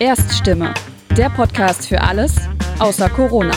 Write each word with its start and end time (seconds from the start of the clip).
Erststimme, 0.00 0.72
der 1.14 1.28
Podcast 1.28 1.86
für 1.86 2.00
alles 2.00 2.34
außer 2.78 3.10
Corona. 3.10 3.52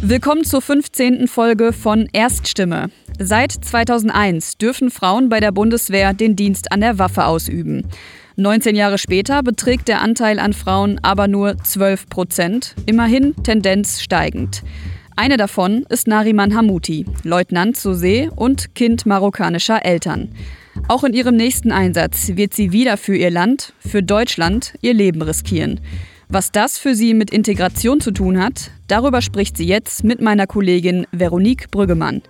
Willkommen 0.00 0.44
zur 0.44 0.62
15. 0.62 1.28
Folge 1.28 1.74
von 1.74 2.08
Erststimme. 2.14 2.88
Seit 3.18 3.52
2001 3.52 4.56
dürfen 4.56 4.90
Frauen 4.90 5.28
bei 5.28 5.40
der 5.40 5.52
Bundeswehr 5.52 6.14
den 6.14 6.34
Dienst 6.34 6.72
an 6.72 6.80
der 6.80 6.98
Waffe 6.98 7.26
ausüben. 7.26 7.86
19 8.36 8.74
Jahre 8.74 8.96
später 8.96 9.42
beträgt 9.42 9.88
der 9.88 10.00
Anteil 10.00 10.38
an 10.38 10.54
Frauen 10.54 10.98
aber 11.02 11.28
nur 11.28 11.58
12 11.58 12.08
Prozent, 12.08 12.74
immerhin 12.86 13.34
Tendenz 13.42 14.00
steigend. 14.00 14.62
Eine 15.14 15.36
davon 15.36 15.84
ist 15.90 16.06
Nariman 16.06 16.56
Hamouti, 16.56 17.04
Leutnant 17.22 17.76
zur 17.76 17.94
See 17.94 18.30
und 18.34 18.74
Kind 18.74 19.04
marokkanischer 19.04 19.84
Eltern. 19.84 20.34
Auch 20.88 21.04
in 21.04 21.14
ihrem 21.14 21.36
nächsten 21.36 21.72
Einsatz 21.72 22.32
wird 22.34 22.54
sie 22.54 22.72
wieder 22.72 22.96
für 22.96 23.16
ihr 23.16 23.30
Land, 23.30 23.72
für 23.78 24.02
Deutschland, 24.02 24.74
ihr 24.80 24.94
Leben 24.94 25.22
riskieren. 25.22 25.80
Was 26.28 26.52
das 26.52 26.78
für 26.78 26.94
sie 26.94 27.14
mit 27.14 27.30
Integration 27.30 28.00
zu 28.00 28.12
tun 28.12 28.42
hat, 28.42 28.70
darüber 28.88 29.20
spricht 29.20 29.56
sie 29.56 29.66
jetzt 29.66 30.04
mit 30.04 30.20
meiner 30.20 30.46
Kollegin 30.46 31.06
Veronique 31.12 31.70
Brüggemann. 31.70 32.22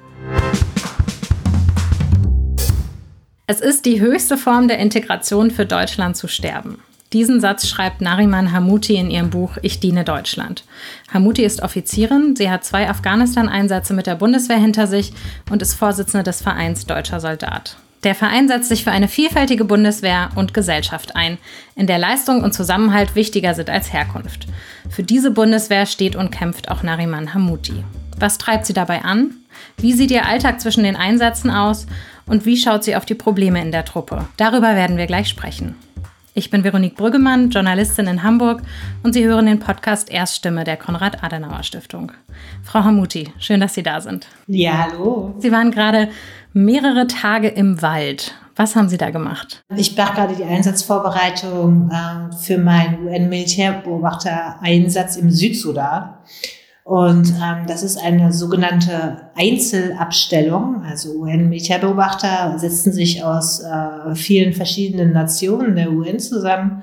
Es 3.47 3.61
ist 3.61 3.85
die 3.85 4.01
höchste 4.01 4.37
Form 4.37 4.69
der 4.69 4.79
Integration 4.79 5.51
für 5.51 5.67
Deutschland 5.67 6.17
zu 6.17 6.29
sterben. 6.29 6.79
Diesen 7.13 7.41
Satz 7.41 7.67
schreibt 7.67 8.01
Nariman 8.01 8.53
Hamouti 8.53 8.95
in 8.95 9.11
ihrem 9.11 9.31
Buch 9.31 9.57
Ich 9.63 9.81
diene 9.81 10.05
Deutschland. 10.05 10.65
Hamouti 11.13 11.43
ist 11.43 11.61
Offizierin, 11.61 12.37
sie 12.37 12.49
hat 12.49 12.65
zwei 12.65 12.89
Afghanistan-Einsätze 12.89 13.95
mit 13.95 14.07
der 14.07 14.15
Bundeswehr 14.15 14.59
hinter 14.59 14.87
sich 14.87 15.13
und 15.51 15.61
ist 15.61 15.75
Vorsitzende 15.75 16.23
des 16.23 16.41
Vereins 16.41 16.87
Deutscher 16.87 17.19
Soldat. 17.19 17.77
Der 18.03 18.15
Verein 18.15 18.49
setzt 18.49 18.71
sich 18.71 18.83
für 18.83 18.91
eine 18.91 19.09
vielfältige 19.09 19.65
Bundeswehr 19.65 20.31
und 20.35 20.55
Gesellschaft 20.55 21.17
ein, 21.17 21.37
in 21.75 21.87
der 21.87 21.99
Leistung 21.99 22.43
und 22.43 22.55
Zusammenhalt 22.55 23.15
wichtiger 23.15 23.55
sind 23.55 23.69
als 23.69 23.93
Herkunft. 23.93 24.47
Für 24.89 25.03
diese 25.03 25.31
Bundeswehr 25.31 25.85
steht 25.85 26.17
und 26.17 26.31
kämpft 26.31 26.71
auch 26.71 26.83
Nariman 26.83 27.35
Hamouti. 27.35 27.85
Was 28.19 28.39
treibt 28.39 28.65
sie 28.65 28.73
dabei 28.73 29.03
an? 29.03 29.35
Wie 29.77 29.93
sieht 29.93 30.11
ihr 30.11 30.27
Alltag 30.27 30.61
zwischen 30.61 30.85
den 30.85 30.97
Einsätzen 30.97 31.51
aus? 31.51 31.87
Und 32.27 32.47
wie 32.47 32.57
schaut 32.57 32.85
sie 32.85 32.97
auf 32.97 33.05
die 33.05 33.15
Probleme 33.15 33.61
in 33.61 33.73
der 33.73 33.85
Truppe? 33.85 34.27
Darüber 34.39 34.77
werden 34.77 34.97
wir 34.97 35.07
gleich 35.07 35.29
sprechen. 35.29 35.75
Ich 36.33 36.49
bin 36.49 36.63
Veronique 36.63 36.95
Brüggemann, 36.95 37.51
Journalistin 37.51 38.07
in 38.07 38.23
Hamburg 38.23 38.63
und 39.03 39.15
Sie 39.15 39.27
hören 39.27 39.47
den 39.47 39.59
Podcast 39.59 40.11
Erststimme 40.11 40.63
der 40.63 40.77
Konrad-Adenauer-Stiftung. 40.77 42.13
Frau 42.63 42.85
Hamuti, 42.85 43.33
schön, 43.41 43.59
dass 43.59 43.75
Sie 43.75 43.83
da 43.83 44.01
sind. 44.01 44.29
Ja, 44.47 44.89
hallo. 44.91 45.35
Sie 45.39 45.51
waren 45.51 45.73
gerade 45.73 46.09
mehrere 46.53 47.07
Tage 47.07 47.49
im 47.49 47.81
Wald. 47.83 48.35
Was 48.57 48.75
haben 48.77 48.89
Sie 48.89 48.97
da 48.99 49.11
gemacht? 49.11 49.63
Ich 49.75 49.97
mache 49.97 50.15
gerade 50.15 50.35
die 50.35 50.45
Einsatzvorbereitung 50.45 51.91
äh, 51.91 52.31
für 52.37 52.59
meinen 52.59 53.07
UN-Militärbeobachter-Einsatz 53.07 55.17
im 55.17 55.31
Südsudan. 55.31 56.15
Und 56.85 57.33
ähm, 57.43 57.67
das 57.67 57.83
ist 57.83 57.99
eine 57.99 58.33
sogenannte 58.33 59.31
Einzelabstellung. 59.37 60.83
Also 60.83 61.21
UN-Militärbeobachter 61.21 62.59
setzen 62.59 62.93
sich 62.93 63.23
aus 63.23 63.61
äh, 63.61 64.15
vielen 64.15 64.53
verschiedenen 64.53 65.13
Nationen 65.13 65.77
der 65.77 65.93
UN 65.93 66.19
zusammen. 66.19 66.83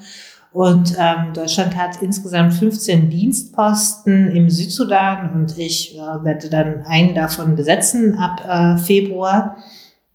Und 0.58 0.96
ähm, 0.98 1.34
Deutschland 1.36 1.78
hat 1.78 2.02
insgesamt 2.02 2.52
15 2.56 3.12
Dienstposten 3.12 4.32
im 4.32 4.50
Südsudan 4.50 5.32
und 5.36 5.56
ich 5.60 5.96
äh, 5.96 6.00
werde 6.00 6.50
dann 6.50 6.84
einen 6.88 7.14
davon 7.14 7.56
besetzen 7.56 8.18
ab 8.18 8.42
äh, 8.44 8.76
Februar. 8.80 9.58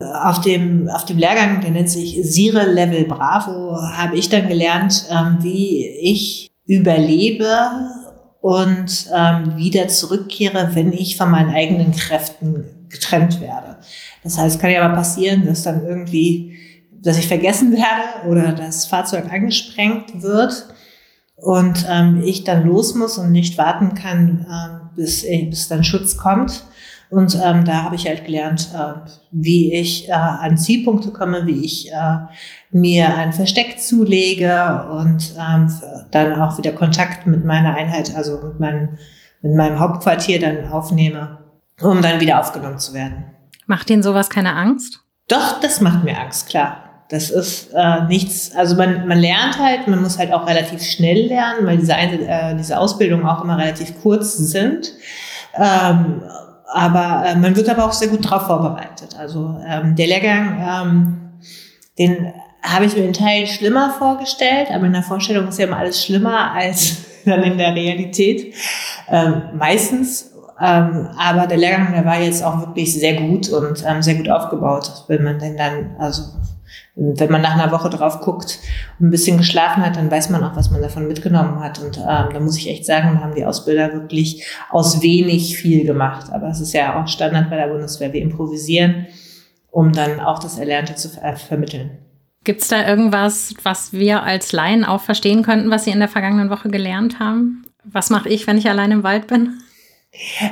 Auf 0.00 0.40
dem, 0.40 0.88
auf 0.88 1.04
dem 1.04 1.18
Lehrgang, 1.18 1.60
der 1.60 1.70
nennt 1.70 1.88
sich 1.88 2.18
Sire 2.24 2.66
Level 2.66 3.04
Bravo, 3.04 3.76
habe 3.80 4.16
ich 4.16 4.30
dann 4.30 4.48
gelernt, 4.48 5.06
ähm, 5.12 5.38
wie 5.42 5.86
ich 5.86 6.50
überlebe 6.66 7.46
und 8.40 9.12
ähm, 9.16 9.56
wieder 9.56 9.86
zurückkehre, 9.86 10.70
wenn 10.72 10.92
ich 10.92 11.16
von 11.16 11.30
meinen 11.30 11.54
eigenen 11.54 11.92
Kräften 11.92 12.88
getrennt 12.88 13.40
werde. 13.40 13.76
Das 14.24 14.38
heißt, 14.38 14.56
es 14.56 14.60
kann 14.60 14.72
ja 14.72 14.82
aber 14.82 14.96
passieren, 14.96 15.46
dass 15.46 15.62
dann 15.62 15.86
irgendwie, 15.86 16.58
dass 17.02 17.18
ich 17.18 17.28
vergessen 17.28 17.72
werde 17.72 18.28
oder 18.28 18.52
das 18.52 18.86
Fahrzeug 18.86 19.32
angesprengt 19.32 20.22
wird 20.22 20.66
und 21.36 21.84
ähm, 21.90 22.22
ich 22.24 22.44
dann 22.44 22.64
los 22.66 22.94
muss 22.94 23.18
und 23.18 23.32
nicht 23.32 23.58
warten 23.58 23.94
kann, 23.94 24.46
ähm, 24.48 24.90
bis, 24.94 25.22
bis 25.22 25.68
dann 25.68 25.84
Schutz 25.84 26.16
kommt. 26.16 26.64
Und 27.10 27.38
ähm, 27.44 27.66
da 27.66 27.82
habe 27.82 27.94
ich 27.94 28.06
halt 28.06 28.24
gelernt, 28.24 28.70
äh, 28.74 29.10
wie 29.32 29.74
ich 29.74 30.08
äh, 30.08 30.12
an 30.12 30.56
Zielpunkte 30.56 31.10
komme, 31.10 31.46
wie 31.46 31.62
ich 31.62 31.92
äh, 31.92 32.16
mir 32.70 33.14
ein 33.14 33.34
Versteck 33.34 33.78
zulege 33.80 34.86
und 34.90 35.34
ähm, 35.38 35.70
dann 36.10 36.40
auch 36.40 36.56
wieder 36.56 36.72
Kontakt 36.72 37.26
mit 37.26 37.44
meiner 37.44 37.74
Einheit, 37.74 38.14
also 38.16 38.40
mit 38.42 38.60
meinem, 38.60 38.98
mit 39.42 39.54
meinem 39.54 39.78
Hauptquartier 39.78 40.40
dann 40.40 40.68
aufnehme, 40.72 41.38
um 41.82 42.00
dann 42.00 42.18
wieder 42.20 42.40
aufgenommen 42.40 42.78
zu 42.78 42.94
werden. 42.94 43.24
Macht 43.66 43.90
Ihnen 43.90 44.02
sowas 44.02 44.30
keine 44.30 44.54
Angst? 44.54 45.00
Doch, 45.28 45.60
das 45.60 45.82
macht 45.82 46.04
mir 46.04 46.18
Angst, 46.18 46.48
klar. 46.48 46.81
Das 47.12 47.28
ist 47.28 47.74
äh, 47.74 48.04
nichts, 48.06 48.56
also 48.56 48.74
man, 48.74 49.06
man 49.06 49.18
lernt 49.18 49.58
halt, 49.58 49.86
man 49.86 50.00
muss 50.00 50.16
halt 50.16 50.32
auch 50.32 50.46
relativ 50.46 50.82
schnell 50.82 51.26
lernen, 51.26 51.66
weil 51.66 51.76
diese, 51.76 51.92
äh, 51.92 52.56
diese 52.56 52.78
Ausbildungen 52.78 53.26
auch 53.26 53.44
immer 53.44 53.58
relativ 53.58 54.00
kurz 54.00 54.38
sind. 54.38 54.94
Ähm, 55.54 56.22
aber 56.72 57.24
äh, 57.26 57.36
man 57.36 57.54
wird 57.54 57.68
aber 57.68 57.84
auch 57.84 57.92
sehr 57.92 58.08
gut 58.08 58.24
darauf 58.24 58.46
vorbereitet. 58.46 59.14
Also 59.18 59.60
ähm, 59.68 59.94
der 59.94 60.06
Lehrgang, 60.06 60.64
ähm, 60.66 61.20
den 61.98 62.32
habe 62.62 62.86
ich 62.86 62.96
mir 62.96 63.04
in 63.04 63.12
Teilen 63.12 63.46
schlimmer 63.46 63.90
vorgestellt, 63.90 64.68
aber 64.72 64.86
in 64.86 64.94
der 64.94 65.02
Vorstellung 65.02 65.48
ist 65.48 65.58
ja 65.58 65.66
immer 65.66 65.76
alles 65.76 66.02
schlimmer 66.02 66.52
als 66.52 66.96
dann 67.26 67.42
in 67.42 67.58
der 67.58 67.74
Realität. 67.74 68.54
Ähm, 69.10 69.50
meistens. 69.52 70.30
Ähm, 70.58 71.10
aber 71.18 71.46
der 71.46 71.58
Lehrgang, 71.58 71.92
der 71.92 72.06
war 72.06 72.18
jetzt 72.18 72.42
auch 72.42 72.58
wirklich 72.60 72.94
sehr 72.94 73.20
gut 73.20 73.50
und 73.50 73.84
ähm, 73.86 74.00
sehr 74.00 74.14
gut 74.14 74.30
aufgebaut, 74.30 75.04
wenn 75.08 75.24
man 75.24 75.38
denn 75.38 75.58
dann, 75.58 75.96
also 75.98 76.22
wenn 76.94 77.30
man 77.30 77.40
nach 77.40 77.56
einer 77.56 77.72
Woche 77.72 77.88
drauf 77.88 78.20
guckt 78.20 78.58
und 78.98 79.06
ein 79.06 79.10
bisschen 79.10 79.38
geschlafen 79.38 79.82
hat, 79.84 79.96
dann 79.96 80.10
weiß 80.10 80.28
man 80.28 80.44
auch, 80.44 80.56
was 80.56 80.70
man 80.70 80.82
davon 80.82 81.08
mitgenommen 81.08 81.60
hat. 81.60 81.78
Und 81.78 81.96
ähm, 81.96 82.28
da 82.32 82.40
muss 82.40 82.58
ich 82.58 82.68
echt 82.68 82.84
sagen, 82.84 83.20
haben 83.20 83.34
die 83.34 83.46
Ausbilder 83.46 83.94
wirklich 83.94 84.46
aus 84.68 85.00
wenig 85.00 85.56
viel 85.56 85.86
gemacht. 85.86 86.30
Aber 86.32 86.48
es 86.48 86.60
ist 86.60 86.74
ja 86.74 87.00
auch 87.00 87.08
Standard 87.08 87.48
bei 87.48 87.56
der 87.56 87.68
Bundeswehr. 87.68 88.12
Wir 88.12 88.20
improvisieren, 88.20 89.06
um 89.70 89.92
dann 89.92 90.20
auch 90.20 90.38
das 90.38 90.58
Erlernte 90.58 90.94
zu 90.94 91.08
ver 91.08 91.36
vermitteln. 91.36 91.98
Gibt 92.44 92.60
es 92.60 92.68
da 92.68 92.86
irgendwas, 92.86 93.54
was 93.62 93.92
wir 93.92 94.24
als 94.24 94.52
Laien 94.52 94.84
auch 94.84 95.00
verstehen 95.00 95.42
könnten, 95.42 95.70
was 95.70 95.84
Sie 95.84 95.92
in 95.92 96.00
der 96.00 96.08
vergangenen 96.08 96.50
Woche 96.50 96.68
gelernt 96.68 97.20
haben? 97.20 97.64
Was 97.84 98.10
mache 98.10 98.28
ich, 98.28 98.46
wenn 98.46 98.58
ich 98.58 98.68
allein 98.68 98.90
im 98.90 99.02
Wald 99.02 99.28
bin? 99.28 99.61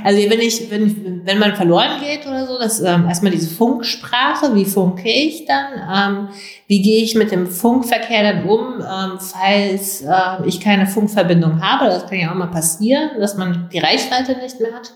Also 0.05 0.19
wenn 0.31 0.41
ich, 0.41 0.71
wenn, 0.71 1.27
wenn 1.27 1.39
man 1.39 1.55
verloren 1.55 2.01
geht 2.01 2.27
oder 2.27 2.47
so, 2.47 2.59
das 2.59 2.81
ähm, 2.81 3.07
erstmal 3.07 3.31
diese 3.31 3.55
Funksprache, 3.55 4.55
wie 4.55 4.65
funke 4.65 5.11
ich 5.11 5.45
dann? 5.45 5.75
Ähm, 5.77 6.29
wie 6.67 6.81
gehe 6.81 7.05
ich 7.05 7.15
mit 7.15 7.31
dem 7.31 7.47
Funkverkehr 7.47 8.33
dann 8.33 8.49
um, 8.49 8.81
ähm, 8.81 9.19
falls 9.21 10.01
äh, 10.01 10.47
ich 10.47 10.61
keine 10.61 10.87
Funkverbindung 10.87 11.61
habe? 11.61 11.91
Das 11.91 12.07
kann 12.07 12.19
ja 12.19 12.31
auch 12.31 12.37
mal 12.37 12.47
passieren, 12.47 13.11
dass 13.19 13.37
man 13.37 13.69
die 13.71 13.81
Reichweite 13.81 14.39
nicht 14.39 14.61
mehr 14.61 14.73
hat. 14.73 14.95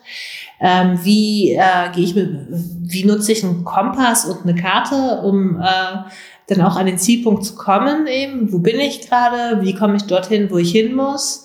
Ähm, 0.60 0.98
wie 1.02 1.52
äh, 1.52 1.90
gehe 1.94 2.04
ich 2.04 2.14
mit, 2.14 2.30
wie 2.48 3.04
nutze 3.04 3.32
ich 3.32 3.44
einen 3.44 3.64
Kompass 3.64 4.24
und 4.24 4.48
eine 4.48 4.58
Karte, 4.58 5.20
um 5.24 5.60
äh, 5.60 6.10
dann 6.46 6.62
auch 6.62 6.76
an 6.76 6.86
den 6.86 6.96
Zielpunkt 6.96 7.44
zu 7.44 7.54
kommen 7.54 8.06
eben? 8.06 8.50
Wo 8.50 8.60
bin 8.60 8.80
ich 8.80 9.06
gerade? 9.06 9.60
Wie 9.60 9.74
komme 9.74 9.96
ich 9.96 10.04
dorthin, 10.04 10.50
wo 10.50 10.56
ich 10.56 10.72
hin 10.72 10.94
muss? 10.94 11.43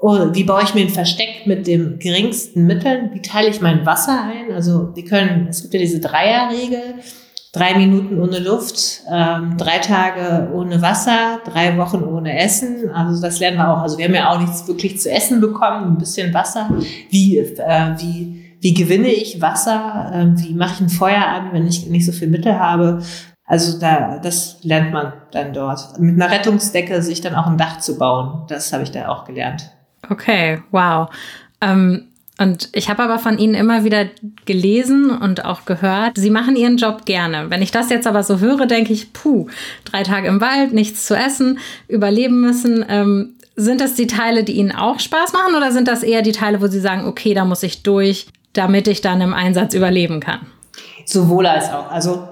Und 0.00 0.36
wie 0.36 0.44
baue 0.44 0.62
ich 0.62 0.74
mir 0.74 0.82
ein 0.82 0.90
Versteck 0.90 1.44
mit 1.46 1.66
den 1.66 1.98
geringsten 1.98 2.66
Mitteln? 2.66 3.10
Wie 3.14 3.20
teile 3.20 3.48
ich 3.48 3.60
mein 3.60 3.84
Wasser 3.84 4.22
ein? 4.22 4.54
Also 4.54 4.94
wir 4.94 5.04
können, 5.04 5.48
es 5.48 5.62
gibt 5.62 5.74
ja 5.74 5.80
diese 5.80 5.98
Dreierregel, 5.98 6.94
drei 7.52 7.76
Minuten 7.76 8.20
ohne 8.20 8.38
Luft, 8.38 9.00
ähm, 9.10 9.56
drei 9.58 9.78
Tage 9.78 10.52
ohne 10.54 10.80
Wasser, 10.82 11.40
drei 11.44 11.76
Wochen 11.78 12.04
ohne 12.04 12.38
Essen. 12.38 12.90
Also 12.90 13.20
das 13.20 13.40
lernen 13.40 13.56
wir 13.56 13.68
auch. 13.72 13.82
Also 13.82 13.98
wir 13.98 14.04
haben 14.04 14.14
ja 14.14 14.30
auch 14.30 14.38
nichts 14.38 14.68
wirklich 14.68 15.00
zu 15.00 15.10
essen 15.10 15.40
bekommen, 15.40 15.94
ein 15.94 15.98
bisschen 15.98 16.32
Wasser. 16.32 16.70
Wie, 17.10 17.38
äh, 17.38 17.94
wie, 17.98 18.54
wie 18.60 18.74
gewinne 18.74 19.08
ich 19.08 19.40
Wasser? 19.40 20.12
Äh, 20.14 20.40
wie 20.40 20.54
mache 20.54 20.74
ich 20.74 20.80
ein 20.80 20.90
Feuer 20.90 21.26
an, 21.26 21.52
wenn 21.52 21.66
ich 21.66 21.88
nicht 21.88 22.06
so 22.06 22.12
viel 22.12 22.28
Mittel 22.28 22.56
habe? 22.56 23.02
Also 23.44 23.80
da, 23.80 24.20
das 24.20 24.58
lernt 24.62 24.92
man 24.92 25.12
dann 25.32 25.52
dort. 25.52 25.98
Mit 25.98 26.14
einer 26.14 26.30
Rettungsdecke 26.30 27.02
sich 27.02 27.20
dann 27.20 27.34
auch 27.34 27.48
ein 27.48 27.58
Dach 27.58 27.80
zu 27.80 27.98
bauen. 27.98 28.44
Das 28.46 28.72
habe 28.72 28.84
ich 28.84 28.92
da 28.92 29.08
auch 29.08 29.24
gelernt. 29.24 29.72
Okay, 30.08 30.62
wow. 30.70 31.08
Ähm, 31.60 32.04
und 32.40 32.68
ich 32.72 32.88
habe 32.88 33.02
aber 33.02 33.18
von 33.18 33.36
Ihnen 33.36 33.54
immer 33.54 33.82
wieder 33.82 34.06
gelesen 34.44 35.10
und 35.10 35.44
auch 35.44 35.64
gehört, 35.64 36.16
Sie 36.16 36.30
machen 36.30 36.54
Ihren 36.54 36.76
Job 36.76 37.04
gerne. 37.04 37.50
Wenn 37.50 37.62
ich 37.62 37.72
das 37.72 37.90
jetzt 37.90 38.06
aber 38.06 38.22
so 38.22 38.38
höre, 38.38 38.66
denke 38.66 38.92
ich, 38.92 39.12
puh, 39.12 39.48
drei 39.84 40.04
Tage 40.04 40.28
im 40.28 40.40
Wald, 40.40 40.72
nichts 40.72 41.04
zu 41.04 41.16
essen, 41.16 41.58
überleben 41.88 42.40
müssen. 42.40 42.84
Ähm, 42.88 43.34
sind 43.56 43.80
das 43.80 43.94
die 43.94 44.06
Teile, 44.06 44.44
die 44.44 44.52
Ihnen 44.52 44.70
auch 44.70 45.00
Spaß 45.00 45.32
machen 45.32 45.56
oder 45.56 45.72
sind 45.72 45.88
das 45.88 46.04
eher 46.04 46.22
die 46.22 46.32
Teile, 46.32 46.62
wo 46.62 46.68
Sie 46.68 46.78
sagen, 46.78 47.06
okay, 47.08 47.34
da 47.34 47.44
muss 47.44 47.64
ich 47.64 47.82
durch, 47.82 48.28
damit 48.52 48.86
ich 48.86 49.00
dann 49.00 49.20
im 49.20 49.34
Einsatz 49.34 49.74
überleben 49.74 50.20
kann? 50.20 50.46
Sowohl 51.06 51.46
als 51.46 51.72
auch. 51.72 51.90
Also 51.90 52.28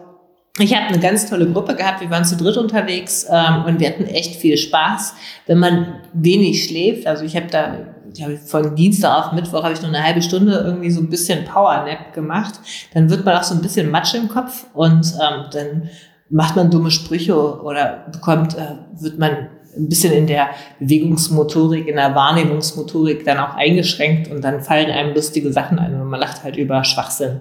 ich 0.59 0.75
habe 0.75 0.87
eine 0.87 0.99
ganz 0.99 1.29
tolle 1.29 1.51
Gruppe 1.51 1.75
gehabt. 1.75 2.01
Wir 2.01 2.11
waren 2.11 2.25
zu 2.25 2.37
dritt 2.37 2.57
unterwegs 2.57 3.27
ähm, 3.31 3.65
und 3.67 3.81
wir 3.81 3.89
hatten 3.89 4.07
echt 4.07 4.37
viel 4.37 4.57
Spaß. 4.57 5.15
Wenn 5.47 5.59
man 5.59 6.01
wenig 6.13 6.65
schläft, 6.65 7.07
also 7.07 7.25
ich 7.25 7.37
habe 7.37 7.47
da 7.51 7.79
ich 8.15 8.23
habe 8.23 8.39
von 8.39 8.75
Dienstag 8.75 9.27
auf 9.27 9.33
Mittwoch 9.33 9.63
habe 9.63 9.75
ich 9.75 9.83
nur 9.83 9.91
eine 9.91 10.03
halbe 10.03 10.23
Stunde 10.23 10.63
irgendwie 10.65 10.91
so 10.91 11.01
ein 11.01 11.11
bisschen 11.11 11.45
Powernap 11.45 12.15
gemacht. 12.15 12.55
Dann 12.95 13.11
wird 13.11 13.25
man 13.25 13.37
auch 13.37 13.43
so 13.43 13.55
ein 13.55 13.61
bisschen 13.61 13.91
Matsch 13.91 14.15
im 14.15 14.29
Kopf 14.29 14.67
und 14.73 15.13
ähm, 15.15 15.45
dann 15.53 15.91
macht 16.31 16.57
man 16.57 16.71
dumme 16.71 16.91
Sprüche 16.91 17.37
oder 17.37 18.07
bekommt, 18.11 18.57
äh, 18.57 18.77
wird 19.01 19.19
man 19.19 19.49
ein 19.77 19.89
bisschen 19.89 20.13
in 20.13 20.27
der 20.27 20.49
Bewegungsmotorik, 20.81 21.87
in 21.87 21.97
der 21.97 22.15
Wahrnehmungsmotorik 22.15 23.25
dann 23.25 23.39
auch 23.39 23.55
eingeschränkt 23.55 24.31
und 24.31 24.43
dann 24.43 24.63
fallen 24.63 24.91
einem 24.91 25.15
lustige 25.15 25.53
Sachen 25.53 25.79
ein 25.79 26.01
und 26.01 26.09
man 26.09 26.21
lacht 26.21 26.43
halt 26.43 26.57
über 26.57 26.83
Schwachsinn. 26.85 27.41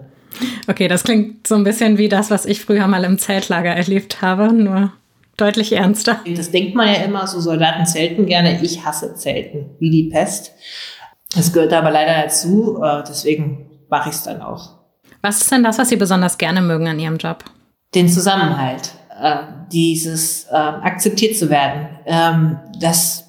Okay, 0.67 0.87
das 0.87 1.03
klingt 1.03 1.47
so 1.47 1.55
ein 1.55 1.63
bisschen 1.63 1.97
wie 1.97 2.09
das, 2.09 2.31
was 2.31 2.45
ich 2.45 2.63
früher 2.63 2.87
mal 2.87 3.03
im 3.03 3.17
Zeltlager 3.17 3.71
erlebt 3.71 4.21
habe, 4.21 4.51
nur 4.51 4.91
deutlich 5.37 5.73
ernster. 5.73 6.19
Das 6.35 6.51
denkt 6.51 6.75
man 6.75 6.87
ja 6.87 7.01
immer, 7.03 7.27
so 7.27 7.39
Soldaten 7.39 7.85
zelten 7.85 8.25
gerne. 8.25 8.61
Ich 8.61 8.85
hasse 8.85 9.15
Zelten, 9.15 9.71
wie 9.79 9.89
die 9.89 10.09
Pest. 10.09 10.53
Das 11.35 11.51
gehört 11.51 11.73
aber 11.73 11.91
leider 11.91 12.23
dazu, 12.23 12.81
äh, 12.81 13.03
deswegen 13.07 13.69
mache 13.89 14.09
ich 14.09 14.15
es 14.15 14.23
dann 14.23 14.41
auch. 14.41 14.75
Was 15.21 15.41
ist 15.41 15.51
denn 15.51 15.63
das, 15.63 15.77
was 15.77 15.89
Sie 15.89 15.97
besonders 15.97 16.37
gerne 16.37 16.61
mögen 16.61 16.87
an 16.87 16.99
Ihrem 16.99 17.17
Job? 17.17 17.43
Den 17.93 18.07
Zusammenhalt, 18.07 18.91
äh, 19.21 19.37
dieses 19.71 20.45
äh, 20.45 20.55
akzeptiert 20.55 21.35
zu 21.37 21.49
werden, 21.49 21.89
ähm, 22.05 22.59
dass 22.79 23.25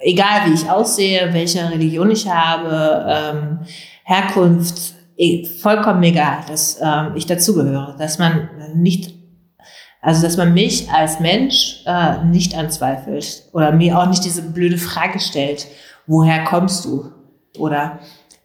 egal 0.00 0.46
wie 0.46 0.54
ich 0.54 0.68
aussehe, 0.70 1.32
welche 1.32 1.68
Religion 1.70 2.10
ich 2.10 2.28
habe, 2.28 3.06
ähm, 3.08 3.58
Herkunft, 4.04 4.95
vollkommen 5.62 6.02
egal, 6.02 6.38
dass 6.48 6.78
ähm, 6.82 7.12
ich 7.14 7.26
dazugehöre, 7.26 7.96
dass 7.98 8.18
man 8.18 8.48
nicht, 8.74 9.14
also 10.02 10.22
dass 10.22 10.36
man 10.36 10.52
mich 10.52 10.90
als 10.90 11.20
Mensch 11.20 11.82
äh, 11.86 12.24
nicht 12.24 12.56
anzweifelt 12.56 13.44
oder 13.52 13.72
mir 13.72 13.98
auch 13.98 14.06
nicht 14.06 14.24
diese 14.24 14.42
blöde 14.42 14.78
Frage 14.78 15.20
stellt, 15.20 15.66
woher 16.06 16.44
kommst 16.44 16.84
du? 16.84 17.10
Oder 17.58 17.98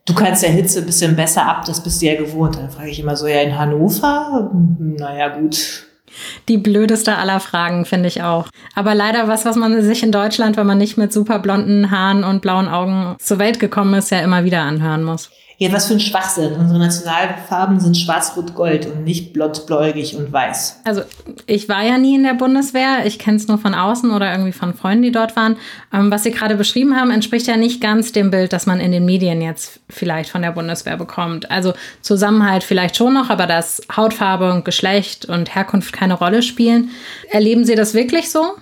du 0.05 0.13
kannst 0.13 0.43
der 0.43 0.51
Hitze 0.51 0.79
ein 0.79 0.85
bisschen 0.85 1.15
besser 1.15 1.45
ab, 1.45 1.65
das 1.65 1.83
bist 1.83 2.01
du 2.01 2.05
ja 2.05 2.15
gewohnt. 2.15 2.55
Dann 2.55 2.69
frage 2.69 2.89
ich 2.89 2.99
immer 2.99 3.15
so, 3.15 3.27
ja, 3.27 3.41
in 3.41 3.57
Hannover? 3.57 4.51
Naja, 4.79 5.37
gut. 5.37 5.87
Die 6.49 6.57
blödeste 6.57 7.17
aller 7.17 7.39
Fragen, 7.39 7.85
finde 7.85 8.07
ich 8.07 8.21
auch. 8.21 8.47
Aber 8.75 8.95
leider 8.95 9.27
was, 9.27 9.45
was 9.45 9.55
man 9.55 9.81
sich 9.81 10.03
in 10.03 10.11
Deutschland, 10.11 10.57
wenn 10.57 10.67
man 10.67 10.77
nicht 10.77 10.97
mit 10.97 11.13
super 11.13 11.39
blonden 11.39 11.91
Haaren 11.91 12.23
und 12.23 12.41
blauen 12.41 12.67
Augen 12.67 13.15
zur 13.19 13.39
Welt 13.39 13.59
gekommen 13.59 13.93
ist, 13.93 14.11
ja 14.11 14.19
immer 14.19 14.43
wieder 14.43 14.61
anhören 14.61 15.03
muss. 15.03 15.31
Ja, 15.61 15.71
was 15.71 15.85
für 15.85 15.93
ein 15.93 15.99
Schwachsinn. 15.99 16.53
Unsere 16.53 16.79
Nationalfarben 16.79 17.79
sind 17.79 17.95
schwarz-rot-gold 17.95 18.87
und 18.87 19.03
nicht 19.03 19.31
blond-bläugig 19.31 20.15
und 20.15 20.33
weiß. 20.33 20.79
Also 20.85 21.03
ich 21.45 21.69
war 21.69 21.83
ja 21.83 21.99
nie 21.99 22.15
in 22.15 22.23
der 22.23 22.33
Bundeswehr. 22.33 23.05
Ich 23.05 23.19
kenne 23.19 23.37
es 23.37 23.47
nur 23.47 23.59
von 23.59 23.75
außen 23.75 24.09
oder 24.09 24.31
irgendwie 24.31 24.53
von 24.53 24.73
Freunden, 24.73 25.03
die 25.03 25.11
dort 25.11 25.35
waren. 25.35 25.57
Ähm, 25.93 26.09
was 26.09 26.23
Sie 26.23 26.31
gerade 26.31 26.55
beschrieben 26.55 26.99
haben, 26.99 27.11
entspricht 27.11 27.45
ja 27.45 27.57
nicht 27.57 27.79
ganz 27.79 28.11
dem 28.11 28.31
Bild, 28.31 28.53
das 28.53 28.65
man 28.65 28.79
in 28.79 28.91
den 28.91 29.05
Medien 29.05 29.39
jetzt 29.39 29.81
vielleicht 29.87 30.31
von 30.31 30.41
der 30.41 30.51
Bundeswehr 30.51 30.97
bekommt. 30.97 31.51
Also 31.51 31.73
Zusammenhalt 32.01 32.63
vielleicht 32.63 32.97
schon 32.97 33.13
noch, 33.13 33.29
aber 33.29 33.45
dass 33.45 33.83
Hautfarbe 33.95 34.51
und 34.51 34.65
Geschlecht 34.65 35.25
und 35.25 35.53
Herkunft 35.53 35.93
keine 35.93 36.15
Rolle 36.15 36.41
spielen. 36.41 36.89
Erleben 37.29 37.65
Sie 37.65 37.75
das 37.75 37.93
wirklich 37.93 38.31
so? 38.31 38.53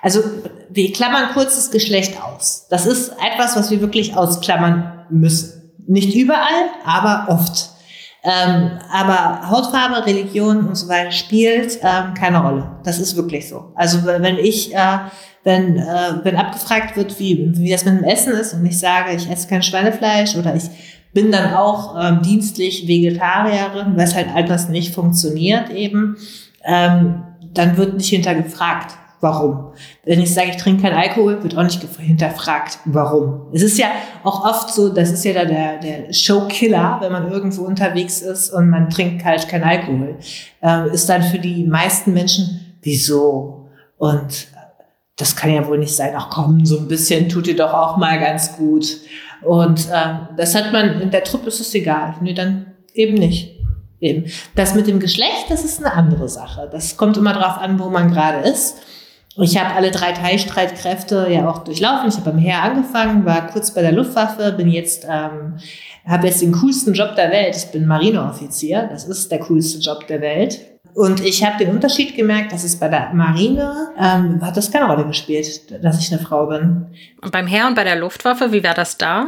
Also 0.00 0.22
wir 0.70 0.92
klammern 0.92 1.30
kurz 1.34 1.56
das 1.56 1.72
Geschlecht 1.72 2.22
aus. 2.22 2.68
Das 2.70 2.86
ist 2.86 3.08
etwas, 3.32 3.56
was 3.56 3.72
wir 3.72 3.80
wirklich 3.80 4.14
ausklammern 4.14 5.06
müssen. 5.10 5.63
Nicht 5.86 6.14
überall, 6.14 6.70
aber 6.84 7.26
oft. 7.28 7.70
Ähm, 8.22 8.78
aber 8.90 9.50
Hautfarbe, 9.50 10.06
Religion 10.06 10.66
und 10.66 10.76
so 10.76 10.88
weiter 10.88 11.12
spielt 11.12 11.78
ähm, 11.82 12.14
keine 12.14 12.42
Rolle. 12.42 12.70
Das 12.82 12.98
ist 12.98 13.16
wirklich 13.16 13.48
so. 13.48 13.72
Also 13.74 14.04
wenn 14.06 14.38
ich, 14.38 14.74
äh, 14.74 14.98
wenn, 15.42 15.76
äh, 15.76 16.14
wenn 16.22 16.36
abgefragt 16.36 16.96
wird, 16.96 17.20
wie, 17.20 17.52
wie 17.54 17.70
das 17.70 17.84
mit 17.84 17.98
dem 17.98 18.04
Essen 18.04 18.32
ist 18.32 18.54
und 18.54 18.64
ich 18.64 18.78
sage, 18.78 19.14
ich 19.14 19.30
esse 19.30 19.46
kein 19.46 19.62
Schweinefleisch 19.62 20.36
oder 20.36 20.56
ich 20.56 20.64
bin 21.12 21.30
dann 21.30 21.52
auch 21.52 21.96
ähm, 22.02 22.22
dienstlich 22.22 22.88
Vegetarierin, 22.88 23.94
weil 23.94 24.04
es 24.04 24.14
halt 24.14 24.28
anders 24.34 24.70
nicht 24.70 24.94
funktioniert 24.94 25.68
eben, 25.68 26.16
ähm, 26.64 27.22
dann 27.52 27.76
wird 27.76 27.94
nicht 27.98 28.08
hintergefragt 28.08 28.96
warum. 29.24 29.72
Wenn 30.04 30.20
ich 30.20 30.32
sage, 30.32 30.50
ich 30.50 30.56
trinke 30.58 30.82
keinen 30.82 30.96
Alkohol, 30.96 31.42
wird 31.42 31.56
auch 31.56 31.64
nicht 31.64 31.82
hinterfragt, 31.98 32.78
warum. 32.84 33.48
Es 33.52 33.62
ist 33.62 33.76
ja 33.78 33.86
auch 34.22 34.44
oft 34.44 34.72
so, 34.72 34.90
das 34.90 35.10
ist 35.10 35.24
ja 35.24 35.32
da 35.32 35.44
der, 35.44 35.78
der 35.78 36.12
Showkiller, 36.12 36.98
wenn 37.00 37.10
man 37.10 37.32
irgendwo 37.32 37.62
unterwegs 37.62 38.22
ist 38.22 38.50
und 38.50 38.70
man 38.70 38.88
trinkt 38.90 39.24
halt 39.24 39.48
keinen 39.48 39.64
Alkohol, 39.64 40.18
äh, 40.62 40.94
ist 40.94 41.08
dann 41.08 41.24
für 41.24 41.40
die 41.40 41.64
meisten 41.64 42.12
Menschen, 42.12 42.76
wieso? 42.82 43.70
Und 43.98 44.46
das 45.16 45.34
kann 45.34 45.52
ja 45.52 45.66
wohl 45.66 45.78
nicht 45.78 45.96
sein, 45.96 46.12
ach 46.16 46.28
komm, 46.30 46.64
so 46.64 46.78
ein 46.78 46.88
bisschen 46.88 47.28
tut 47.28 47.46
dir 47.46 47.56
doch 47.56 47.72
auch 47.72 47.96
mal 47.96 48.20
ganz 48.20 48.56
gut. 48.56 48.86
Und 49.42 49.88
äh, 49.90 50.14
das 50.36 50.54
hat 50.54 50.72
man, 50.72 51.00
in 51.00 51.10
der 51.10 51.24
Truppe 51.24 51.48
ist 51.48 51.60
es 51.60 51.74
egal. 51.74 52.14
Nee, 52.20 52.34
dann 52.34 52.66
eben 52.92 53.14
nicht. 53.14 53.54
Eben. 54.00 54.26
Das 54.54 54.74
mit 54.74 54.86
dem 54.86 55.00
Geschlecht, 55.00 55.46
das 55.48 55.64
ist 55.64 55.78
eine 55.78 55.94
andere 55.94 56.28
Sache. 56.28 56.68
Das 56.70 56.98
kommt 56.98 57.16
immer 57.16 57.32
drauf 57.32 57.56
an, 57.58 57.78
wo 57.78 57.88
man 57.88 58.10
gerade 58.10 58.46
ist. 58.46 58.76
Ich 59.36 59.58
habe 59.58 59.74
alle 59.74 59.90
drei 59.90 60.12
Teilstreitkräfte 60.12 61.26
ja 61.28 61.48
auch 61.48 61.64
durchlaufen. 61.64 62.08
Ich 62.08 62.16
habe 62.16 62.30
beim 62.30 62.38
Heer 62.38 62.62
angefangen, 62.62 63.24
war 63.24 63.48
kurz 63.48 63.72
bei 63.72 63.82
der 63.82 63.92
Luftwaffe, 63.92 64.52
bin 64.52 64.68
jetzt, 64.68 65.04
ähm, 65.04 65.54
habe 66.06 66.28
jetzt 66.28 66.40
den 66.40 66.52
coolsten 66.52 66.94
Job 66.94 67.16
der 67.16 67.30
Welt. 67.30 67.56
Ich 67.56 67.66
bin 67.72 67.86
Marineoffizier. 67.86 68.88
Das 68.90 69.04
ist 69.04 69.32
der 69.32 69.40
coolste 69.40 69.80
Job 69.80 70.06
der 70.06 70.20
Welt. 70.20 70.60
Und 70.94 71.24
ich 71.24 71.44
habe 71.44 71.58
den 71.58 71.74
Unterschied 71.74 72.14
gemerkt, 72.14 72.52
dass 72.52 72.62
es 72.62 72.76
bei 72.76 72.88
der 72.88 73.12
Marine 73.12 73.88
ähm, 73.98 74.40
hat 74.40 74.56
das 74.56 74.70
keine 74.70 74.86
Rolle 74.86 75.04
gespielt, 75.04 75.82
dass 75.82 75.98
ich 75.98 76.12
eine 76.12 76.22
Frau 76.22 76.46
bin. 76.46 76.86
Und 77.20 77.32
beim 77.32 77.48
Heer 77.48 77.66
und 77.66 77.74
bei 77.74 77.82
der 77.82 77.96
Luftwaffe, 77.96 78.52
wie 78.52 78.62
war 78.62 78.74
das 78.74 78.96
da? 78.96 79.26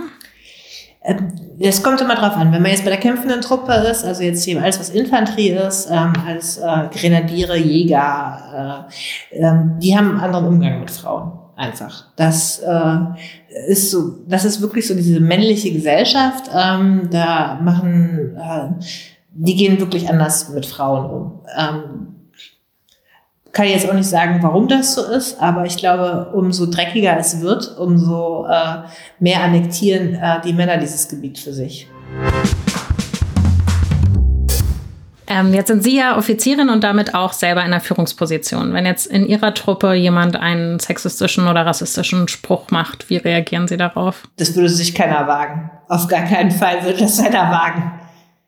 Es 1.59 1.83
kommt 1.83 2.01
immer 2.01 2.17
drauf 2.17 2.37
an, 2.37 2.53
wenn 2.53 2.63
man 2.63 2.71
jetzt 2.71 2.85
bei 2.85 2.91
der 2.91 2.99
kämpfenden 2.99 3.41
Truppe 3.41 3.73
ist, 3.73 4.05
also 4.05 4.23
jetzt 4.23 4.45
hier 4.45 4.61
alles, 4.63 4.79
was 4.81 4.91
Infanterie 4.91 5.51
ist, 5.51 5.89
ähm, 5.91 6.13
als 6.27 6.59
äh, 6.59 6.89
Grenadiere, 6.93 7.57
Jäger, 7.57 8.87
äh, 9.33 9.37
ähm, 9.39 9.77
die 9.81 9.97
haben 9.97 10.11
einen 10.11 10.21
anderen 10.21 10.47
Umgang 10.47 10.81
mit 10.81 10.91
Frauen. 10.91 11.33
Einfach. 11.57 12.05
Das 12.17 12.59
äh, 12.59 12.99
ist 13.69 13.91
so, 13.91 14.19
das 14.29 14.45
ist 14.45 14.61
wirklich 14.61 14.87
so 14.87 14.95
diese 14.95 15.21
männliche 15.21 15.73
Gesellschaft. 15.73 16.51
Ähm, 16.55 17.09
da 17.11 17.59
machen, 17.63 18.37
äh, 18.37 18.85
die 19.33 19.57
gehen 19.57 19.81
wirklich 19.81 20.11
anders 20.11 20.51
mit 20.51 20.67
Frauen 20.67 21.11
um. 21.11 21.41
Ähm, 21.57 22.16
kann 23.57 23.69
jetzt 23.69 23.89
auch 23.89 23.95
nicht 23.95 24.11
sagen, 24.11 24.41
warum 24.43 24.69
das 24.69 24.95
so 24.95 25.03
ist, 25.03 25.41
aber 25.41 25.65
ich 25.65 25.79
glaube, 25.79 26.29
umso 26.35 26.67
dreckiger 26.67 27.17
es 27.19 27.41
wird, 27.41 27.79
umso 27.79 28.45
äh, 28.45 28.83
mehr 29.19 29.43
annektieren 29.43 30.15
äh, 30.15 30.43
die 30.43 30.53
Männer 30.53 30.77
dieses 30.77 31.09
Gebiet 31.09 31.39
für 31.39 31.55
sich. 31.55 31.89
Ähm, 35.27 35.55
jetzt 35.55 35.69
sind 35.69 35.83
Sie 35.83 35.97
ja 35.97 36.19
Offizierin 36.19 36.69
und 36.69 36.85
damit 36.85 37.15
auch 37.15 37.33
selber 37.33 37.63
in 37.63 37.69
einer 37.69 37.81
Führungsposition. 37.81 38.75
Wenn 38.75 38.85
jetzt 38.85 39.07
in 39.07 39.25
Ihrer 39.27 39.55
Truppe 39.55 39.95
jemand 39.95 40.37
einen 40.37 40.79
sexistischen 40.79 41.49
oder 41.49 41.65
rassistischen 41.65 42.29
Spruch 42.29 42.71
macht, 42.71 43.09
wie 43.09 43.17
reagieren 43.17 43.69
Sie 43.69 43.79
darauf? 43.79 44.25
Das 44.37 44.55
würde 44.55 44.69
sich 44.69 44.95
keiner 44.95 45.27
wagen. 45.27 45.71
Auf 45.89 46.09
gar 46.09 46.27
keinen 46.27 46.51
Fall 46.51 46.85
würde 46.85 46.99
das 46.99 47.19
einer 47.21 47.51
wagen. 47.51 47.91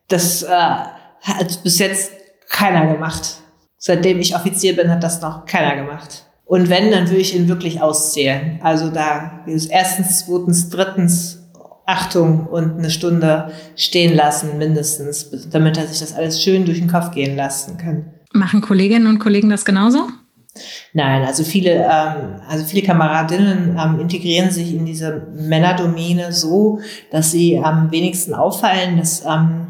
Das 0.08 0.42
äh, 0.42 0.48
hat 0.50 1.62
bis 1.64 1.78
jetzt 1.78 2.12
keiner 2.50 2.92
gemacht. 2.92 3.38
Seitdem 3.78 4.18
ich 4.18 4.34
Offizier 4.34 4.76
bin, 4.76 4.90
hat 4.90 5.02
das 5.02 5.22
noch 5.22 5.46
keiner 5.46 5.76
gemacht. 5.76 6.24
Und 6.44 6.68
wenn, 6.68 6.90
dann 6.90 7.08
würde 7.08 7.20
ich 7.20 7.36
ihn 7.36 7.48
wirklich 7.48 7.80
auszählen. 7.80 8.58
Also 8.62 8.90
da 8.90 9.40
ist 9.46 9.70
erstens, 9.70 10.26
zweitens, 10.26 10.70
drittens 10.70 11.38
Achtung 11.86 12.46
und 12.46 12.78
eine 12.78 12.90
Stunde 12.90 13.52
stehen 13.76 14.14
lassen, 14.14 14.58
mindestens, 14.58 15.30
damit 15.50 15.78
er 15.78 15.86
sich 15.86 16.00
das 16.00 16.14
alles 16.14 16.42
schön 16.42 16.66
durch 16.66 16.78
den 16.78 16.90
Kopf 16.90 17.12
gehen 17.12 17.36
lassen 17.36 17.78
kann. 17.78 18.06
Machen 18.32 18.60
Kolleginnen 18.60 19.06
und 19.06 19.18
Kollegen 19.18 19.48
das 19.48 19.64
genauso? 19.64 20.08
Nein, 20.92 21.24
also 21.24 21.44
viele, 21.44 21.70
ähm, 21.70 22.40
also 22.48 22.64
viele 22.64 22.82
Kameradinnen 22.82 23.78
ähm, 23.78 24.00
integrieren 24.00 24.50
sich 24.50 24.74
in 24.74 24.84
diese 24.84 25.28
Männerdomäne 25.34 26.32
so, 26.32 26.80
dass 27.10 27.30
sie 27.30 27.58
am 27.58 27.90
wenigsten 27.90 28.34
auffallen. 28.34 28.98
Das 28.98 29.24
ähm, 29.24 29.66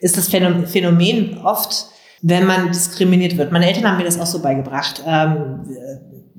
ist 0.00 0.16
das 0.16 0.28
Phänomen 0.28 1.38
oft, 1.38 1.86
wenn 2.22 2.46
man 2.46 2.68
diskriminiert 2.68 3.36
wird. 3.36 3.52
Meine 3.52 3.66
Eltern 3.66 3.88
haben 3.88 3.98
mir 3.98 4.04
das 4.04 4.20
auch 4.20 4.26
so 4.26 4.40
beigebracht. 4.40 5.02
Ähm, 5.06 5.64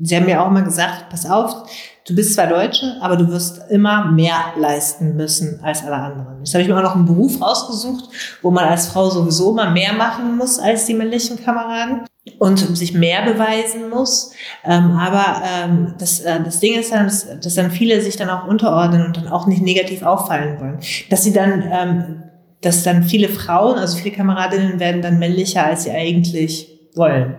sie 0.01 0.15
haben 0.15 0.25
mir 0.25 0.41
auch 0.41 0.47
immer 0.47 0.61
gesagt, 0.61 1.09
pass 1.09 1.25
auf, 1.29 1.67
du 2.07 2.15
bist 2.15 2.33
zwar 2.33 2.47
Deutsche, 2.47 2.97
aber 3.01 3.15
du 3.15 3.27
wirst 3.29 3.61
immer 3.69 4.11
mehr 4.11 4.35
leisten 4.57 5.15
müssen 5.15 5.59
als 5.63 5.83
alle 5.83 5.95
anderen. 5.95 6.39
Jetzt 6.39 6.53
habe 6.53 6.63
ich 6.63 6.69
mir 6.69 6.77
auch 6.77 6.83
noch 6.83 6.95
einen 6.95 7.05
Beruf 7.05 7.41
rausgesucht, 7.41 8.09
wo 8.41 8.51
man 8.51 8.65
als 8.65 8.87
Frau 8.87 9.09
sowieso 9.09 9.51
immer 9.51 9.69
mehr 9.71 9.93
machen 9.93 10.37
muss 10.37 10.59
als 10.59 10.85
die 10.85 10.93
männlichen 10.93 11.43
Kameraden 11.43 12.05
und 12.37 12.59
sich 12.77 12.93
mehr 12.93 13.23
beweisen 13.23 13.89
muss. 13.89 14.33
Ähm, 14.63 14.91
aber 14.91 15.41
ähm, 15.43 15.95
das, 15.97 16.19
äh, 16.19 16.39
das 16.43 16.59
Ding 16.59 16.79
ist 16.79 16.91
dann, 16.91 17.05
dass, 17.05 17.27
dass 17.39 17.55
dann 17.55 17.71
viele 17.71 18.01
sich 18.01 18.15
dann 18.15 18.29
auch 18.29 18.47
unterordnen 18.47 19.05
und 19.05 19.17
dann 19.17 19.27
auch 19.27 19.47
nicht 19.47 19.61
negativ 19.61 20.03
auffallen 20.03 20.59
wollen. 20.59 20.79
Dass 21.09 21.23
sie 21.23 21.33
dann 21.33 21.63
ähm, 21.71 22.20
dass 22.61 22.83
dann 22.83 23.03
viele 23.03 23.29
Frauen, 23.29 23.77
also 23.77 23.97
viele 23.97 24.15
Kameradinnen 24.15 24.79
werden 24.79 25.01
dann 25.01 25.19
männlicher, 25.19 25.65
als 25.65 25.83
sie 25.83 25.91
eigentlich 25.91 26.79
wollen. 26.95 27.35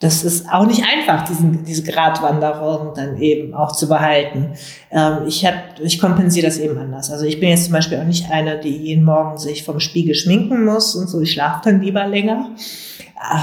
Das 0.00 0.22
ist 0.22 0.48
auch 0.48 0.64
nicht 0.64 0.84
einfach, 0.84 1.26
diesen, 1.26 1.64
diese 1.64 1.82
Gratwanderung 1.82 2.94
dann 2.94 3.20
eben 3.20 3.52
auch 3.52 3.72
zu 3.72 3.88
behalten. 3.88 4.52
Ähm, 4.92 5.26
ich, 5.26 5.44
hab, 5.44 5.80
ich 5.82 5.98
kompensiere 5.98 6.46
das 6.46 6.58
eben 6.58 6.78
anders. 6.78 7.10
Also 7.10 7.24
ich 7.24 7.40
bin 7.40 7.48
jetzt 7.48 7.64
zum 7.64 7.72
Beispiel 7.72 7.98
auch 7.98 8.04
nicht 8.04 8.30
eine, 8.30 8.60
die 8.60 8.76
jeden 8.76 9.02
Morgen 9.02 9.38
sich 9.38 9.64
vom 9.64 9.80
Spiegel 9.80 10.14
schminken 10.14 10.64
muss 10.64 10.94
und 10.94 11.08
so. 11.08 11.20
Ich 11.20 11.32
schlafe 11.32 11.62
dann 11.64 11.80
lieber 11.80 12.06
länger. 12.06 12.50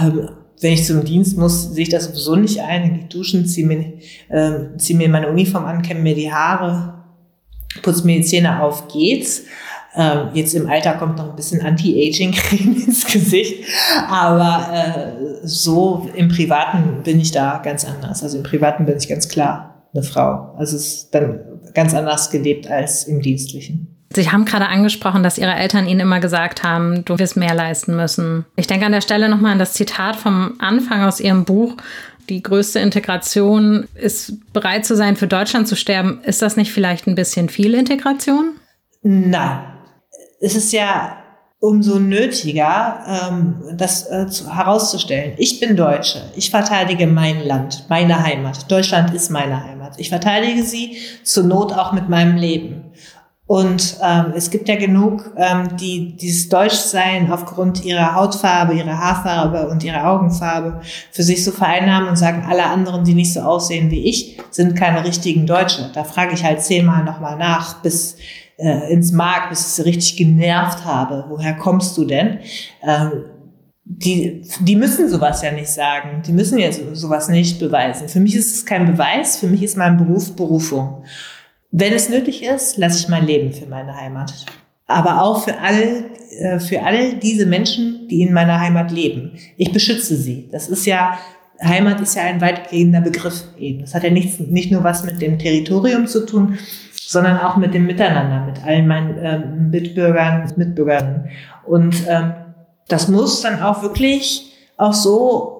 Ähm, 0.02 0.30
wenn 0.62 0.72
ich 0.72 0.86
zum 0.86 1.04
Dienst 1.04 1.38
muss, 1.38 1.74
sehe 1.74 1.84
ich 1.84 1.90
das 1.90 2.06
sowieso 2.06 2.38
nicht 2.38 2.62
ein. 2.62 2.86
Ich 2.86 3.00
gehe 3.00 3.10
duschen, 3.10 3.46
ziehe 3.46 3.68
mir, 3.68 3.94
äh, 4.30 4.78
zieh 4.78 4.94
mir 4.94 5.10
meine 5.10 5.28
Uniform 5.28 5.66
an, 5.66 5.82
kämme 5.82 6.00
mir 6.00 6.16
die 6.16 6.32
Haare, 6.32 7.04
putze 7.82 8.06
mir 8.06 8.16
die 8.16 8.24
Zähne 8.24 8.64
auf, 8.64 8.88
geht's. 8.88 9.44
Ähm, 9.98 10.30
jetzt 10.34 10.54
im 10.54 10.70
Alter 10.70 10.94
kommt 10.94 11.18
noch 11.18 11.30
ein 11.30 11.36
bisschen 11.36 11.62
Anti-Aging-Creme 11.62 12.76
ins 12.88 13.06
Gesicht. 13.06 13.64
Aber 14.10 14.68
äh, 14.74 15.48
so 15.48 16.10
im 16.16 16.28
Privaten 16.28 17.04
bin 17.04 17.20
ich 17.20 17.32
da 17.32 17.62
ganz 17.64 17.86
anders. 17.86 18.24
Also 18.24 18.38
im 18.38 18.44
Privaten 18.44 18.86
bin 18.86 18.98
ich 18.98 19.08
ganz 19.08 19.28
klar 19.28 19.84
eine 19.94 20.04
Frau. 20.04 20.54
Also 20.58 20.76
es 20.76 20.86
ist 20.86 21.16
dann 21.16 21.40
ganz 21.74 21.94
anders 21.94 22.30
gelebt 22.30 22.68
als 22.68 23.06
im 23.06 23.22
Dienstlichen. 23.22 23.96
Sie 24.14 24.32
haben 24.32 24.46
gerade 24.46 24.68
angesprochen, 24.68 25.24
dass 25.24 25.38
Ihre 25.38 25.56
Eltern 25.56 25.88
Ihnen 25.88 26.00
immer 26.02 26.20
gesagt 26.20 26.64
haben, 26.64 27.04
du 27.06 27.20
wirst 27.20 27.36
mehr 27.36 27.54
leisten 27.54 27.96
müssen. 27.96 28.46
Ich 28.56 28.68
denke 28.68 28.86
an 28.86 28.92
der 28.92 29.02
Stelle 29.02 29.30
nochmal 29.30 29.54
an 29.54 29.60
das 29.60 29.74
Zitat 29.74 30.16
vom 30.16 30.54
Anfang 30.60 31.04
aus 31.04 31.20
Ihrem 31.20 31.44
Buch. 31.44 31.76
Die 32.30 32.42
größte 32.42 32.80
Integration 32.80 33.88
ist 33.96 34.34
bereit 34.54 34.86
zu 34.86 34.96
sein, 34.96 35.16
für 35.16 35.28
Deutschland 35.28 35.68
zu 35.68 35.76
sterben. 35.76 36.22
Ist 36.24 36.42
das 36.42 36.56
nicht 36.56 36.72
vielleicht 36.72 37.08
ein 37.08 37.16
bisschen 37.16 37.50
viel 37.50 37.76
Integration? 37.76 38.52
Nein, 39.04 39.60
es 40.46 40.56
ist 40.56 40.72
ja 40.72 41.18
umso 41.60 41.98
nötiger, 41.98 43.00
ähm, 43.08 43.56
das 43.76 44.06
äh, 44.12 44.28
zu, 44.28 44.56
herauszustellen. 44.56 45.34
Ich 45.38 45.60
bin 45.60 45.76
Deutsche. 45.76 46.22
Ich 46.36 46.52
verteidige 46.52 47.08
mein 47.08 47.44
Land, 47.44 47.86
meine 47.90 48.24
Heimat. 48.24 48.70
Deutschland 48.72 49.12
ist 49.16 49.32
meine 49.32 49.64
Heimat. 49.64 49.96
Ich 49.98 50.10
verteidige 50.10 50.62
sie 50.62 50.98
zur 51.24 51.46
Not 51.46 51.74
auch 51.74 51.94
mit 51.94 52.10
meinem 52.10 52.36
Leben. 52.36 52.92
Und 53.48 53.98
ähm, 54.04 54.34
es 54.36 54.52
gibt 54.52 54.70
ja 54.70 54.76
genug, 54.76 55.32
ähm, 55.38 55.78
die 55.78 56.16
dieses 56.16 56.50
Deutschsein 56.50 57.32
aufgrund 57.32 57.84
ihrer 57.84 58.14
Hautfarbe, 58.14 58.74
ihrer 58.74 58.98
Haarfarbe 59.00 59.68
und 59.70 59.84
ihrer 59.84 60.08
Augenfarbe 60.10 60.82
für 61.12 61.24
sich 61.24 61.44
so 61.44 61.52
vereinnahmen 61.52 62.10
und 62.10 62.18
sagen, 62.18 62.46
alle 62.48 62.66
anderen, 62.66 63.04
die 63.04 63.14
nicht 63.16 63.34
so 63.34 63.42
aussehen 63.42 63.90
wie 63.90 64.08
ich, 64.08 64.40
sind 64.52 64.76
keine 64.76 65.04
richtigen 65.04 65.48
Deutsche. 65.48 65.90
Da 65.94 66.04
frage 66.04 66.34
ich 66.34 66.44
halt 66.44 66.62
zehnmal 66.62 67.04
nochmal 67.04 67.38
nach, 67.38 67.82
bis 67.82 68.18
äh, 68.58 68.92
ins 68.92 69.12
Mark, 69.12 69.50
bis 69.50 69.62
ich 69.62 69.68
sie 69.68 69.82
richtig 69.84 70.18
genervt 70.18 70.86
habe. 70.86 71.26
Woher 71.30 71.56
kommst 71.56 71.98
du 71.98 72.06
denn? 72.06 72.40
Ähm, 72.84 73.26
die, 73.88 74.42
die 74.62 74.76
müssen 74.76 75.10
sowas 75.10 75.42
ja 75.44 75.52
nicht 75.52 75.70
sagen. 75.70 76.24
Die 76.26 76.32
müssen 76.32 76.58
ja 76.58 76.72
sowas 76.72 77.30
nicht 77.30 77.60
beweisen. 77.60 78.10
Für 78.10 78.20
mich 78.20 78.36
ist 78.36 78.56
es 78.56 78.66
kein 78.66 78.86
Beweis. 78.86 79.38
Für 79.38 79.48
mich 79.48 79.62
ist 79.62 79.78
mein 79.78 79.98
Beruf 79.98 80.36
Berufung. 80.36 81.04
Wenn 81.72 81.94
es 81.94 82.10
nötig 82.10 82.44
ist, 82.44 82.78
lasse 82.78 83.00
ich 83.00 83.10
mein 83.10 83.26
Leben 83.26 83.54
für 83.54 83.68
meine 83.68 83.96
Heimat. 83.96 84.34
Aber 84.88 85.22
auch 85.22 85.44
für 85.44 85.60
alle, 85.60 86.06
äh, 86.40 86.60
für 86.60 86.82
alle 86.84 87.16
diese 87.16 87.46
Menschen, 87.46 88.08
die 88.08 88.22
in 88.22 88.34
meiner 88.34 88.60
Heimat 88.60 88.92
leben. 88.92 89.34
Ich 89.58 89.72
beschütze 89.72 90.16
sie. 90.16 90.50
Das 90.52 90.68
ist 90.68 90.86
ja, 90.86 91.18
Heimat 91.62 92.02
ist 92.02 92.16
ja 92.16 92.24
ein 92.24 92.42
weitgehender 92.42 93.02
Begriff 93.02 93.44
eben. 93.60 93.82
Das 93.82 93.94
hat 93.94 94.04
ja 94.04 94.10
nichts, 94.10 94.40
nicht 94.40 94.72
nur 94.72 94.84
was 94.84 95.04
mit 95.04 95.22
dem 95.22 95.38
Territorium 95.38 96.08
zu 96.08 96.26
tun, 96.26 96.58
sondern 97.08 97.40
auch 97.40 97.58
mit 97.58 97.74
dem 97.74 97.86
Miteinander, 97.86 98.46
mit 98.46 98.64
allen 98.64 98.88
meinen 98.88 99.18
ähm, 99.22 99.70
Mitbürgern, 99.70 100.52
Mitbürgern. 100.56 101.30
Und 101.66 101.96
ähm, 102.08 102.34
das 102.88 103.08
muss 103.08 103.42
dann 103.42 103.62
auch 103.62 103.82
wirklich 103.82 104.54
auch 104.78 104.94
so 104.94 105.56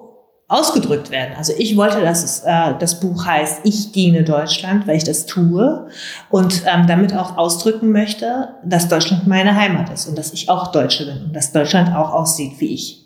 ausgedrückt 0.48 1.10
werden. 1.10 1.34
Also 1.36 1.52
ich 1.58 1.76
wollte, 1.76 2.00
dass 2.00 2.22
es, 2.22 2.40
äh, 2.40 2.74
das 2.78 3.00
Buch 3.00 3.26
heißt 3.26 3.60
Ich 3.64 3.90
diene 3.92 4.22
Deutschland, 4.22 4.86
weil 4.86 4.96
ich 4.96 5.04
das 5.04 5.26
tue 5.26 5.88
und 6.30 6.62
ähm, 6.66 6.86
damit 6.86 7.14
auch 7.14 7.36
ausdrücken 7.36 7.90
möchte, 7.90 8.50
dass 8.64 8.88
Deutschland 8.88 9.26
meine 9.26 9.56
Heimat 9.56 9.90
ist 9.90 10.06
und 10.06 10.16
dass 10.16 10.32
ich 10.32 10.48
auch 10.48 10.70
Deutsche 10.70 11.06
bin 11.06 11.24
und 11.24 11.32
dass 11.32 11.52
Deutschland 11.52 11.94
auch 11.94 12.12
aussieht 12.12 12.52
wie 12.60 12.74
ich. 12.74 13.04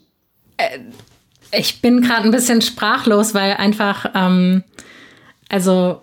Äh, 0.59 0.81
ich 1.53 1.81
bin 1.81 2.03
gerade 2.03 2.25
ein 2.25 2.31
bisschen 2.31 2.61
sprachlos, 2.61 3.35
weil 3.35 3.55
einfach, 3.55 4.11
ähm, 4.15 4.63
also 5.49 6.03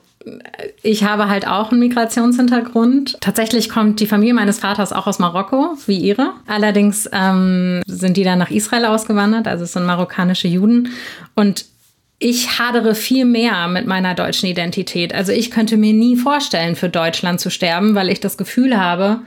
ich 0.82 1.04
habe 1.04 1.30
halt 1.30 1.48
auch 1.48 1.72
einen 1.72 1.80
Migrationshintergrund. 1.80 3.18
Tatsächlich 3.22 3.70
kommt 3.70 4.00
die 4.00 4.08
Familie 4.08 4.34
meines 4.34 4.60
Vaters 4.60 4.94
auch 4.94 5.08
aus 5.08 5.20
Marokko, 5.20 5.78
wie 5.86 5.98
ihre. 5.98 6.34
Allerdings 6.48 7.10
ähm, 7.12 7.82
sind 7.86 8.18
die 8.18 8.24
dann 8.24 8.40
nach 8.40 8.52
Israel 8.52 8.86
ausgewandert, 8.86 9.48
also 9.48 9.64
es 9.64 9.74
sind 9.74 9.86
marokkanische 9.86 10.48
Juden. 10.48 10.90
Und 11.36 11.66
ich 12.20 12.60
hadere 12.60 12.96
viel 12.96 13.26
mehr 13.26 13.68
mit 13.68 13.86
meiner 13.86 14.16
deutschen 14.16 14.50
Identität. 14.50 15.14
Also 15.14 15.32
ich 15.32 15.52
könnte 15.52 15.78
mir 15.78 15.94
nie 15.94 16.16
vorstellen, 16.16 16.76
für 16.76 16.90
Deutschland 16.90 17.40
zu 17.40 17.52
sterben, 17.52 17.94
weil 17.94 18.10
ich 18.10 18.20
das 18.20 18.38
Gefühl 18.38 18.78
habe, 18.78 19.20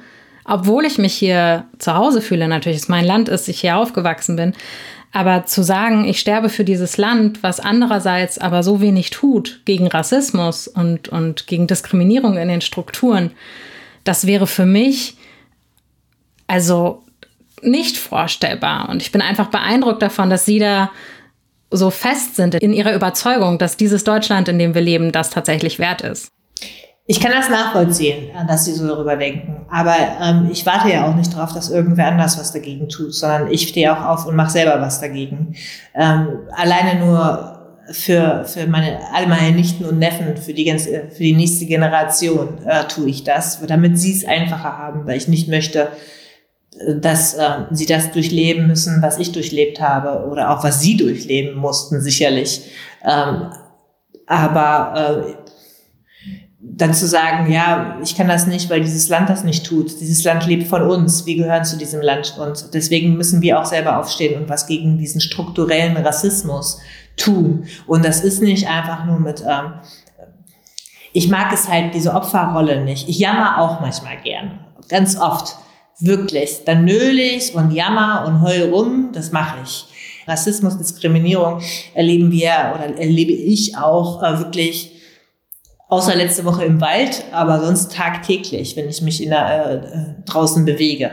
obwohl 0.44 0.84
ich 0.84 0.98
mich 0.98 1.14
hier 1.14 1.66
zu 1.78 1.94
Hause 1.94 2.20
fühle, 2.20 2.48
natürlich 2.48 2.78
es 2.78 2.88
mein 2.88 3.04
Land 3.04 3.28
ist, 3.28 3.48
ich 3.48 3.60
hier 3.60 3.76
aufgewachsen 3.76 4.34
bin, 4.34 4.54
aber 5.12 5.44
zu 5.44 5.62
sagen, 5.62 6.04
ich 6.04 6.20
sterbe 6.20 6.48
für 6.48 6.64
dieses 6.64 6.96
Land, 6.96 7.42
was 7.42 7.58
andererseits 7.58 8.38
aber 8.38 8.62
so 8.62 8.80
wenig 8.80 9.10
tut 9.10 9.60
gegen 9.64 9.88
Rassismus 9.88 10.68
und, 10.68 11.08
und 11.08 11.46
gegen 11.46 11.66
Diskriminierung 11.66 12.36
in 12.36 12.48
den 12.48 12.60
Strukturen, 12.60 13.32
das 14.04 14.26
wäre 14.26 14.46
für 14.46 14.66
mich 14.66 15.16
also 16.46 17.02
nicht 17.62 17.96
vorstellbar. 17.96 18.88
Und 18.88 19.02
ich 19.02 19.12
bin 19.12 19.20
einfach 19.20 19.48
beeindruckt 19.48 20.02
davon, 20.02 20.30
dass 20.30 20.46
Sie 20.46 20.58
da 20.58 20.90
so 21.70 21.90
fest 21.90 22.36
sind 22.36 22.54
in 22.56 22.72
Ihrer 22.72 22.94
Überzeugung, 22.94 23.58
dass 23.58 23.76
dieses 23.76 24.04
Deutschland, 24.04 24.48
in 24.48 24.58
dem 24.58 24.74
wir 24.74 24.80
leben, 24.80 25.12
das 25.12 25.30
tatsächlich 25.30 25.78
wert 25.78 26.02
ist. 26.02 26.30
Ich 27.10 27.18
kann 27.18 27.32
das 27.32 27.50
nachvollziehen, 27.50 28.30
dass 28.46 28.66
sie 28.66 28.72
so 28.72 28.86
darüber 28.86 29.16
denken. 29.16 29.66
Aber 29.68 29.96
ähm, 30.22 30.48
ich 30.52 30.64
warte 30.64 30.90
ja 30.90 31.08
auch 31.08 31.16
nicht 31.16 31.34
darauf, 31.34 31.52
dass 31.52 31.68
irgendwer 31.68 32.06
anders 32.06 32.38
was 32.38 32.52
dagegen 32.52 32.88
tut, 32.88 33.12
sondern 33.12 33.50
ich 33.50 33.66
stehe 33.66 33.92
auch 33.92 34.04
auf 34.04 34.26
und 34.26 34.36
mache 34.36 34.52
selber 34.52 34.80
was 34.80 35.00
dagegen. 35.00 35.56
Ähm, 35.96 36.28
alleine 36.52 37.04
nur 37.04 37.80
für, 37.90 38.44
für 38.44 38.68
meine, 38.68 39.00
alle 39.12 39.26
meine 39.26 39.56
Nichten 39.56 39.86
und 39.86 39.98
Neffen, 39.98 40.36
für 40.36 40.54
die, 40.54 40.62
ganze, 40.62 41.10
für 41.10 41.24
die 41.24 41.34
nächste 41.34 41.66
Generation 41.66 42.64
äh, 42.64 42.84
tue 42.84 43.10
ich 43.10 43.24
das, 43.24 43.60
damit 43.66 43.98
sie 43.98 44.12
es 44.12 44.24
einfacher 44.24 44.78
haben, 44.78 45.04
weil 45.04 45.16
ich 45.16 45.26
nicht 45.26 45.48
möchte, 45.48 45.88
äh, 46.78 46.94
dass 46.94 47.34
äh, 47.34 47.64
sie 47.72 47.86
das 47.86 48.12
durchleben 48.12 48.68
müssen, 48.68 49.02
was 49.02 49.18
ich 49.18 49.32
durchlebt 49.32 49.80
habe 49.80 50.28
oder 50.30 50.50
auch 50.50 50.62
was 50.62 50.80
sie 50.80 50.96
durchleben 50.96 51.58
mussten, 51.58 52.00
sicherlich. 52.00 52.70
Ähm, 53.04 53.50
aber 54.30 55.24
äh, 55.26 55.39
dann 56.62 56.92
zu 56.92 57.06
sagen, 57.06 57.50
ja, 57.50 57.96
ich 58.02 58.14
kann 58.16 58.28
das 58.28 58.46
nicht, 58.46 58.68
weil 58.68 58.82
dieses 58.82 59.08
Land 59.08 59.30
das 59.30 59.44
nicht 59.44 59.64
tut. 59.64 59.98
Dieses 59.98 60.22
Land 60.24 60.46
lebt 60.46 60.68
von 60.68 60.82
uns. 60.82 61.24
Wir 61.24 61.36
gehören 61.36 61.64
zu 61.64 61.78
diesem 61.78 62.02
Land. 62.02 62.36
Und 62.38 62.74
deswegen 62.74 63.16
müssen 63.16 63.40
wir 63.40 63.58
auch 63.58 63.64
selber 63.64 63.98
aufstehen 63.98 64.40
und 64.40 64.48
was 64.48 64.66
gegen 64.66 64.98
diesen 64.98 65.22
strukturellen 65.22 65.96
Rassismus 65.96 66.78
tun. 67.16 67.64
Und 67.86 68.04
das 68.04 68.20
ist 68.20 68.42
nicht 68.42 68.68
einfach 68.68 69.06
nur 69.06 69.18
mit, 69.18 69.40
ähm, 69.40 69.74
ich 71.14 71.28
mag 71.28 71.50
es 71.52 71.66
halt, 71.66 71.94
diese 71.94 72.14
Opferrolle 72.14 72.84
nicht. 72.84 73.08
Ich 73.08 73.18
jammer 73.18 73.58
auch 73.58 73.80
manchmal 73.80 74.18
gern. 74.22 74.60
Ganz 74.88 75.18
oft. 75.18 75.56
Wirklich. 75.98 76.64
Dann 76.66 76.84
nöl 76.84 77.18
ich 77.18 77.54
und 77.54 77.70
jammer 77.70 78.24
und 78.26 78.42
heul 78.42 78.70
rum. 78.70 79.10
Das 79.12 79.32
mache 79.32 79.56
ich. 79.64 79.86
Rassismus, 80.26 80.76
Diskriminierung 80.76 81.60
erleben 81.94 82.30
wir 82.30 82.74
oder 82.74 82.98
erlebe 82.98 83.32
ich 83.32 83.78
auch 83.78 84.22
äh, 84.22 84.38
wirklich 84.38 84.99
Außer 85.90 86.14
letzte 86.14 86.44
Woche 86.44 86.64
im 86.64 86.80
Wald, 86.80 87.24
aber 87.32 87.60
sonst 87.60 87.92
tagtäglich, 87.92 88.76
wenn 88.76 88.88
ich 88.88 89.02
mich 89.02 89.22
in 89.22 89.30
der, 89.30 89.70
äh, 89.70 90.22
draußen 90.24 90.64
bewege. 90.64 91.10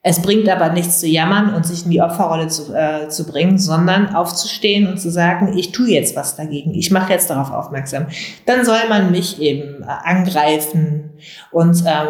Es 0.00 0.22
bringt 0.22 0.48
aber 0.48 0.70
nichts 0.70 1.00
zu 1.00 1.06
jammern 1.06 1.52
und 1.52 1.66
sich 1.66 1.84
in 1.84 1.90
die 1.90 2.00
Opferrolle 2.00 2.48
zu, 2.48 2.72
äh, 2.72 3.10
zu 3.10 3.26
bringen, 3.26 3.58
sondern 3.58 4.14
aufzustehen 4.14 4.86
und 4.86 4.98
zu 4.98 5.10
sagen, 5.10 5.58
ich 5.58 5.72
tue 5.72 5.90
jetzt 5.90 6.16
was 6.16 6.36
dagegen, 6.36 6.72
ich 6.72 6.90
mache 6.90 7.12
jetzt 7.12 7.28
darauf 7.28 7.50
aufmerksam. 7.50 8.06
Dann 8.46 8.64
soll 8.64 8.88
man 8.88 9.10
mich 9.10 9.38
eben 9.42 9.82
äh, 9.82 9.86
angreifen 9.86 11.10
und 11.50 11.84
äh, 11.84 12.06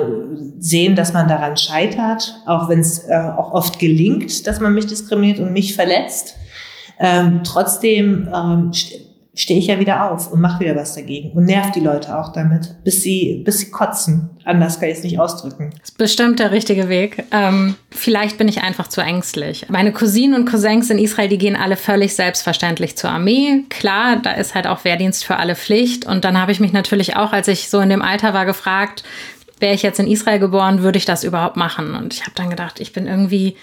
sehen, 0.60 0.94
dass 0.94 1.12
man 1.12 1.26
daran 1.26 1.56
scheitert, 1.56 2.36
auch 2.46 2.68
wenn 2.68 2.78
es 2.78 3.08
äh, 3.08 3.32
auch 3.36 3.52
oft 3.52 3.80
gelingt, 3.80 4.46
dass 4.46 4.60
man 4.60 4.74
mich 4.74 4.86
diskriminiert 4.86 5.40
und 5.40 5.52
mich 5.52 5.74
verletzt. 5.74 6.36
Ähm, 7.00 7.40
trotzdem 7.42 8.28
ähm, 8.32 8.70
stehe 9.38 9.60
ich 9.60 9.68
ja 9.68 9.78
wieder 9.78 10.10
auf 10.10 10.32
und 10.32 10.40
mache 10.40 10.58
wieder 10.58 10.74
was 10.74 10.96
dagegen 10.96 11.30
und 11.30 11.44
nervt 11.44 11.76
die 11.76 11.80
Leute 11.80 12.18
auch 12.18 12.32
damit, 12.32 12.74
bis 12.82 13.02
sie, 13.02 13.40
bis 13.44 13.60
sie 13.60 13.70
kotzen. 13.70 14.30
Anders 14.44 14.80
kann 14.80 14.88
ich 14.88 14.98
es 14.98 15.04
nicht 15.04 15.20
ausdrücken. 15.20 15.70
Das 15.78 15.90
ist 15.90 15.98
bestimmt 15.98 16.40
der 16.40 16.50
richtige 16.50 16.88
Weg. 16.88 17.24
Ähm, 17.30 17.76
vielleicht 17.90 18.36
bin 18.36 18.48
ich 18.48 18.62
einfach 18.62 18.88
zu 18.88 19.00
ängstlich. 19.00 19.66
Meine 19.68 19.92
Cousinen 19.92 20.34
und 20.34 20.50
Cousins 20.50 20.90
in 20.90 20.98
Israel, 20.98 21.28
die 21.28 21.38
gehen 21.38 21.54
alle 21.54 21.76
völlig 21.76 22.16
selbstverständlich 22.16 22.96
zur 22.96 23.10
Armee. 23.10 23.62
Klar, 23.68 24.16
da 24.16 24.32
ist 24.32 24.56
halt 24.56 24.66
auch 24.66 24.84
Wehrdienst 24.84 25.24
für 25.24 25.36
alle 25.36 25.54
Pflicht. 25.54 26.04
Und 26.04 26.24
dann 26.24 26.40
habe 26.40 26.50
ich 26.50 26.58
mich 26.58 26.72
natürlich 26.72 27.14
auch, 27.14 27.32
als 27.32 27.46
ich 27.46 27.70
so 27.70 27.78
in 27.78 27.90
dem 27.90 28.02
Alter 28.02 28.34
war, 28.34 28.44
gefragt, 28.44 29.04
wäre 29.60 29.74
ich 29.74 29.82
jetzt 29.82 30.00
in 30.00 30.08
Israel 30.08 30.40
geboren, 30.40 30.82
würde 30.82 30.98
ich 30.98 31.04
das 31.04 31.22
überhaupt 31.22 31.56
machen? 31.56 31.94
Und 31.94 32.12
ich 32.12 32.22
habe 32.22 32.32
dann 32.34 32.50
gedacht, 32.50 32.80
ich 32.80 32.92
bin 32.92 33.06
irgendwie 33.06 33.54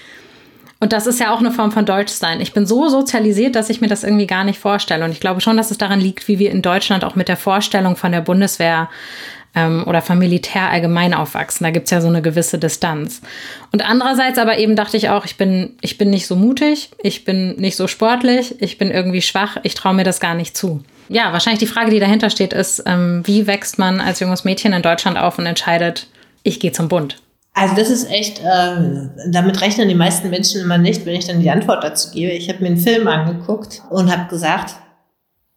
Und 0.86 0.94
das 0.94 1.08
ist 1.08 1.20
ja 1.20 1.34
auch 1.34 1.39
eine 1.39 1.50
Form 1.50 1.72
von 1.72 1.84
Deutschsein. 1.84 2.39
Ich 2.42 2.54
bin 2.54 2.68
so 2.68 2.89
sozialisiert, 2.89 3.56
dass 3.56 3.72
ich 3.72 3.82
mir 3.82 3.88
das 3.88 4.04
irgendwie 4.04 4.27
gar 4.27 4.44
nicht 4.44 4.60
vorstelle. 4.60 5.04
Und 5.04 5.10
ich 5.10 5.20
glaube 5.20 5.42
schon, 5.42 5.58
dass 5.58 5.72
es 5.72 5.80
daran 5.80 6.00
liegt, 6.00 6.27
wie 6.27 6.38
wir 6.38 6.51
in 6.51 6.62
Deutschland 6.62 7.04
auch 7.04 7.15
mit 7.15 7.27
der 7.27 7.38
Vorstellung 7.38 7.96
von 7.96 8.12
der 8.12 8.22
Bundeswehr 8.22 8.88
ähm, 9.56 9.84
oder 9.88 10.04
vom 10.04 10.20
Militär 10.20 10.70
allgemein 10.70 11.15
aufwachsen. 11.15 11.63
Da 11.63 11.72
gibt's 11.72 11.89
ja 11.89 12.01
so 12.01 12.08
eine 12.08 12.22
gewisse 12.22 12.60
Distanz. 12.60 13.24
Und 13.72 13.84
andererseits 13.84 14.38
aber 14.38 14.60
eben 14.60 14.75
dachte 14.75 14.96
ich 14.96 15.10
auch, 15.10 15.25
ich 15.25 15.38
bin, 15.38 15.74
ich 15.82 15.98
bin 15.98 16.12
nicht 16.12 16.27
so 16.27 16.36
mutig, 16.36 16.92
ich 17.01 17.25
bin 17.25 17.56
nicht 17.56 17.77
so 17.77 17.88
sportlich, 17.88 18.62
ich 18.62 18.77
bin 18.77 18.92
irgendwie 18.92 19.24
schwach, 19.24 19.58
ich 19.63 19.74
traue 19.74 19.96
mir 19.96 20.04
das 20.04 20.20
gar 20.20 20.36
nicht 20.36 20.56
zu. 20.56 20.84
Ja, 21.10 21.34
wahrscheinlich 21.34 21.62
die 21.62 21.65
Frage, 21.65 21.89
die 21.89 22.00
dahinter 22.00 22.30
steht, 22.30 22.54
ist, 22.54 22.84
ähm, 22.86 23.24
wie 23.25 23.48
wächst 23.48 23.80
man 23.80 24.01
als 24.01 24.20
junges 24.20 24.44
Mädchen 24.44 24.72
in 24.72 24.84
Deutschland 24.84 25.18
auf 25.18 25.39
und 25.39 25.48
entscheidet, 25.48 26.06
ich 26.44 26.60
gehe 26.60 26.74
zum 26.74 26.89
Bund? 26.89 27.18
Also 27.58 27.74
das 27.74 27.90
ist 27.90 28.12
echt, 28.12 28.40
äh, 28.40 29.10
damit 29.30 29.62
rechnen 29.62 29.88
die 29.88 29.96
meisten 29.96 30.30
Menschen 30.30 30.60
immer 30.60 30.78
nicht, 30.78 31.06
wenn 31.06 31.16
ich 31.16 31.26
dann 31.26 31.40
die 31.40 31.50
Antwort 31.50 31.86
dazu 31.86 32.12
gebe. 32.12 32.34
Ich 32.34 32.50
habe 32.50 32.60
mir 32.60 32.68
einen 32.68 32.78
Film 32.78 33.08
angeguckt 33.08 33.82
und 33.90 34.12
habe 34.12 34.30
gesagt, 34.30 34.76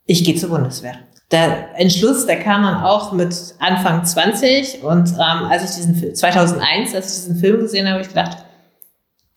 ich 0.04 0.22
gehe 0.22 0.36
zur 0.36 0.50
Bundeswehr. 0.50 0.94
Der 1.32 1.76
Entschluss, 1.76 2.24
der 2.24 2.38
kam 2.38 2.62
dann 2.62 2.84
auch 2.84 3.12
mit 3.12 3.34
Anfang 3.58 4.04
20 4.04 4.84
und 4.84 5.10
ähm, 5.10 5.18
als 5.18 5.68
ich 5.68 5.76
diesen 5.76 6.14
2001, 6.14 6.94
als 6.94 7.06
ich 7.08 7.24
diesen 7.24 7.40
Film 7.40 7.60
gesehen 7.60 7.86
habe, 7.86 7.94
habe 7.94 8.02
ich 8.02 8.08
gedacht, 8.08 8.44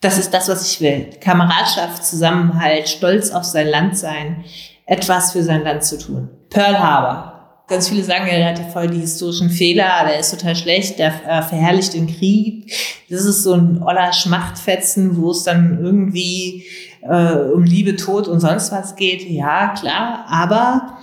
das 0.00 0.18
ist 0.18 0.32
das, 0.32 0.48
was 0.48 0.70
ich 0.70 0.80
will. 0.80 1.10
Kameradschaft, 1.20 2.04
Zusammenhalt, 2.04 2.88
Stolz 2.88 3.32
auf 3.32 3.44
sein 3.44 3.66
Land 3.66 3.98
sein, 3.98 4.44
etwas 4.86 5.32
für 5.32 5.42
sein 5.42 5.64
Land 5.64 5.82
zu 5.82 5.98
tun. 5.98 6.30
Pearl 6.48 6.78
Harbor, 6.78 7.31
Ganz 7.72 7.88
viele 7.88 8.04
sagen, 8.04 8.26
er 8.26 8.50
hat 8.50 8.58
ja 8.58 8.66
voll 8.66 8.88
die 8.88 9.00
historischen 9.00 9.48
Fehler, 9.48 10.04
der 10.06 10.18
ist 10.18 10.30
total 10.30 10.54
schlecht, 10.54 10.98
der 10.98 11.14
äh, 11.26 11.40
verherrlicht 11.40 11.94
den 11.94 12.06
Krieg. 12.06 12.70
Das 13.08 13.24
ist 13.24 13.42
so 13.42 13.54
ein 13.54 13.82
oller 13.82 14.12
Schmachtfetzen, 14.12 15.16
wo 15.16 15.30
es 15.30 15.44
dann 15.44 15.78
irgendwie 15.80 16.66
äh, 17.00 17.32
um 17.32 17.64
Liebe, 17.64 17.96
Tod 17.96 18.28
und 18.28 18.40
sonst 18.40 18.72
was 18.72 18.94
geht. 18.94 19.26
Ja, 19.26 19.68
klar, 19.68 20.26
aber 20.28 20.98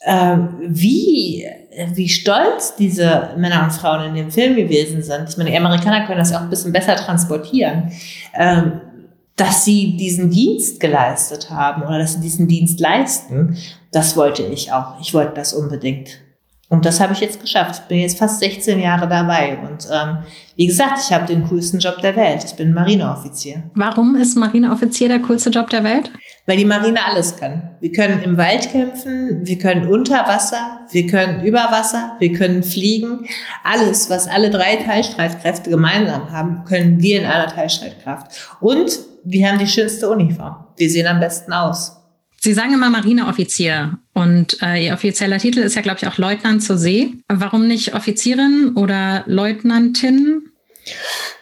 äh, 0.00 0.38
wie, 0.66 1.46
wie 1.92 2.08
stolz 2.08 2.74
diese 2.76 3.34
Männer 3.36 3.62
und 3.64 3.74
Frauen 3.74 4.06
in 4.06 4.14
dem 4.14 4.30
Film 4.30 4.56
gewesen 4.56 5.02
sind. 5.02 5.28
Ich 5.28 5.36
meine, 5.36 5.50
die 5.50 5.58
Amerikaner 5.58 6.06
können 6.06 6.20
das 6.20 6.32
auch 6.32 6.40
ein 6.40 6.48
bisschen 6.48 6.72
besser 6.72 6.96
transportieren. 6.96 7.92
Ähm, 8.34 8.80
dass 9.36 9.64
sie 9.64 9.96
diesen 9.96 10.30
Dienst 10.30 10.78
geleistet 10.80 11.50
haben 11.50 11.82
oder 11.82 11.98
dass 11.98 12.14
sie 12.14 12.20
diesen 12.20 12.46
Dienst 12.46 12.78
leisten, 12.80 13.56
das 13.90 14.16
wollte 14.16 14.42
ich 14.42 14.72
auch. 14.72 15.00
Ich 15.00 15.12
wollte 15.14 15.34
das 15.34 15.52
unbedingt. 15.52 16.20
Und 16.70 16.86
das 16.86 16.98
habe 16.98 17.12
ich 17.12 17.20
jetzt 17.20 17.40
geschafft. 17.40 17.82
Ich 17.82 17.88
bin 17.88 17.98
jetzt 17.98 18.18
fast 18.18 18.40
16 18.40 18.80
Jahre 18.80 19.06
dabei. 19.06 19.58
Und 19.58 19.86
ähm, 19.92 20.18
wie 20.56 20.66
gesagt, 20.66 20.98
ich 20.98 21.12
habe 21.12 21.26
den 21.26 21.46
coolsten 21.46 21.78
Job 21.78 22.00
der 22.00 22.16
Welt. 22.16 22.42
Ich 22.44 22.54
bin 22.54 22.72
Marineoffizier. 22.72 23.64
Warum 23.74 24.16
ist 24.16 24.36
Marineoffizier 24.36 25.08
der 25.08 25.20
coolste 25.20 25.50
Job 25.50 25.68
der 25.70 25.84
Welt? 25.84 26.10
Weil 26.46 26.56
die 26.56 26.64
Marine 26.64 27.04
alles 27.04 27.36
kann. 27.36 27.76
Wir 27.80 27.92
können 27.92 28.22
im 28.22 28.36
Wald 28.36 28.70
kämpfen, 28.70 29.46
wir 29.46 29.58
können 29.58 29.86
unter 29.86 30.26
Wasser, 30.26 30.80
wir 30.90 31.06
können 31.06 31.44
über 31.44 31.70
Wasser, 31.70 32.16
wir 32.18 32.32
können 32.32 32.62
fliegen. 32.62 33.26
Alles, 33.62 34.10
was 34.10 34.26
alle 34.26 34.50
drei 34.50 34.76
Teilstreitkräfte 34.76 35.70
gemeinsam 35.70 36.32
haben, 36.32 36.64
können 36.64 37.00
wir 37.00 37.20
in 37.20 37.26
einer 37.26 37.46
Teilstreitkraft. 37.46 38.56
Und 38.60 38.98
wir 39.24 39.48
haben 39.48 39.58
die 39.58 39.66
schönste 39.66 40.08
Uniform. 40.08 40.56
Wir 40.76 40.90
sehen 40.90 41.06
am 41.06 41.20
besten 41.20 41.52
aus. 41.52 41.96
Sie 42.40 42.52
sagen 42.52 42.74
immer 42.74 42.90
Marineoffizier 42.90 43.98
und 44.12 44.58
äh, 44.60 44.86
Ihr 44.86 44.92
offizieller 44.92 45.38
Titel 45.38 45.60
ist 45.60 45.76
ja, 45.76 45.82
glaube 45.82 45.98
ich, 46.02 46.06
auch 46.06 46.18
Leutnant 46.18 46.62
zur 46.62 46.76
See. 46.76 47.14
Warum 47.26 47.66
nicht 47.66 47.94
Offizierin 47.94 48.72
oder 48.76 49.24
Leutnantin? 49.26 50.42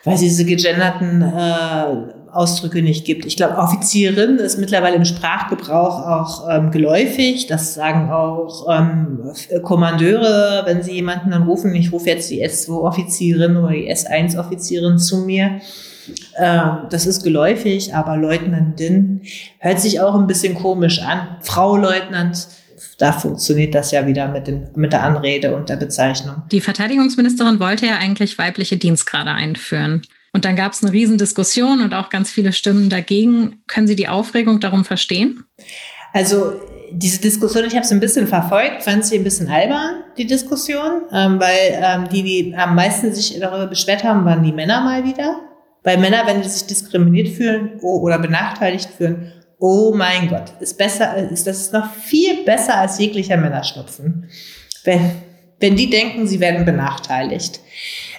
Weil 0.04 0.14
es 0.14 0.20
diese 0.20 0.44
gegenderten 0.44 1.22
äh, 1.22 2.32
Ausdrücke 2.32 2.82
nicht 2.82 3.04
gibt. 3.04 3.26
Ich 3.26 3.36
glaube, 3.36 3.58
Offizierin 3.58 4.36
ist 4.36 4.58
mittlerweile 4.58 4.96
im 4.96 5.04
Sprachgebrauch 5.04 6.06
auch 6.06 6.48
ähm, 6.48 6.70
geläufig. 6.70 7.46
Das 7.48 7.74
sagen 7.74 8.10
auch 8.10 8.68
ähm, 8.70 9.32
Kommandeure, 9.62 10.62
wenn 10.66 10.82
sie 10.82 10.92
jemanden 10.92 11.32
dann 11.32 11.42
rufen. 11.42 11.74
Ich 11.74 11.92
rufe 11.92 12.08
jetzt 12.08 12.30
die 12.30 12.46
S2-Offizierin 12.46 13.56
oder 13.56 13.72
die 13.72 13.92
S1-Offizierin 13.92 14.98
zu 14.98 15.18
mir. 15.18 15.60
Ähm, 16.36 16.86
das 16.90 17.06
ist 17.06 17.22
geläufig, 17.22 17.94
aber 17.94 18.16
Leutnantin 18.16 19.22
hört 19.58 19.80
sich 19.80 20.00
auch 20.00 20.14
ein 20.14 20.26
bisschen 20.26 20.54
komisch 20.54 21.00
an. 21.00 21.36
Frau 21.40 21.76
Leutnant, 21.76 22.48
da 22.98 23.12
funktioniert 23.12 23.74
das 23.74 23.90
ja 23.90 24.06
wieder 24.06 24.28
mit, 24.28 24.46
den, 24.46 24.68
mit 24.74 24.92
der 24.92 25.02
Anrede 25.02 25.54
und 25.54 25.68
der 25.68 25.76
Bezeichnung. 25.76 26.42
Die 26.50 26.60
Verteidigungsministerin 26.60 27.60
wollte 27.60 27.86
ja 27.86 27.98
eigentlich 27.98 28.38
weibliche 28.38 28.76
Dienstgrade 28.76 29.30
einführen. 29.30 30.02
Und 30.32 30.44
dann 30.44 30.56
gab 30.56 30.72
es 30.72 30.82
eine 30.82 30.92
Riesendiskussion 30.92 31.82
und 31.82 31.94
auch 31.94 32.08
ganz 32.08 32.30
viele 32.30 32.52
Stimmen 32.52 32.88
dagegen. 32.88 33.62
Können 33.66 33.86
Sie 33.86 33.96
die 33.96 34.08
Aufregung 34.08 34.60
darum 34.60 34.84
verstehen? 34.84 35.44
Also 36.14 36.54
diese 36.92 37.20
Diskussion, 37.20 37.64
ich 37.64 37.74
habe 37.74 37.84
es 37.84 37.92
ein 37.92 38.00
bisschen 38.00 38.26
verfolgt, 38.26 38.82
fand 38.82 39.04
sie 39.04 39.16
ein 39.16 39.24
bisschen 39.24 39.48
albern, 39.48 40.04
die 40.16 40.26
Diskussion, 40.26 41.02
ähm, 41.12 41.40
weil 41.40 41.72
ähm, 41.72 42.08
die, 42.12 42.22
die 42.22 42.54
am 42.54 42.74
meisten 42.74 43.12
sich 43.14 43.38
darüber 43.38 43.66
beschwert 43.66 44.04
haben, 44.04 44.24
waren 44.24 44.42
die 44.42 44.52
Männer 44.52 44.82
mal 44.82 45.04
wieder. 45.04 45.40
Weil 45.82 45.98
Männer, 45.98 46.22
wenn 46.26 46.42
sie 46.42 46.48
sich 46.48 46.66
diskriminiert 46.66 47.28
fühlen 47.28 47.80
oder 47.80 48.18
benachteiligt 48.18 48.90
fühlen, 48.90 49.32
oh 49.58 49.92
mein 49.94 50.28
Gott, 50.28 50.52
ist 50.60 50.78
besser, 50.78 51.16
ist, 51.16 51.46
das 51.46 51.72
noch 51.72 51.92
viel 51.92 52.44
besser 52.44 52.78
als 52.78 52.98
jeglicher 52.98 53.36
Männerschnupfen. 53.36 54.28
Wenn, 54.84 55.12
wenn 55.60 55.76
die 55.76 55.90
denken, 55.90 56.26
sie 56.26 56.40
werden 56.40 56.64
benachteiligt. 56.64 57.60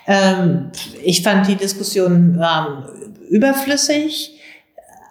Ähm, 0.07 0.71
ich 1.03 1.21
fand 1.21 1.47
die 1.47 1.55
Diskussion 1.55 2.41
ähm, 2.41 3.17
überflüssig. 3.29 4.39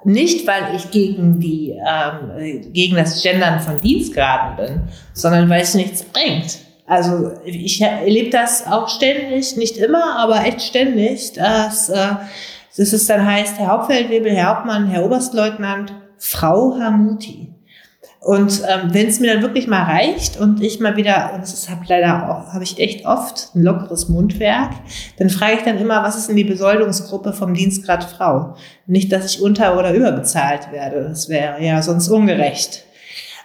Nicht, 0.04 0.46
weil 0.46 0.74
ich 0.74 0.90
gegen 0.90 1.38
die, 1.38 1.70
ähm, 1.70 2.72
gegen 2.72 2.96
das 2.96 3.22
Gendern 3.22 3.60
von 3.60 3.80
Dienstgraden 3.80 4.56
bin, 4.56 4.80
sondern 5.12 5.48
weil 5.48 5.62
es 5.62 5.74
nichts 5.74 6.02
bringt. 6.02 6.58
Also 6.86 7.32
ich 7.44 7.80
erlebe 7.80 8.30
das 8.30 8.66
auch 8.66 8.88
ständig, 8.88 9.56
nicht 9.56 9.76
immer, 9.76 10.16
aber 10.18 10.44
echt 10.44 10.62
ständig, 10.62 11.32
dass, 11.32 11.88
äh, 11.88 12.16
dass 12.76 12.92
es 12.92 13.06
dann 13.06 13.24
heißt, 13.24 13.58
Herr 13.58 13.68
Hauptfeldwebel, 13.68 14.32
Herr 14.32 14.56
Hauptmann, 14.56 14.88
Herr 14.88 15.04
Oberstleutnant, 15.04 15.92
Frau 16.18 16.76
Hamuti. 16.78 17.52
Und 18.20 18.62
ähm, 18.68 18.94
wenn 18.94 19.08
es 19.08 19.18
mir 19.18 19.34
dann 19.34 19.42
wirklich 19.42 19.66
mal 19.66 19.82
reicht 19.82 20.38
und 20.38 20.62
ich 20.62 20.78
mal 20.78 20.96
wieder, 20.96 21.32
und 21.34 21.42
das 21.42 21.68
habe 21.68 21.80
leider 21.88 22.30
auch, 22.30 22.52
habe 22.52 22.62
ich 22.62 22.78
echt 22.78 23.04
oft 23.04 23.50
ein 23.54 23.62
lockeres 23.62 24.08
Mundwerk, 24.08 24.70
dann 25.18 25.28
frage 25.28 25.54
ich 25.54 25.62
dann 25.62 25.78
immer, 25.78 26.04
was 26.04 26.16
ist 26.16 26.28
denn 26.28 26.36
die 26.36 26.44
Besoldungsgruppe 26.44 27.32
vom 27.32 27.52
Dienstgrad 27.52 28.04
Frau? 28.04 28.54
Nicht, 28.86 29.10
dass 29.10 29.26
ich 29.26 29.42
unter- 29.42 29.76
oder 29.76 29.92
überbezahlt 29.92 30.70
werde. 30.70 31.02
Das 31.08 31.28
wäre 31.28 31.60
ja 31.64 31.82
sonst 31.82 32.08
ungerecht. 32.08 32.84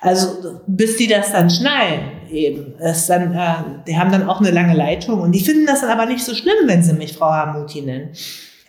Also 0.01 0.61
bis 0.67 0.97
die 0.97 1.07
das 1.07 1.31
dann 1.31 1.49
schnallen, 1.49 2.01
eben, 2.29 2.75
ist 2.79 3.09
dann, 3.09 3.33
äh, 3.33 3.53
die 3.87 3.97
haben 3.97 4.11
dann 4.11 4.27
auch 4.29 4.39
eine 4.39 4.51
lange 4.51 4.75
Leitung 4.75 5.21
und 5.21 5.31
die 5.31 5.39
finden 5.39 5.65
das 5.65 5.81
dann 5.81 5.89
aber 5.89 6.05
nicht 6.05 6.23
so 6.23 6.35
schlimm, 6.35 6.55
wenn 6.65 6.83
sie 6.83 6.93
mich 6.93 7.13
Frau 7.13 7.31
Hamuti 7.31 7.81
nennen. 7.81 8.09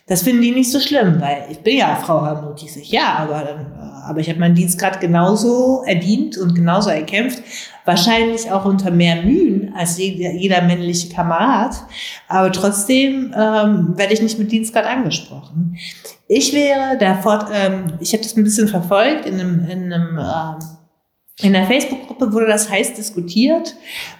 Das 0.07 0.23
finden 0.23 0.41
die 0.41 0.51
nicht 0.51 0.71
so 0.71 0.79
schlimm, 0.79 1.21
weil 1.21 1.45
ich 1.51 1.59
bin 1.59 1.77
ja 1.77 1.95
Frau 1.95 2.21
Hamuti. 2.21 2.65
Ich, 2.65 2.91
ja, 2.91 3.17
aber, 3.19 3.43
dann, 3.43 3.59
äh, 3.73 4.09
aber 4.09 4.19
ich 4.19 4.29
habe 4.29 4.39
meinen 4.39 4.55
Dienst 4.55 4.79
gerade 4.79 4.97
genauso 4.97 5.83
erdient 5.85 6.35
und 6.37 6.55
genauso 6.55 6.89
erkämpft. 6.89 7.43
Wahrscheinlich 7.85 8.51
auch 8.51 8.65
unter 8.65 8.89
mehr 8.89 9.21
Mühen 9.21 9.71
als 9.77 9.99
jeder, 9.99 10.31
jeder 10.31 10.63
männliche 10.63 11.13
Kamerad. 11.13 11.75
Aber 12.27 12.51
trotzdem 12.51 13.35
ähm, 13.37 13.97
werde 13.97 14.13
ich 14.13 14.21
nicht 14.21 14.39
mit 14.39 14.51
Dienstgrad 14.51 14.85
angesprochen. 14.85 15.77
Ich 16.27 16.53
wäre 16.53 16.97
der 16.97 17.15
Fort, 17.19 17.47
ähm, 17.53 17.93
ich 17.99 18.13
habe 18.13 18.23
das 18.23 18.35
ein 18.35 18.43
bisschen 18.43 18.67
verfolgt 18.67 19.27
in 19.27 19.39
einem, 19.39 19.69
in 19.69 19.93
einem 19.93 20.17
ähm, 20.17 20.78
in 21.41 21.53
der 21.53 21.65
Facebook-Gruppe 21.65 22.33
wurde 22.33 22.47
das 22.47 22.69
heiß 22.69 22.95
diskutiert 22.95 23.75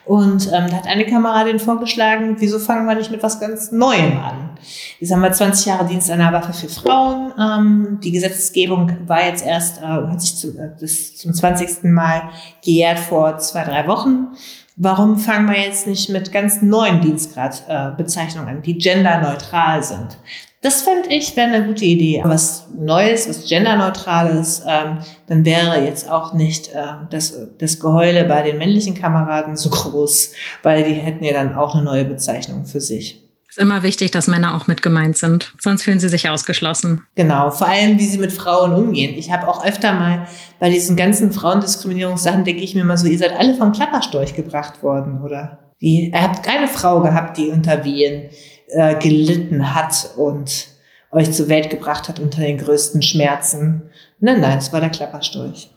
und 0.06 0.48
ähm, 0.48 0.68
da 0.70 0.78
hat 0.78 0.88
eine 0.88 1.06
Kameradin 1.06 1.60
vorgeschlagen, 1.60 2.38
wieso 2.40 2.60
fangen 2.60 2.86
wir 2.86 2.96
nicht 2.96 3.12
mit 3.12 3.22
was 3.22 3.40
ganz 3.40 3.72
Neuem 3.72 4.18
an? 4.20 4.52
Jetzt 5.00 5.12
haben 5.12 5.22
wir 5.22 5.32
20 5.32 5.66
Jahre 5.66 5.86
Dienst 5.86 6.10
an 6.10 6.20
der 6.20 6.32
Waffe 6.32 6.54
für 6.54 6.70
Frauen. 6.70 7.34
Ähm, 7.38 8.00
die 8.02 8.12
Gesetzgebung 8.12 8.92
war 9.08 9.26
jetzt 9.26 9.46
erst, 9.46 9.82
äh, 9.82 9.86
hat 9.86 10.22
sich 10.22 10.38
zu, 10.38 10.58
äh, 10.58 10.72
bis 10.80 11.18
zum 11.18 11.34
20. 11.34 11.84
Mal 11.92 12.30
gejährt 12.64 13.00
vor 13.00 13.38
zwei, 13.40 13.64
drei 13.64 13.88
Wochen. 13.88 14.28
Warum 14.78 15.18
fangen 15.18 15.50
wir 15.50 15.60
jetzt 15.60 15.88
nicht 15.88 16.10
mit 16.10 16.32
ganz 16.32 16.62
neuen 16.62 17.02
Dienstgradbezeichnungen 17.02 18.48
äh, 18.48 18.58
an, 18.58 18.62
die 18.62 18.78
genderneutral 18.78 19.84
sind? 19.84 20.18
Das 20.62 20.82
fände 20.82 21.08
ich 21.10 21.38
wäre 21.38 21.48
eine 21.48 21.66
gute 21.66 21.86
Idee. 21.86 22.22
Was 22.26 22.68
Neues, 22.78 23.30
was 23.30 23.48
genderneutrales, 23.48 24.64
ähm, 24.68 24.98
dann 25.28 25.46
wäre 25.46 25.86
jetzt 25.86 26.10
auch 26.10 26.34
nicht 26.34 26.74
äh, 26.74 26.84
das, 27.10 27.34
das 27.58 27.80
Geheule 27.80 28.26
bei 28.26 28.42
den 28.42 28.58
männlichen 28.58 28.94
Kameraden 28.94 29.56
so 29.56 29.70
groß, 29.70 30.34
weil 30.64 30.84
die 30.84 30.94
hätten 30.94 31.24
ja 31.24 31.34
dann 31.34 31.56
auch 31.56 31.76
eine 31.76 31.84
neue 31.84 32.04
Bezeichnung 32.04 32.66
für 32.66 32.82
sich. 32.82 33.24
Es 33.48 33.58
ist 33.58 33.64
immer 33.64 33.82
wichtig, 33.84 34.12
dass 34.12 34.28
Männer 34.28 34.56
auch 34.56 34.68
mit 34.68 34.84
gemeint 34.84 35.18
sind, 35.18 35.56
sonst 35.60 35.82
fühlen 35.82 36.00
sie 36.00 36.10
sich 36.10 36.30
ausgeschlossen. 36.30 37.04
Genau, 37.16 37.50
vor 37.50 37.68
allem, 37.68 37.98
wie 37.98 38.06
sie 38.06 38.20
mit 38.20 38.32
Frauen 38.32 38.74
umgehen. 38.74 39.16
Ich 39.18 39.32
habe 39.32 39.48
auch 39.48 39.66
öfter 39.66 39.94
mal 39.94 40.28
bei 40.60 40.70
diesen 40.70 40.96
ganzen 40.96 41.32
Frauendiskriminierungssachen, 41.32 42.44
denke 42.44 42.62
ich 42.62 42.76
mir 42.76 42.84
mal 42.84 42.98
so, 42.98 43.08
ihr 43.08 43.18
seid 43.18 43.32
alle 43.32 43.56
vom 43.56 43.72
Klapperstorch 43.72 44.36
gebracht 44.36 44.84
worden, 44.84 45.24
oder? 45.24 45.58
Wie, 45.80 46.12
ihr 46.12 46.22
habt 46.22 46.44
keine 46.44 46.68
Frau 46.68 47.02
gehabt, 47.02 47.38
die 47.38 47.48
unter 47.48 47.84
Wehen 47.86 48.30
äh, 48.70 48.96
gelitten 48.96 49.74
hat 49.74 50.12
und 50.18 50.68
euch 51.12 51.32
zur 51.32 51.50
Welt 51.50 51.70
gebracht 51.70 52.08
hat 52.08 52.20
unter 52.20 52.42
den 52.42 52.58
größten 52.58 53.02
Schmerzen. 53.02 53.90
Nein, 54.20 54.42
nein, 54.42 54.58
es 54.58 54.72
war 54.72 54.80
der 54.80 54.90
Klappersturch. 54.90 55.70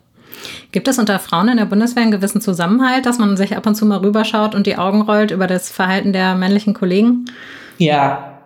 Gibt 0.72 0.88
es 0.88 0.98
unter 0.98 1.18
Frauen 1.18 1.48
in 1.48 1.56
der 1.56 1.66
Bundeswehr 1.66 2.02
einen 2.02 2.12
gewissen 2.12 2.40
Zusammenhalt, 2.40 3.06
dass 3.06 3.18
man 3.18 3.36
sich 3.36 3.56
ab 3.56 3.66
und 3.66 3.74
zu 3.74 3.86
mal 3.86 3.98
rüberschaut 3.98 4.54
und 4.54 4.66
die 4.66 4.76
Augen 4.76 5.02
rollt 5.02 5.30
über 5.30 5.46
das 5.46 5.70
Verhalten 5.70 6.12
der 6.12 6.34
männlichen 6.34 6.74
Kollegen? 6.74 7.26
Ja, 7.78 8.42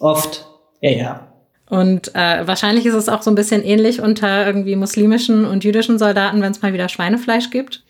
oft. 0.00 0.46
Ja, 0.80 0.90
ja. 0.90 1.25
Und 1.68 2.14
äh, 2.14 2.46
wahrscheinlich 2.46 2.86
ist 2.86 2.94
es 2.94 3.08
auch 3.08 3.22
so 3.22 3.30
ein 3.30 3.34
bisschen 3.34 3.64
ähnlich 3.64 4.00
unter 4.00 4.46
irgendwie 4.46 4.76
muslimischen 4.76 5.44
und 5.44 5.64
jüdischen 5.64 5.98
Soldaten, 5.98 6.40
wenn 6.40 6.52
es 6.52 6.62
mal 6.62 6.72
wieder 6.72 6.88
Schweinefleisch 6.88 7.50
gibt. 7.50 7.82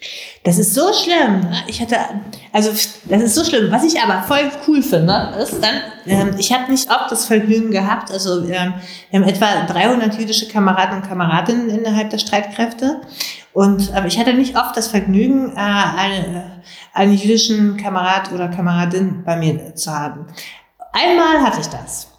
Das 0.45 0.59
ist 0.59 0.73
so 0.73 0.95
schlimm. 0.95 1.47
Ich 1.67 1.83
hatte, 1.83 1.97
also 2.55 2.71
das 3.05 3.23
ist 3.23 3.35
so 3.35 3.45
schlimm. 3.45 3.71
Was 3.71 3.85
ich 3.85 4.01
aber 4.01 4.23
voll 4.23 4.51
cool 4.67 4.83
finde, 4.83 5.35
ist 5.43 5.63
dann, 5.63 5.75
ähm, 6.07 6.37
ich 6.39 6.55
habe 6.55 6.71
nicht 6.71 6.91
oft 6.91 7.13
das 7.13 7.27
Vergnügen 7.27 7.71
gehabt. 7.71 8.11
Also 8.11 8.45
ähm, 8.49 8.73
wir 9.11 9.21
haben 9.21 9.29
etwa 9.29 9.67
300 9.67 10.19
jüdische 10.19 10.49
Kameraden 10.49 11.03
und 11.03 11.09
Kameradinnen 11.09 11.69
innerhalb 11.69 12.09
der 12.09 12.19
Streitkräfte. 12.19 13.03
Und 13.53 13.93
aber 13.95 14.07
ich 14.07 14.19
hatte 14.19 14.33
nicht 14.33 14.57
oft 14.57 14.75
das 14.75 14.89
Vergnügen, 14.89 15.53
äh, 15.53 15.59
eine, 15.59 16.63
einen 16.95 17.13
jüdischen 17.13 17.77
Kamerad 17.77 18.33
oder 18.33 18.49
Kameradin 18.49 19.23
bei 19.23 19.37
mir 19.37 19.75
zu 19.75 19.93
haben. 19.93 20.27
Einmal 20.93 21.43
hatte 21.43 21.61
ich 21.61 21.67
das. 21.67 22.16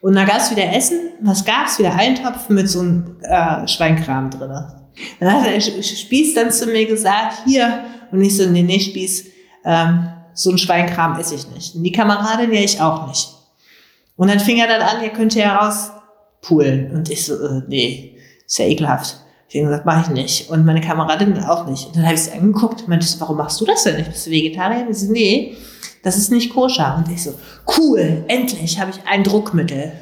Und 0.00 0.14
da 0.14 0.24
gab 0.24 0.38
es 0.38 0.50
wieder 0.50 0.72
Essen. 0.72 1.10
Was 1.20 1.44
gab's? 1.44 1.78
Wieder 1.78 1.94
Eintopf 1.94 2.48
mit 2.48 2.68
so 2.68 2.80
einem 2.80 3.16
äh, 3.22 3.66
Schweinkram 3.66 4.30
drin. 4.30 4.52
Dann 5.20 5.32
hat 5.32 5.46
der 5.46 5.60
Spieß 5.60 6.34
dann 6.34 6.50
zu 6.50 6.66
mir 6.66 6.86
gesagt, 6.86 7.42
hier. 7.44 7.84
Und 8.10 8.22
ich 8.22 8.36
so, 8.36 8.48
nee, 8.48 8.62
nee, 8.62 8.80
Spieß, 8.80 9.26
ähm, 9.64 10.08
so 10.34 10.50
ein 10.50 10.58
Schweinkram 10.58 11.18
esse 11.18 11.34
ich 11.34 11.48
nicht. 11.48 11.74
Und 11.74 11.82
die 11.82 11.92
Kameradin, 11.92 12.52
ja, 12.52 12.60
ich 12.60 12.80
auch 12.80 13.08
nicht. 13.08 13.28
Und 14.16 14.28
dann 14.28 14.40
fing 14.40 14.58
er 14.58 14.68
dann 14.68 14.82
an, 14.82 15.02
ihr 15.02 15.10
könnt 15.10 15.34
ja 15.34 15.56
rauspulen. 15.56 16.92
Und 16.92 17.10
ich 17.10 17.24
so, 17.24 17.34
äh, 17.34 17.62
nee, 17.68 18.16
ist 18.46 18.58
ja 18.58 18.66
ekelhaft. 18.66 19.16
Ich 19.48 19.56
habe 19.56 19.68
gesagt, 19.68 19.86
mach 19.86 20.08
ich 20.08 20.14
nicht. 20.14 20.50
Und 20.50 20.64
meine 20.64 20.80
Kameradin 20.80 21.38
auch 21.44 21.66
nicht. 21.66 21.86
Und 21.86 21.96
dann 21.96 22.04
habe 22.04 22.14
ich 22.14 22.22
sie 22.22 22.32
angeguckt 22.32 22.82
und 22.82 22.88
meinte, 22.88 23.06
warum 23.18 23.38
machst 23.38 23.60
du 23.60 23.64
das 23.64 23.84
denn 23.84 23.96
nicht? 23.96 24.10
Bist 24.10 24.26
du 24.26 24.30
Vegetarier? 24.30 24.86
Und 24.86 24.94
so, 24.94 25.10
nee, 25.10 25.56
das 26.02 26.16
ist 26.16 26.30
nicht 26.30 26.52
koscher. 26.52 26.96
Und 26.96 27.12
ich 27.12 27.22
so, 27.22 27.34
cool, 27.76 28.24
endlich 28.28 28.80
habe 28.80 28.90
ich 28.90 29.00
ein 29.06 29.24
Druckmittel. 29.24 29.92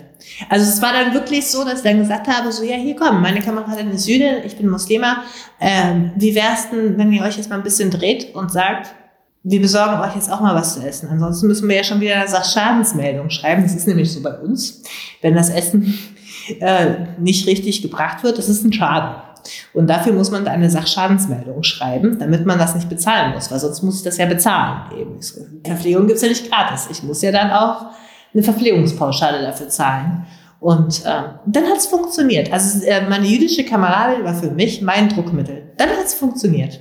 Also 0.49 0.69
es 0.69 0.83
war 0.83 0.93
dann 0.93 1.15
wirklich 1.15 1.47
so, 1.47 1.65
dass 1.65 1.79
ich 1.79 1.85
dann 1.85 1.99
gesagt 1.99 2.27
habe, 2.27 2.51
so 2.51 2.65
ja, 2.65 2.77
hier 2.77 2.97
komm, 2.97 3.23
meine 3.23 3.41
Kameradin 3.41 3.91
ist 3.91 4.09
Jüdin, 4.09 4.37
ich 4.45 4.57
bin 4.57 4.69
Muslima. 4.69 5.23
Ähm, 5.61 6.13
wie 6.17 6.35
wär's 6.35 6.71
denn, 6.71 6.99
wenn 6.99 7.13
ihr 7.13 7.23
euch 7.23 7.37
jetzt 7.37 7.49
mal 7.49 7.57
ein 7.57 7.63
bisschen 7.63 7.91
dreht 7.91 8.35
und 8.35 8.51
sagt, 8.51 8.95
wir 9.49 9.61
besorgen 9.61 10.01
euch 10.01 10.17
jetzt 10.17 10.31
auch 10.31 10.41
mal 10.41 10.55
was 10.57 10.75
zu 10.75 10.81
essen. 10.85 11.09
Ansonsten 11.09 11.47
müssen 11.47 11.69
wir 11.69 11.77
ja 11.77 11.85
schon 11.85 12.01
wieder 12.01 12.17
eine 12.17 12.29
Sachschadensmeldung 12.29 13.31
schreiben. 13.31 13.63
Das 13.63 13.77
ist 13.77 13.87
nämlich 13.87 14.13
so 14.13 14.21
bei 14.21 14.37
uns. 14.39 14.83
Wenn 15.23 15.37
das 15.37 15.51
Essen 15.51 15.97
äh, 16.61 17.07
nicht 17.19 17.47
richtig 17.47 17.83
gebracht 17.83 18.25
wird, 18.25 18.39
das 18.39 18.49
ist 18.49 18.65
ein 18.65 18.73
Schaden. 18.73 19.23
Und 19.73 19.89
dafür 19.89 20.13
muss 20.13 20.31
man 20.31 20.47
eine 20.47 20.71
Sachschadensmeldung 20.71 21.63
schreiben, 21.63 22.19
damit 22.19 22.47
man 22.47 22.59
das 22.59 22.75
nicht 22.75 22.89
bezahlen 22.89 23.35
muss, 23.35 23.51
weil 23.51 23.59
sonst 23.59 23.83
muss 23.83 23.99
ich 23.99 24.03
das 24.03 24.19
ja 24.19 24.27
bezahlen. 24.27 24.83
Eben. 24.99 25.21
Verpflegung 25.65 26.07
gibt's 26.07 26.23
ja 26.23 26.29
nicht 26.29 26.51
gratis. 26.51 26.89
Ich 26.91 27.03
muss 27.03 27.23
ja 27.23 27.33
dann 27.33 27.51
auch 27.51 27.87
eine 28.33 28.43
Verpflegungspauschale 28.43 29.43
dafür 29.43 29.69
zahlen. 29.69 30.27
Und 30.61 31.03
ähm, 31.07 31.25
dann 31.47 31.65
hat's 31.65 31.87
funktioniert. 31.87 32.53
Also 32.53 32.85
äh, 32.85 33.09
meine 33.09 33.27
jüdische 33.27 33.65
Kameradin 33.65 34.25
war 34.25 34.35
für 34.35 34.51
mich 34.51 34.83
mein 34.83 35.09
Druckmittel. 35.09 35.73
Dann 35.77 35.91
hat's 35.91 36.15
funktioniert. 36.15 36.81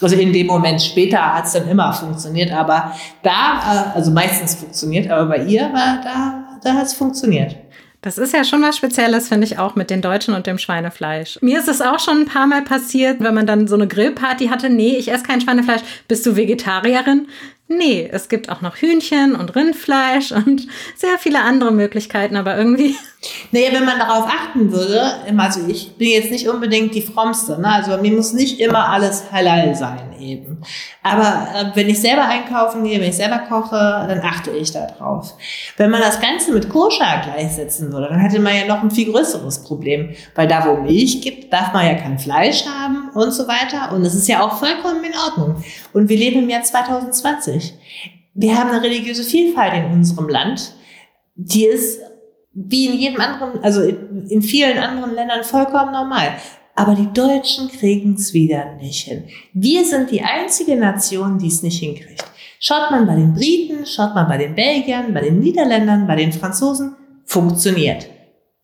Also 0.00 0.16
in 0.16 0.32
dem 0.32 0.48
Moment 0.48 0.82
später 0.82 1.34
hat's 1.34 1.52
dann 1.52 1.68
immer 1.68 1.92
funktioniert, 1.92 2.52
aber 2.52 2.92
da, 3.22 3.90
äh, 3.92 3.96
also 3.96 4.10
meistens 4.10 4.54
funktioniert, 4.56 5.10
aber 5.10 5.26
bei 5.26 5.44
ihr 5.44 5.72
war 5.72 6.00
da, 6.02 6.58
da 6.62 6.74
hat's 6.74 6.94
funktioniert. 6.94 7.56
Das 8.04 8.18
ist 8.18 8.34
ja 8.34 8.44
schon 8.44 8.60
was 8.60 8.76
Spezielles, 8.76 9.28
finde 9.28 9.46
ich 9.46 9.58
auch 9.58 9.76
mit 9.76 9.88
den 9.88 10.02
Deutschen 10.02 10.34
und 10.34 10.46
dem 10.46 10.58
Schweinefleisch. 10.58 11.38
Mir 11.40 11.58
ist 11.58 11.68
es 11.68 11.80
auch 11.80 11.98
schon 11.98 12.18
ein 12.18 12.26
paar 12.26 12.46
Mal 12.46 12.60
passiert, 12.60 13.20
wenn 13.20 13.32
man 13.32 13.46
dann 13.46 13.66
so 13.66 13.76
eine 13.76 13.88
Grillparty 13.88 14.48
hatte. 14.48 14.68
Nee, 14.68 14.98
ich 14.98 15.10
esse 15.10 15.24
kein 15.24 15.40
Schweinefleisch. 15.40 15.80
Bist 16.06 16.26
du 16.26 16.36
Vegetarierin? 16.36 17.28
Nee, 17.66 18.06
es 18.12 18.28
gibt 18.28 18.50
auch 18.50 18.60
noch 18.60 18.76
Hühnchen 18.76 19.34
und 19.34 19.56
Rindfleisch 19.56 20.32
und 20.32 20.66
sehr 20.94 21.18
viele 21.18 21.40
andere 21.40 21.72
Möglichkeiten, 21.72 22.36
aber 22.36 22.58
irgendwie. 22.58 22.94
Naja, 23.50 23.72
wenn 23.72 23.84
man 23.84 23.98
darauf 23.98 24.26
achten 24.26 24.72
würde, 24.72 25.02
also 25.36 25.60
ich 25.68 25.96
bin 25.96 26.08
jetzt 26.08 26.30
nicht 26.30 26.48
unbedingt 26.48 26.94
die 26.94 27.02
frommste, 27.02 27.60
ne? 27.60 27.68
also 27.68 27.96
mir 27.98 28.12
muss 28.12 28.32
nicht 28.32 28.60
immer 28.60 28.88
alles 28.88 29.32
halal 29.32 29.74
sein 29.74 30.14
eben. 30.20 30.62
Aber 31.02 31.48
äh, 31.54 31.64
wenn 31.74 31.88
ich 31.88 32.00
selber 32.00 32.24
einkaufen 32.26 32.84
gehe, 32.84 33.00
wenn 33.00 33.10
ich 33.10 33.16
selber 33.16 33.40
koche, 33.48 33.76
dann 33.76 34.20
achte 34.20 34.50
ich 34.50 34.72
da 34.72 34.86
drauf. 34.86 35.34
Wenn 35.76 35.90
man 35.90 36.00
das 36.00 36.20
Ganze 36.20 36.52
mit 36.52 36.68
Koscher 36.70 37.22
gleichsetzen 37.24 37.92
würde, 37.92 38.08
dann 38.08 38.20
hätte 38.20 38.38
man 38.38 38.54
ja 38.54 38.66
noch 38.66 38.82
ein 38.82 38.90
viel 38.90 39.10
größeres 39.12 39.64
Problem, 39.64 40.14
weil 40.34 40.46
da, 40.48 40.64
wo 40.66 40.76
Milch 40.76 41.20
gibt, 41.20 41.52
darf 41.52 41.72
man 41.72 41.86
ja 41.86 41.94
kein 41.94 42.18
Fleisch 42.18 42.64
haben 42.64 43.10
und 43.14 43.32
so 43.32 43.46
weiter 43.48 43.92
und 43.92 44.04
das 44.04 44.14
ist 44.14 44.28
ja 44.28 44.42
auch 44.42 44.58
vollkommen 44.58 45.04
in 45.04 45.12
Ordnung. 45.26 45.62
Und 45.92 46.08
wir 46.08 46.16
leben 46.16 46.44
im 46.44 46.48
Jahr 46.48 46.62
2020 46.62 47.64
nicht. 47.64 47.78
Wir 48.34 48.58
haben 48.58 48.70
eine 48.70 48.82
religiöse 48.82 49.24
Vielfalt 49.24 49.74
in 49.74 49.92
unserem 49.92 50.28
Land, 50.28 50.74
die 51.36 51.66
ist 51.66 52.00
wie 52.54 52.86
in 52.86 52.98
jedem 52.98 53.20
anderen, 53.20 53.62
also 53.62 53.82
in 53.82 54.42
vielen 54.42 54.78
anderen 54.78 55.14
Ländern 55.14 55.44
vollkommen 55.44 55.92
normal. 55.92 56.36
Aber 56.76 56.94
die 56.94 57.12
Deutschen 57.12 57.68
kriegen 57.68 58.14
es 58.14 58.34
wieder 58.34 58.74
nicht 58.76 59.06
hin. 59.06 59.24
Wir 59.52 59.84
sind 59.84 60.10
die 60.10 60.22
einzige 60.22 60.76
Nation, 60.76 61.38
die 61.38 61.48
es 61.48 61.62
nicht 61.62 61.78
hinkriegt. 61.78 62.24
Schaut 62.58 62.90
man 62.90 63.06
bei 63.06 63.14
den 63.14 63.34
Briten, 63.34 63.86
schaut 63.86 64.14
man 64.14 64.26
bei 64.26 64.38
den 64.38 64.54
Belgiern, 64.54 65.12
bei 65.12 65.20
den 65.20 65.38
Niederländern, 65.38 66.06
bei 66.06 66.16
den 66.16 66.32
Franzosen, 66.32 66.96
funktioniert. 67.24 68.08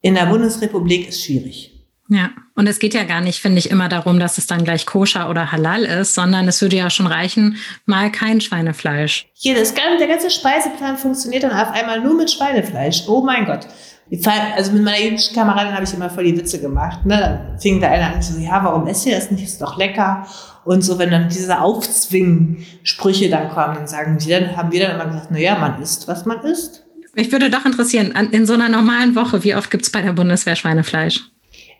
In 0.00 0.14
der 0.14 0.26
Bundesrepublik 0.26 1.08
ist 1.08 1.22
schwierig. 1.22 1.69
Ja, 2.12 2.30
und 2.56 2.66
es 2.66 2.80
geht 2.80 2.92
ja 2.92 3.04
gar 3.04 3.20
nicht, 3.20 3.40
finde 3.40 3.60
ich, 3.60 3.70
immer 3.70 3.88
darum, 3.88 4.18
dass 4.18 4.36
es 4.36 4.48
dann 4.48 4.64
gleich 4.64 4.84
koscher 4.84 5.30
oder 5.30 5.52
halal 5.52 5.84
ist, 5.84 6.14
sondern 6.14 6.48
es 6.48 6.60
würde 6.60 6.74
ja 6.74 6.90
schon 6.90 7.06
reichen, 7.06 7.56
mal 7.86 8.10
kein 8.10 8.40
Schweinefleisch. 8.40 9.28
Hier, 9.32 9.54
das 9.54 9.76
ganze, 9.76 9.98
der 9.98 10.08
ganze 10.08 10.28
Speiseplan 10.28 10.98
funktioniert 10.98 11.44
dann 11.44 11.52
auf 11.52 11.70
einmal 11.70 12.00
nur 12.00 12.14
mit 12.14 12.28
Schweinefleisch. 12.28 13.04
Oh 13.06 13.22
mein 13.22 13.46
Gott. 13.46 13.68
Also 14.56 14.72
mit 14.72 14.82
meiner 14.82 15.00
jüdischen 15.00 15.36
Kameradin 15.36 15.72
habe 15.72 15.84
ich 15.84 15.94
immer 15.94 16.10
voll 16.10 16.24
die 16.24 16.36
Witze 16.36 16.60
gemacht. 16.60 17.06
Ne? 17.06 17.16
Dann 17.16 17.60
fing 17.60 17.78
der 17.78 17.92
eine 17.92 18.12
an 18.12 18.20
so, 18.20 18.36
ja, 18.40 18.58
warum 18.64 18.88
esst 18.88 19.06
ihr 19.06 19.14
das 19.14 19.30
nicht? 19.30 19.44
Ist 19.44 19.62
doch 19.62 19.78
lecker. 19.78 20.26
Und 20.64 20.82
so, 20.82 20.98
wenn 20.98 21.12
dann 21.12 21.28
diese 21.28 21.60
Aufzwingen-Sprüche 21.60 23.30
dann 23.30 23.50
kommen, 23.50 23.76
dann 23.76 23.86
sagen 23.86 24.18
die, 24.18 24.30
dann 24.30 24.56
haben 24.56 24.72
wir 24.72 24.84
dann 24.84 24.96
immer 24.96 25.06
gesagt, 25.06 25.28
na 25.30 25.38
ja, 25.38 25.56
man 25.56 25.80
isst, 25.80 26.08
was 26.08 26.26
man 26.26 26.40
isst. 26.40 26.84
Mich 27.14 27.30
würde 27.30 27.50
doch 27.50 27.64
interessieren, 27.64 28.12
in 28.32 28.46
so 28.46 28.54
einer 28.54 28.68
normalen 28.68 29.14
Woche, 29.14 29.44
wie 29.44 29.54
oft 29.54 29.70
gibt's 29.70 29.90
bei 29.90 30.02
der 30.02 30.12
Bundeswehr 30.12 30.56
Schweinefleisch? 30.56 31.29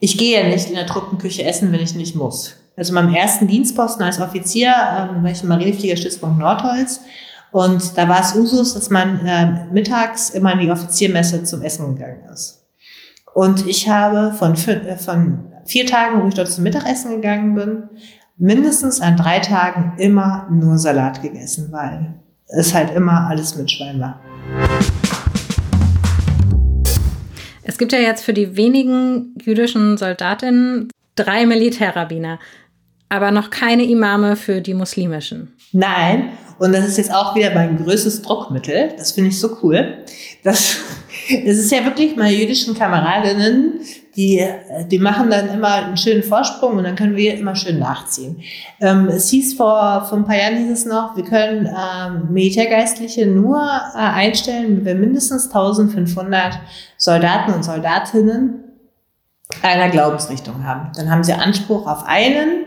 Ich 0.03 0.17
gehe 0.17 0.41
ja 0.41 0.49
nicht 0.49 0.69
in 0.69 0.75
der 0.75 0.87
Truppenküche 0.87 1.45
essen, 1.45 1.71
wenn 1.73 1.81
ich 1.81 1.95
nicht 1.95 2.17
muss. 2.17 2.57
Also 2.75 2.95
meinem 2.95 3.15
ersten 3.15 3.47
Dienstposten 3.47 4.03
als 4.03 4.19
Offizier 4.19 4.69
ähm, 4.69 5.23
war 5.23 5.31
ich 5.31 5.43
im 5.43 5.51
Marinefliegerstützpunkt 5.51 6.39
Nordholz. 6.39 7.03
Und 7.53 7.99
da 7.99 8.09
war 8.09 8.21
es 8.21 8.35
Usus, 8.35 8.73
dass 8.73 8.89
man 8.89 9.27
äh, 9.27 9.67
mittags 9.71 10.31
immer 10.31 10.53
in 10.55 10.61
die 10.61 10.71
Offiziermesse 10.71 11.45
zum 11.45 11.61
Essen 11.63 11.95
gegangen 11.95 12.25
ist. 12.33 12.65
Und 13.35 13.67
ich 13.67 13.89
habe 13.91 14.33
von, 14.33 14.55
äh, 14.55 14.97
von 14.97 15.53
vier 15.67 15.85
Tagen, 15.85 16.23
wo 16.23 16.29
ich 16.29 16.35
dort 16.35 16.51
zum 16.51 16.65
Mittagessen 16.65 17.11
gegangen 17.17 17.55
bin, 17.55 17.83
mindestens 18.39 19.03
an 19.03 19.19
drei 19.19 19.41
Tagen 19.41 19.93
immer 19.99 20.49
nur 20.51 20.79
Salat 20.79 21.21
gegessen, 21.21 21.69
weil 21.73 22.15
es 22.47 22.73
halt 22.73 22.95
immer 22.95 23.29
alles 23.29 23.55
mit 23.57 23.71
Schwein 23.71 24.01
war. 24.01 24.21
Es 27.63 27.79
gibt 27.79 27.93
ja 27.93 27.99
jetzt 27.99 28.25
für 28.25 28.33
die 28.33 28.57
wenigen 28.57 29.35
jüdischen 29.43 29.99
Soldatinnen 29.99 30.89
drei 31.15 31.47
Militärrabbiner, 31.47 32.39
aber 33.09 33.31
noch 33.31 33.51
keine 33.51 33.85
Imame 33.85 34.37
für 34.37 34.61
die 34.61 34.75
muslimischen. 34.75 35.55
Nein, 35.73 36.31
und 36.59 36.73
das 36.73 36.87
ist 36.87 36.99
jetzt 36.99 37.13
auch 37.13 37.35
wieder 37.35 37.55
mein 37.55 37.83
größtes 37.83 38.23
Druckmittel. 38.23 38.93
Das 38.97 39.13
finde 39.13 39.31
ich 39.31 39.41
so 39.41 39.57
cool. 39.63 39.99
Das, 40.43 40.77
das 41.29 41.57
ist 41.57 41.73
ja 41.73 41.85
wirklich 41.85 42.17
meine 42.17 42.35
jüdischen 42.35 42.75
Kameradinnen, 42.75 43.81
die, 44.21 44.47
die 44.91 44.99
machen 44.99 45.31
dann 45.31 45.49
immer 45.49 45.75
einen 45.75 45.97
schönen 45.97 46.23
Vorsprung 46.23 46.77
und 46.77 46.85
dann 46.85 46.95
können 46.95 47.17
wir 47.17 47.39
immer 47.39 47.57
schön 47.57 47.79
nachziehen. 47.79 48.43
Ähm, 48.79 49.09
es 49.09 49.31
hieß 49.31 49.55
vor, 49.55 50.05
vor 50.09 50.19
ein 50.19 50.27
paar 50.27 50.37
Jahren 50.37 50.59
hieß 50.59 50.71
es 50.71 50.85
noch, 50.85 51.17
wir 51.17 51.25
können 51.25 51.67
ähm, 51.67 52.29
Militärgeistliche 52.31 53.27
nur 53.27 53.59
äh, 53.59 53.99
einstellen, 53.99 54.85
wenn 54.85 54.85
wir 54.85 54.95
mindestens 55.07 55.47
1500 55.47 56.61
Soldaten 56.99 57.55
und 57.55 57.65
Soldatinnen 57.65 58.65
einer 59.63 59.89
Glaubensrichtung 59.89 60.65
haben. 60.65 60.93
Dann 60.95 61.11
haben 61.11 61.25
sie 61.25 61.33
Anspruch 61.33 61.87
auf 61.87 62.05
einen 62.07 62.67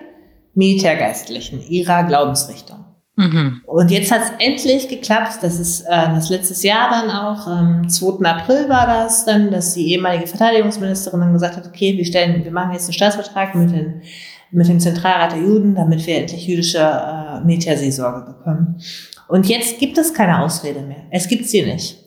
Militärgeistlichen 0.56 1.62
ihrer 1.62 2.04
Glaubensrichtung. 2.04 2.84
Mhm. 3.16 3.62
Und 3.66 3.92
jetzt 3.92 4.12
hat 4.12 4.22
es 4.24 4.32
endlich 4.40 4.88
geklappt. 4.88 5.40
Das 5.42 5.60
ist 5.60 5.82
äh, 5.82 6.08
das 6.08 6.30
letztes 6.30 6.64
Jahr 6.64 6.90
dann 6.90 7.12
auch. 7.12 7.46
Am 7.46 7.88
2. 7.88 8.26
April 8.26 8.70
war 8.70 8.88
das 8.88 9.26
dann, 9.26 9.52
dass 9.52 9.76
die 9.76 9.92
ehemalige 9.92 10.26
Verteidigungsministerin 10.26 11.20
dann 11.20 11.34
gesagt 11.34 11.58
hat, 11.58 11.68
okay, 11.68 11.96
wir 11.96 12.06
stellen, 12.06 12.44
wir 12.44 12.52
machen 12.52 12.74
jetzt 12.74 12.86
einen 12.86 12.94
Staatsvertrag 12.94 13.54
mit, 13.54 13.72
den, 13.72 14.02
mit 14.52 14.68
dem 14.68 14.80
Zentralrat 14.80 15.34
der 15.34 15.42
Juden, 15.42 15.76
damit 15.76 16.06
wir 16.08 16.18
endlich 16.18 16.48
jüdische 16.48 16.80
äh, 16.80 17.46
Militärseelsorge 17.46 18.34
bekommen. 18.34 18.82
Und 19.28 19.48
jetzt 19.48 19.80
gibt 19.80 19.98
es 19.98 20.14
keine 20.14 20.42
Ausrede 20.42 20.82
mehr. 20.82 21.04
Es 21.12 21.28
gibt 21.28 21.46
sie 21.46 21.64
nicht. 21.64 22.00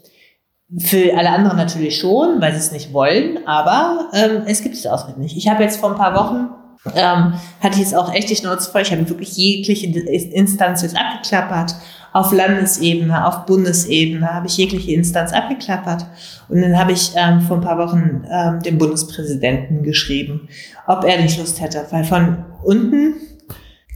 Für 0.79 1.17
alle 1.17 1.31
anderen 1.31 1.57
natürlich 1.57 1.97
schon, 1.97 2.41
weil 2.41 2.53
sie 2.53 2.59
es 2.59 2.73
nicht 2.73 2.93
wollen, 2.93 3.47
aber 3.47 4.11
ähm, 4.13 4.43
es 4.47 4.63
gibt 4.63 4.75
es 4.75 4.85
auch 4.89 5.17
nicht. 5.17 5.37
Ich 5.37 5.49
habe 5.49 5.63
jetzt 5.63 5.79
vor 5.79 5.93
ein 5.93 5.97
paar 5.97 6.17
Wochen 6.17 6.49
ähm, 6.95 7.35
hatte 7.61 7.75
ich 7.75 7.79
jetzt 7.79 7.95
auch 7.95 8.13
echt 8.13 8.31
die 8.31 8.37
Schnauze 8.37 8.71
voll. 8.71 8.83
Ich 8.83 8.93
habe 8.93 9.09
wirklich 9.09 9.37
jegliche 9.37 9.87
Instanz 9.87 10.83
jetzt 10.83 10.97
abgeklappert. 10.97 11.75
Auf 12.13 12.33
Landesebene, 12.33 13.27
auf 13.27 13.45
Bundesebene 13.45 14.33
habe 14.33 14.47
ich 14.47 14.57
jegliche 14.57 14.93
Instanz 14.93 15.33
abgeklappert. 15.33 16.07
Und 16.49 16.63
dann 16.63 16.79
habe 16.79 16.93
ich 16.93 17.13
ähm, 17.15 17.41
vor 17.43 17.59
ein 17.59 17.63
paar 17.63 17.79
Wochen 17.79 18.25
ähm, 18.31 18.61
dem 18.63 18.79
Bundespräsidenten 18.79 19.83
geschrieben, 19.83 20.49
ob 20.87 21.05
er 21.05 21.21
nicht 21.21 21.39
Lust 21.39 21.61
hätte. 21.61 21.87
Weil 21.91 22.05
von 22.05 22.45
unten, 22.63 23.15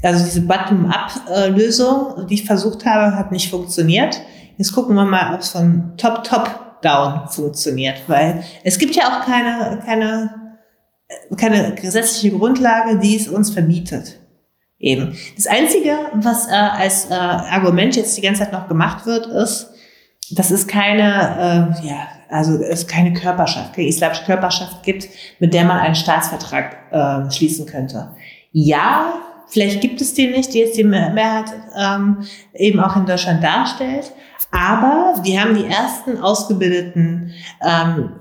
also 0.03 0.25
diese 0.25 0.43
Bottom-up-Lösung, 0.43 2.27
die 2.29 2.35
ich 2.35 2.45
versucht 2.45 2.85
habe, 2.85 3.17
hat 3.17 3.33
nicht 3.33 3.51
funktioniert. 3.51 4.21
Jetzt 4.59 4.73
gucken 4.75 4.95
wir 4.97 5.05
mal, 5.05 5.35
ob 5.35 5.41
es 5.41 5.51
von 5.51 5.93
Top-Top-Down 5.97 7.29
funktioniert. 7.29 8.03
Weil 8.07 8.45
es 8.65 8.79
gibt 8.79 8.97
ja 8.97 9.05
auch 9.05 9.25
keine, 9.25 9.81
keine 9.85 10.50
keine 11.37 11.75
gesetzliche 11.75 12.37
Grundlage, 12.37 12.99
die 12.99 13.17
es 13.17 13.29
uns 13.29 13.51
verbietet. 13.51 14.21
Eben. 14.79 15.17
Das 15.37 15.47
Einzige, 15.47 15.95
was 16.15 16.49
äh, 16.49 16.53
als 16.53 17.11
äh, 17.11 17.15
Argument 17.15 17.97
jetzt 17.97 18.17
die 18.17 18.23
ganze 18.23 18.43
Zeit 18.43 18.53
noch 18.53 18.67
gemacht 18.67 19.05
wird, 19.05 19.27
ist, 19.27 19.71
dass 20.31 20.51
es 20.51 20.67
keine, 20.67 21.75
äh, 21.83 21.87
ja, 21.87 22.09
also 22.31 22.55
es 22.63 22.87
keine 22.87 23.13
Körperschaft, 23.13 23.75
keine 23.75 23.89
islamische 23.89 24.25
Körperschaft 24.25 24.83
gibt, 24.83 25.09
mit 25.39 25.53
der 25.53 25.65
man 25.65 25.79
einen 25.79 25.95
Staatsvertrag 25.95 26.77
äh, 26.91 27.31
schließen 27.31 27.67
könnte. 27.67 28.15
Ja, 28.53 29.15
vielleicht 29.49 29.83
gibt 29.83 30.01
es 30.01 30.15
die 30.15 30.29
nicht, 30.29 30.55
die 30.55 30.61
jetzt 30.61 30.79
die 30.79 30.85
Mehrheit 30.85 31.53
ähm, 31.77 32.25
eben 32.55 32.81
auch 32.81 32.97
in 32.97 33.05
Deutschland 33.05 33.45
darstellt, 33.45 34.13
aber 34.51 35.21
wir 35.23 35.43
haben 35.43 35.55
die 35.55 35.67
ersten 35.67 36.19
ausgebildeten 36.19 37.33
ähm, 37.63 38.13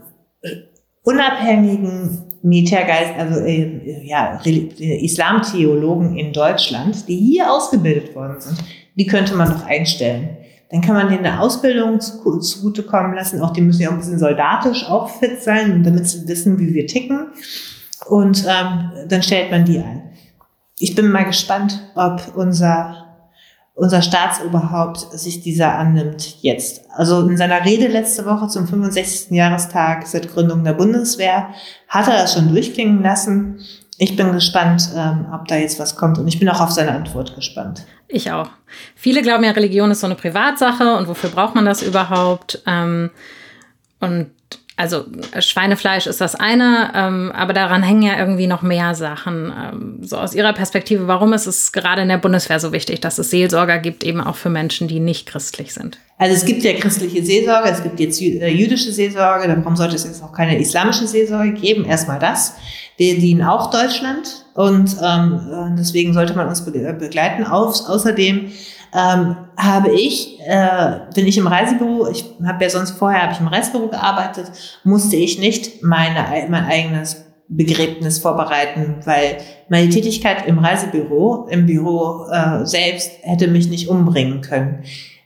unabhängigen 1.04 2.29
Militärgeist, 2.41 3.13
also 3.17 3.39
äh, 3.41 4.06
ja, 4.06 4.39
Islamtheologen 4.43 6.17
in 6.17 6.34
Deutschland, 6.34 7.08
die 7.08 7.17
hier 7.17 7.52
ausgebildet 7.52 8.15
worden 8.15 8.39
sind, 8.39 8.58
die 8.95 9.06
könnte 9.06 9.36
man 9.36 9.49
doch 9.49 9.65
einstellen. 9.65 10.38
Dann 10.71 10.82
kann 10.82 10.95
man 10.95 11.10
denen 11.10 11.25
eine 11.25 11.39
Ausbildung 11.41 11.99
zugutekommen 11.99 13.15
lassen. 13.15 13.41
Auch 13.41 13.54
die 13.54 13.62
müssen 13.62 13.82
ja 13.82 13.89
auch 13.89 13.93
ein 13.93 13.99
bisschen 13.99 14.19
soldatisch 14.19 14.86
auch 14.88 15.10
fit 15.10 15.41
sein, 15.41 15.84
damit 15.84 16.08
sie 16.08 16.28
wissen, 16.28 16.60
wie 16.60 16.73
wir 16.73 16.86
ticken. 16.86 17.30
Und 18.08 18.45
ähm, 18.47 18.91
dann 19.08 19.23
stellt 19.23 19.49
man 19.52 19.65
die 19.65 19.80
ein. 19.80 20.04
Ich 20.78 20.95
bin 20.95 21.12
mal 21.12 21.25
gespannt, 21.25 21.91
ob 21.95 22.21
unser 22.36 23.09
unser 23.80 24.02
Staatsoberhaupt 24.02 25.18
sich 25.18 25.39
dieser 25.39 25.78
annimmt 25.78 26.42
jetzt. 26.42 26.82
Also 26.96 27.28
in 27.28 27.38
seiner 27.38 27.63
Rede 27.63 27.88
letzte 27.88 28.26
Woche 28.26 28.50
zum 28.50 28.68
65. 28.68 29.32
Jahrestag 29.32 30.06
seit 30.06 30.34
Gründung 30.34 30.65
der 30.65 30.74
Bundeswehr 30.74 31.50
hat 31.88 32.10
er 32.10 32.18
das 32.18 32.34
schon 32.34 32.50
durchklingen 32.50 33.02
lassen. 33.02 33.62
Ich 33.98 34.18
bin 34.18 34.34
gespannt, 34.34 34.89
ähm, 34.96 35.28
ob 35.34 35.48
da 35.48 35.56
jetzt 35.56 35.80
was 35.80 35.96
kommt 35.96 36.18
und 36.20 36.28
ich 36.28 36.39
bin 36.39 36.50
auch 36.50 36.60
auf 36.60 36.72
seine 36.72 36.92
Antwort 36.92 37.36
gespannt. 37.36 37.86
Ich 38.10 38.32
auch. 38.32 38.50
Viele 38.96 39.22
glauben 39.22 39.46
ja, 39.46 39.52
Religion 39.52 39.92
ist 39.92 40.02
so 40.02 40.08
eine 40.08 40.15
Privatsache 40.15 40.98
und 40.98 41.08
wofür 41.08 41.30
braucht 41.30 41.56
man 41.56 41.63
das 41.63 41.82
überhaupt? 41.82 42.62
Ähm, 42.65 43.12
und 44.02 44.32
also 44.80 45.04
Schweinefleisch 45.38 46.08
ist 46.08 46.22
das 46.22 46.36
eine, 46.36 46.92
ähm, 46.96 47.34
aber 47.36 47.52
daran 47.52 47.84
hängen 47.84 48.02
ja 48.02 48.18
irgendwie 48.18 48.48
noch 48.48 48.62
mehr 48.62 48.96
Sachen. 48.96 49.52
Ähm, 49.52 49.98
so 50.02 50.15
aus 50.15 50.34
Ihrer 50.34 50.54
Perspektive, 50.54 51.06
warum 51.06 51.34
ist 51.34 51.48
es 51.48 51.74
gerade 51.74 52.02
in 52.02 52.08
der 52.08 52.18
Bundeswehr 52.18 52.62
so 52.62 52.72
wichtig, 52.72 53.02
dass 53.02 53.18
es 53.18 53.30
Seelsorger 53.30 53.80
gibt, 53.80 54.06
eben 54.06 54.22
auch 54.22 54.38
für 54.38 54.50
Menschen, 54.50 54.88
die 54.88 55.02
nicht 55.02 55.28
christlich 55.28 55.74
sind? 55.74 55.98
Also 56.18 56.34
es 56.34 56.46
gibt 56.46 56.63
ja 56.63 56.72
christliche 56.80 57.26
Seelsorge, 57.26 57.68
es 57.68 57.84
gibt 57.84 58.00
jetzt 58.00 58.22
äh, 58.22 58.48
jüdische 58.48 58.94
Seelsorge, 58.94 59.54
warum 59.54 59.76
sollte 59.76 59.98
es 59.98 60.06
jetzt 60.06 60.24
auch 60.24 60.32
keine 60.32 60.58
islamische 60.58 61.08
Seelsorge 61.08 61.52
geben? 61.52 61.84
Erstmal 61.84 62.20
das. 62.20 62.54
Die 63.00 63.20
dienen 63.20 63.44
auch 63.44 63.72
Deutschland 63.72 64.46
und 64.54 64.96
ähm, 65.04 65.42
äh, 65.52 65.76
deswegen 65.78 66.13
sollte 66.13 66.36
man 66.36 66.48
uns 66.48 66.63
begleiten. 66.63 67.44
außerdem 67.44 68.50
ähm, 68.93 69.36
habe 69.58 69.91
ich, 69.91 70.39
äh, 70.41 70.99
bin 71.13 71.28
ich 71.28 71.38
im 71.38 71.47
Reisebüro, 71.47 72.10
ich 72.10 72.25
habe 72.45 72.63
ja 72.63 72.69
sonst 72.69 72.91
vorher 72.91 73.23
habe 73.23 73.34
ich 73.34 73.39
im 73.39 73.47
Reisebüro 73.47 73.88
gearbeitet, 73.88 74.52
musste 74.84 75.15
ich 75.15 75.39
nicht 75.39 75.84
meine, 75.84 76.25
mein 76.49 76.65
eigenes 76.65 77.25
Begräbnis 77.49 78.19
vorbereiten, 78.19 78.97
weil 79.06 79.38
meine 79.69 79.89
Tätigkeit 79.89 80.45
im 80.45 80.60
Reisebüro, 80.60 81.47
im 81.49 81.65
Büro 81.65 82.28
äh, 82.32 82.65
selbst 82.65 83.12
hätte 83.21 83.47
mich 83.47 83.67
nicht 83.69 83.89
umbringen 83.89 84.41
können. 84.41 84.84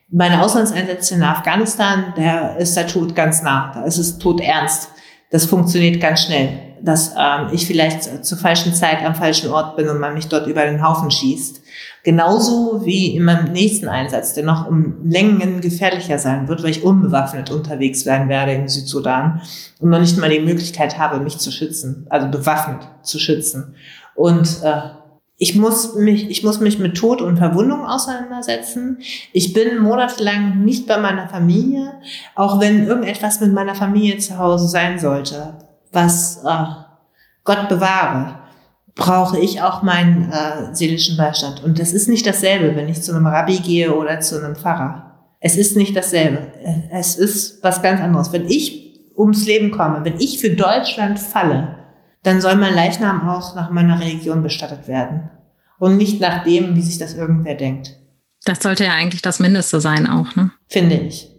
Meine 0.09 0.41
Auslandseinsätze 0.41 1.15
in 1.15 1.23
Afghanistan, 1.23 2.13
da 2.15 2.55
ist 2.55 2.77
der 2.77 2.87
Tod 2.87 3.13
ganz 3.15 3.41
nah, 3.43 3.71
da 3.73 3.83
ist 3.83 3.97
es 3.97 4.19
Tod 4.19 4.39
ernst. 4.39 4.89
Das 5.31 5.45
funktioniert 5.45 5.99
ganz 5.99 6.23
schnell, 6.23 6.49
dass 6.81 7.13
ähm, 7.17 7.47
ich 7.51 7.65
vielleicht 7.65 8.23
zur 8.23 8.37
falschen 8.37 8.73
Zeit 8.73 9.03
am 9.03 9.15
falschen 9.15 9.49
Ort 9.49 9.75
bin 9.75 9.89
und 9.89 9.99
man 9.99 10.13
mich 10.13 10.27
dort 10.27 10.47
über 10.47 10.65
den 10.65 10.87
Haufen 10.87 11.11
schießt. 11.11 11.62
Genauso 12.03 12.85
wie 12.85 13.15
in 13.15 13.23
meinem 13.23 13.53
nächsten 13.53 13.87
Einsatz, 13.87 14.33
der 14.33 14.43
noch 14.43 14.67
um 14.67 14.95
Längen 15.05 15.61
gefährlicher 15.61 16.19
sein 16.19 16.47
wird, 16.47 16.63
weil 16.63 16.71
ich 16.71 16.83
unbewaffnet 16.83 17.49
unterwegs 17.49 18.03
sein 18.03 18.27
werde 18.27 18.53
im 18.53 18.67
Südsudan 18.67 19.41
und 19.79 19.89
noch 19.89 19.99
nicht 19.99 20.17
mal 20.17 20.29
die 20.29 20.39
Möglichkeit 20.39 20.97
habe, 20.97 21.23
mich 21.23 21.37
zu 21.37 21.51
schützen, 21.51 22.05
also 22.09 22.27
bewaffnet 22.27 22.87
zu 23.03 23.19
schützen. 23.19 23.75
Und 24.15 24.61
äh, 24.63 24.81
ich 25.37 25.55
muss 25.55 25.95
mich, 25.95 26.29
ich 26.29 26.43
muss 26.43 26.59
mich 26.59 26.77
mit 26.77 26.95
Tod 26.95 27.21
und 27.21 27.37
Verwundung 27.37 27.85
auseinandersetzen. 27.85 28.99
Ich 29.31 29.53
bin 29.53 29.79
monatelang 29.79 30.63
nicht 30.63 30.87
bei 30.87 30.97
meiner 30.97 31.27
Familie, 31.27 31.93
auch 32.35 32.59
wenn 32.59 32.85
irgendetwas 32.85 33.39
mit 33.39 33.51
meiner 33.51 33.75
Familie 33.75 34.19
zu 34.19 34.37
Hause 34.37 34.67
sein 34.67 34.99
sollte, 34.99 35.55
was 35.91 36.43
äh, 36.45 36.65
Gott 37.43 37.67
bewahre 37.67 38.42
brauche 38.95 39.39
ich 39.39 39.61
auch 39.61 39.81
meinen 39.81 40.31
äh, 40.31 40.73
seelischen 40.73 41.17
Beistand. 41.17 41.63
Und 41.63 41.79
das 41.79 41.93
ist 41.93 42.07
nicht 42.07 42.25
dasselbe, 42.25 42.75
wenn 42.75 42.89
ich 42.89 43.01
zu 43.01 43.13
einem 43.13 43.25
Rabbi 43.25 43.57
gehe 43.57 43.95
oder 43.95 44.19
zu 44.19 44.43
einem 44.43 44.55
Pfarrer. 44.55 45.11
Es 45.39 45.57
ist 45.57 45.75
nicht 45.75 45.95
dasselbe. 45.95 46.51
Es 46.91 47.17
ist 47.17 47.63
was 47.63 47.81
ganz 47.81 47.99
anderes. 47.99 48.31
Wenn 48.31 48.47
ich 48.47 49.11
ums 49.17 49.45
Leben 49.45 49.71
komme, 49.71 50.05
wenn 50.05 50.19
ich 50.19 50.39
für 50.39 50.51
Deutschland 50.51 51.19
falle, 51.19 51.79
dann 52.23 52.39
soll 52.39 52.55
mein 52.55 52.73
Leichnam 52.73 53.27
auch 53.27 53.55
nach 53.55 53.69
meiner 53.69 53.99
Religion 53.99 54.41
bestattet 54.41 54.87
werden. 54.87 55.29
Und 55.79 55.97
nicht 55.97 56.21
nach 56.21 56.43
dem, 56.45 56.75
wie 56.75 56.81
sich 56.81 56.97
das 56.97 57.13
irgendwer 57.13 57.55
denkt. 57.55 57.97
Das 58.45 58.59
sollte 58.59 58.85
ja 58.85 58.93
eigentlich 58.93 59.21
das 59.21 59.39
Mindeste 59.39 59.81
sein 59.81 60.07
auch, 60.07 60.33
ne? 60.35 60.51
Finde 60.69 60.95
ich. 60.95 61.29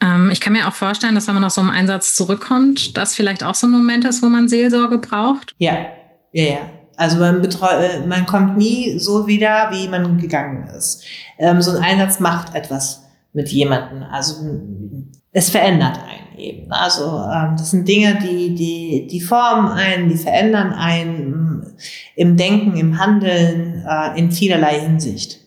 Ähm, 0.00 0.30
ich 0.30 0.40
kann 0.40 0.52
mir 0.52 0.68
auch 0.68 0.74
vorstellen, 0.74 1.16
dass 1.16 1.26
wenn 1.26 1.34
man 1.34 1.44
aus 1.44 1.56
so 1.56 1.60
einem 1.60 1.70
Einsatz 1.70 2.14
zurückkommt, 2.14 2.96
das 2.96 3.16
vielleicht 3.16 3.42
auch 3.42 3.54
so 3.54 3.66
ein 3.66 3.72
Moment 3.72 4.04
ist, 4.04 4.22
wo 4.22 4.26
man 4.26 4.48
Seelsorge 4.48 4.98
braucht. 4.98 5.54
Ja, 5.58 5.86
ja, 6.32 6.44
ja. 6.44 6.70
Also 6.96 7.18
man, 7.18 7.40
betreu 7.40 7.68
äh, 7.68 8.04
man 8.06 8.26
kommt 8.26 8.56
nie 8.56 8.98
so 8.98 9.26
wieder, 9.28 9.70
wie 9.70 9.86
man 9.86 10.18
gegangen 10.18 10.66
ist. 10.76 11.04
Ähm, 11.38 11.62
so 11.62 11.76
ein 11.76 11.82
Einsatz 11.82 12.18
macht 12.18 12.54
etwas 12.56 13.04
mit 13.32 13.48
jemandem. 13.50 14.02
Also 14.02 14.34
es 15.30 15.50
verändert 15.50 15.98
einen 15.98 16.38
eben. 16.38 16.72
Also 16.72 17.04
ähm, 17.04 17.54
das 17.56 17.70
sind 17.70 17.86
Dinge, 17.86 18.18
die, 18.20 18.54
die, 18.54 19.06
die 19.06 19.20
formen 19.20 19.70
einen, 19.70 20.08
die 20.08 20.16
verändern 20.16 20.72
einen 20.72 21.76
im 22.16 22.36
Denken, 22.36 22.76
im 22.76 22.98
Handeln, 22.98 23.84
äh, 23.88 24.18
in 24.18 24.32
vielerlei 24.32 24.80
Hinsicht. 24.80 25.38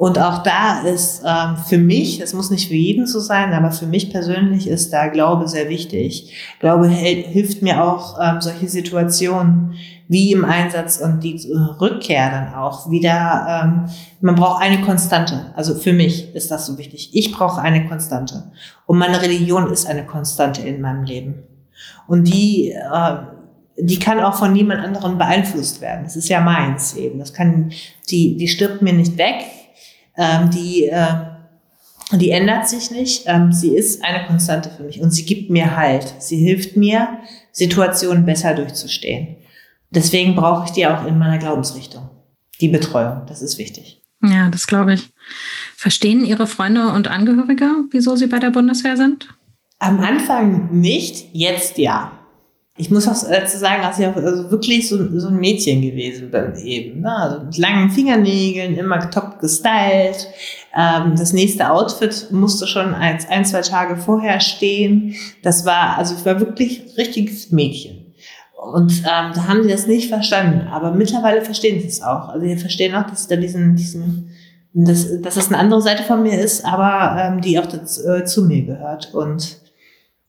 Und 0.00 0.18
auch 0.18 0.42
da 0.42 0.80
ist 0.80 1.22
ähm, 1.26 1.58
für 1.58 1.76
mich, 1.76 2.22
es 2.22 2.32
muss 2.32 2.50
nicht 2.50 2.68
für 2.68 2.74
jeden 2.74 3.06
so 3.06 3.20
sein, 3.20 3.52
aber 3.52 3.70
für 3.70 3.84
mich 3.84 4.10
persönlich 4.10 4.66
ist 4.66 4.94
da 4.94 5.08
Glaube 5.08 5.46
sehr 5.46 5.68
wichtig. 5.68 6.32
Glaube 6.58 6.88
hilft 6.88 7.60
mir 7.60 7.84
auch, 7.84 8.18
ähm, 8.18 8.40
solche 8.40 8.66
Situationen 8.66 9.74
wie 10.08 10.32
im 10.32 10.46
Einsatz 10.46 10.96
und 10.96 11.20
die 11.20 11.52
Rückkehr 11.78 12.30
dann 12.30 12.54
auch 12.54 12.90
wieder, 12.90 13.62
ähm, 13.62 13.90
man 14.22 14.36
braucht 14.36 14.62
eine 14.62 14.80
Konstante. 14.80 15.52
Also 15.54 15.74
für 15.74 15.92
mich 15.92 16.34
ist 16.34 16.50
das 16.50 16.64
so 16.64 16.78
wichtig. 16.78 17.10
Ich 17.12 17.32
brauche 17.32 17.60
eine 17.60 17.86
Konstante. 17.86 18.50
Und 18.86 18.96
meine 18.96 19.20
Religion 19.20 19.70
ist 19.70 19.86
eine 19.86 20.06
Konstante 20.06 20.62
in 20.62 20.80
meinem 20.80 21.04
Leben. 21.04 21.42
Und 22.06 22.24
die, 22.24 22.70
äh, 22.70 23.16
die 23.76 23.98
kann 23.98 24.18
auch 24.20 24.36
von 24.36 24.54
niemand 24.54 24.82
anderem 24.82 25.18
beeinflusst 25.18 25.82
werden. 25.82 26.04
Das 26.04 26.16
ist 26.16 26.30
ja 26.30 26.40
meins 26.40 26.96
eben. 26.96 27.18
Das 27.18 27.34
kann, 27.34 27.70
die, 28.10 28.38
die 28.38 28.48
stirbt 28.48 28.80
mir 28.80 28.94
nicht 28.94 29.18
weg. 29.18 29.44
Ähm, 30.16 30.50
die, 30.50 30.86
äh, 30.86 31.14
die 32.12 32.30
ändert 32.30 32.68
sich 32.68 32.90
nicht. 32.90 33.24
Ähm, 33.26 33.52
sie 33.52 33.74
ist 33.74 34.04
eine 34.04 34.26
Konstante 34.26 34.70
für 34.70 34.82
mich 34.82 35.00
und 35.00 35.10
sie 35.10 35.24
gibt 35.24 35.50
mir 35.50 35.76
Halt. 35.76 36.14
Sie 36.18 36.36
hilft 36.36 36.76
mir, 36.76 37.18
Situationen 37.52 38.24
besser 38.24 38.54
durchzustehen. 38.54 39.36
Deswegen 39.90 40.36
brauche 40.36 40.66
ich 40.66 40.70
die 40.72 40.86
auch 40.86 41.06
in 41.06 41.18
meiner 41.18 41.38
Glaubensrichtung. 41.38 42.08
Die 42.60 42.68
Betreuung, 42.68 43.22
das 43.26 43.42
ist 43.42 43.58
wichtig. 43.58 44.02
Ja, 44.22 44.48
das 44.50 44.66
glaube 44.66 44.94
ich. 44.94 45.10
Verstehen 45.76 46.24
Ihre 46.24 46.46
Freunde 46.46 46.88
und 46.88 47.08
Angehörige, 47.08 47.70
wieso 47.90 48.16
Sie 48.16 48.26
bei 48.26 48.38
der 48.38 48.50
Bundeswehr 48.50 48.96
sind? 48.96 49.28
Am 49.78 50.00
Anfang 50.00 50.68
nicht, 50.78 51.28
jetzt 51.32 51.78
ja. 51.78 52.12
Ich 52.80 52.90
muss 52.90 53.06
auch 53.06 53.28
dazu 53.28 53.58
sagen, 53.58 53.82
dass 53.82 53.98
ich 53.98 54.06
auch 54.06 54.16
also 54.16 54.50
wirklich 54.50 54.88
so, 54.88 54.96
so 55.18 55.28
ein 55.28 55.36
Mädchen 55.36 55.82
gewesen 55.82 56.30
bin 56.30 56.54
eben. 56.56 57.02
Ne? 57.02 57.14
Also 57.14 57.44
mit 57.44 57.58
langen 57.58 57.90
Fingernägeln, 57.90 58.74
immer 58.76 59.10
top 59.10 59.38
gestylt. 59.38 60.28
Ähm, 60.74 61.14
das 61.16 61.34
nächste 61.34 61.70
Outfit 61.70 62.28
musste 62.30 62.66
schon 62.66 62.94
als 62.94 63.28
ein, 63.28 63.44
zwei 63.44 63.60
Tage 63.60 63.96
vorher 63.96 64.40
stehen. 64.40 65.14
Das 65.42 65.66
war, 65.66 65.98
also 65.98 66.14
ich 66.18 66.24
war 66.24 66.40
wirklich 66.40 66.82
richtiges 66.96 67.50
Mädchen. 67.50 68.14
Und 68.56 68.92
ähm, 69.00 69.32
da 69.34 69.46
haben 69.46 69.62
sie 69.62 69.68
das 69.68 69.86
nicht 69.86 70.08
verstanden. 70.08 70.66
Aber 70.68 70.92
mittlerweile 70.92 71.42
verstehen 71.42 71.80
sie 71.82 71.88
es 71.88 72.00
auch. 72.00 72.30
Also 72.30 72.46
sie 72.46 72.56
verstehen 72.56 72.94
auch, 72.94 73.06
dass 73.06 73.28
da 73.28 73.36
diesen, 73.36 73.76
diesen, 73.76 74.30
dass, 74.72 75.20
dass 75.20 75.34
das 75.34 75.48
eine 75.48 75.58
andere 75.58 75.82
Seite 75.82 76.02
von 76.02 76.22
mir 76.22 76.38
ist, 76.38 76.64
aber 76.64 77.20
ähm, 77.20 77.42
die 77.42 77.58
auch 77.58 77.66
dazu, 77.66 78.08
äh, 78.08 78.24
zu 78.24 78.46
mir 78.46 78.64
gehört. 78.64 79.12
Und 79.12 79.59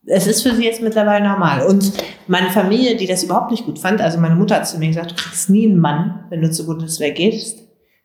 es 0.06 0.28
ist 0.28 0.42
für 0.42 0.56
sie 0.56 0.66
jetzt 0.66 0.82
mittlerweile 0.82 1.28
normal. 1.28 1.66
Und 1.66 1.94
meine 2.28 2.50
Familie, 2.50 2.96
die 2.96 3.08
das 3.08 3.24
überhaupt 3.24 3.52
nicht 3.52 3.66
gut 3.66 3.80
fand, 3.80 4.02
also 4.02 4.20
meine 4.20 4.36
Mutter 4.36 4.56
hat 4.56 4.68
zu 4.68 4.80
mir 4.80 4.88
gesagt, 4.88 5.12
du 5.12 5.16
kriegst 5.16 5.50
nie 5.50 5.68
einen 5.68 5.80
Mann, 5.80 6.26
wenn 6.30 6.42
du 6.42 6.52
zur 6.52 6.66
Bundeswehr 6.66 7.12
gehst. 7.12 7.60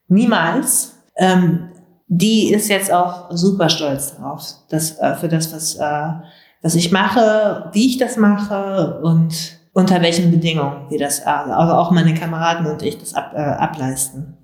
Niemals. 0.08 0.94
Ähm, 1.16 1.70
die 2.08 2.52
ist 2.52 2.68
jetzt 2.68 2.92
auch 2.92 3.30
super 3.30 3.68
stolz 3.68 4.16
drauf, 4.16 4.42
dass, 4.68 4.98
äh, 4.98 5.14
für 5.16 5.28
das, 5.28 5.52
was, 5.52 5.76
äh, 5.76 6.12
was 6.62 6.74
ich 6.74 6.92
mache, 6.92 7.70
wie 7.72 7.86
ich 7.86 7.98
das 7.98 8.16
mache 8.16 9.00
und 9.02 9.58
unter 9.72 10.00
welchen 10.02 10.30
Bedingungen 10.30 10.88
wir 10.88 10.98
das, 10.98 11.20
also 11.26 11.72
auch 11.74 11.90
meine 11.90 12.14
Kameraden 12.14 12.66
und 12.66 12.82
ich 12.82 12.98
das 12.98 13.14
ab, 13.14 13.32
äh, 13.34 13.40
ableisten. 13.40 14.36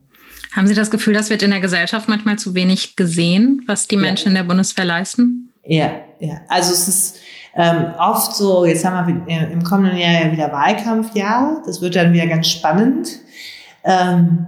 Haben 0.53 0.67
Sie 0.67 0.75
das 0.75 0.91
Gefühl, 0.91 1.15
das 1.15 1.31
wird 1.31 1.43
in 1.43 1.51
der 1.51 1.61
Gesellschaft 1.61 2.09
manchmal 2.09 2.39
zu 2.39 2.55
wenig 2.55 2.97
gesehen, 2.97 3.63
was 3.67 3.89
die 3.89 3.97
Menschen 3.97 4.25
ja. 4.25 4.29
in 4.31 4.35
der 4.35 4.43
Bundeswehr 4.45 4.85
leisten? 4.85 5.53
Ja, 5.65 5.93
ja. 6.21 6.41
Also 6.49 6.73
es 6.73 6.89
ist, 6.89 7.17
ähm, 7.55 7.93
oft 7.99 8.35
so, 8.35 8.65
jetzt 8.65 8.85
haben 8.85 9.27
wir 9.27 9.51
im 9.51 9.63
kommenden 9.63 9.99
Jahr 9.99 10.25
ja 10.25 10.33
wieder 10.33 10.53
Wahlkampfjahr, 10.53 11.63
das 11.67 11.81
wird 11.81 11.97
dann 11.97 12.13
wieder 12.13 12.27
ganz 12.27 12.49
spannend. 12.49 13.09
Ähm, 13.85 14.47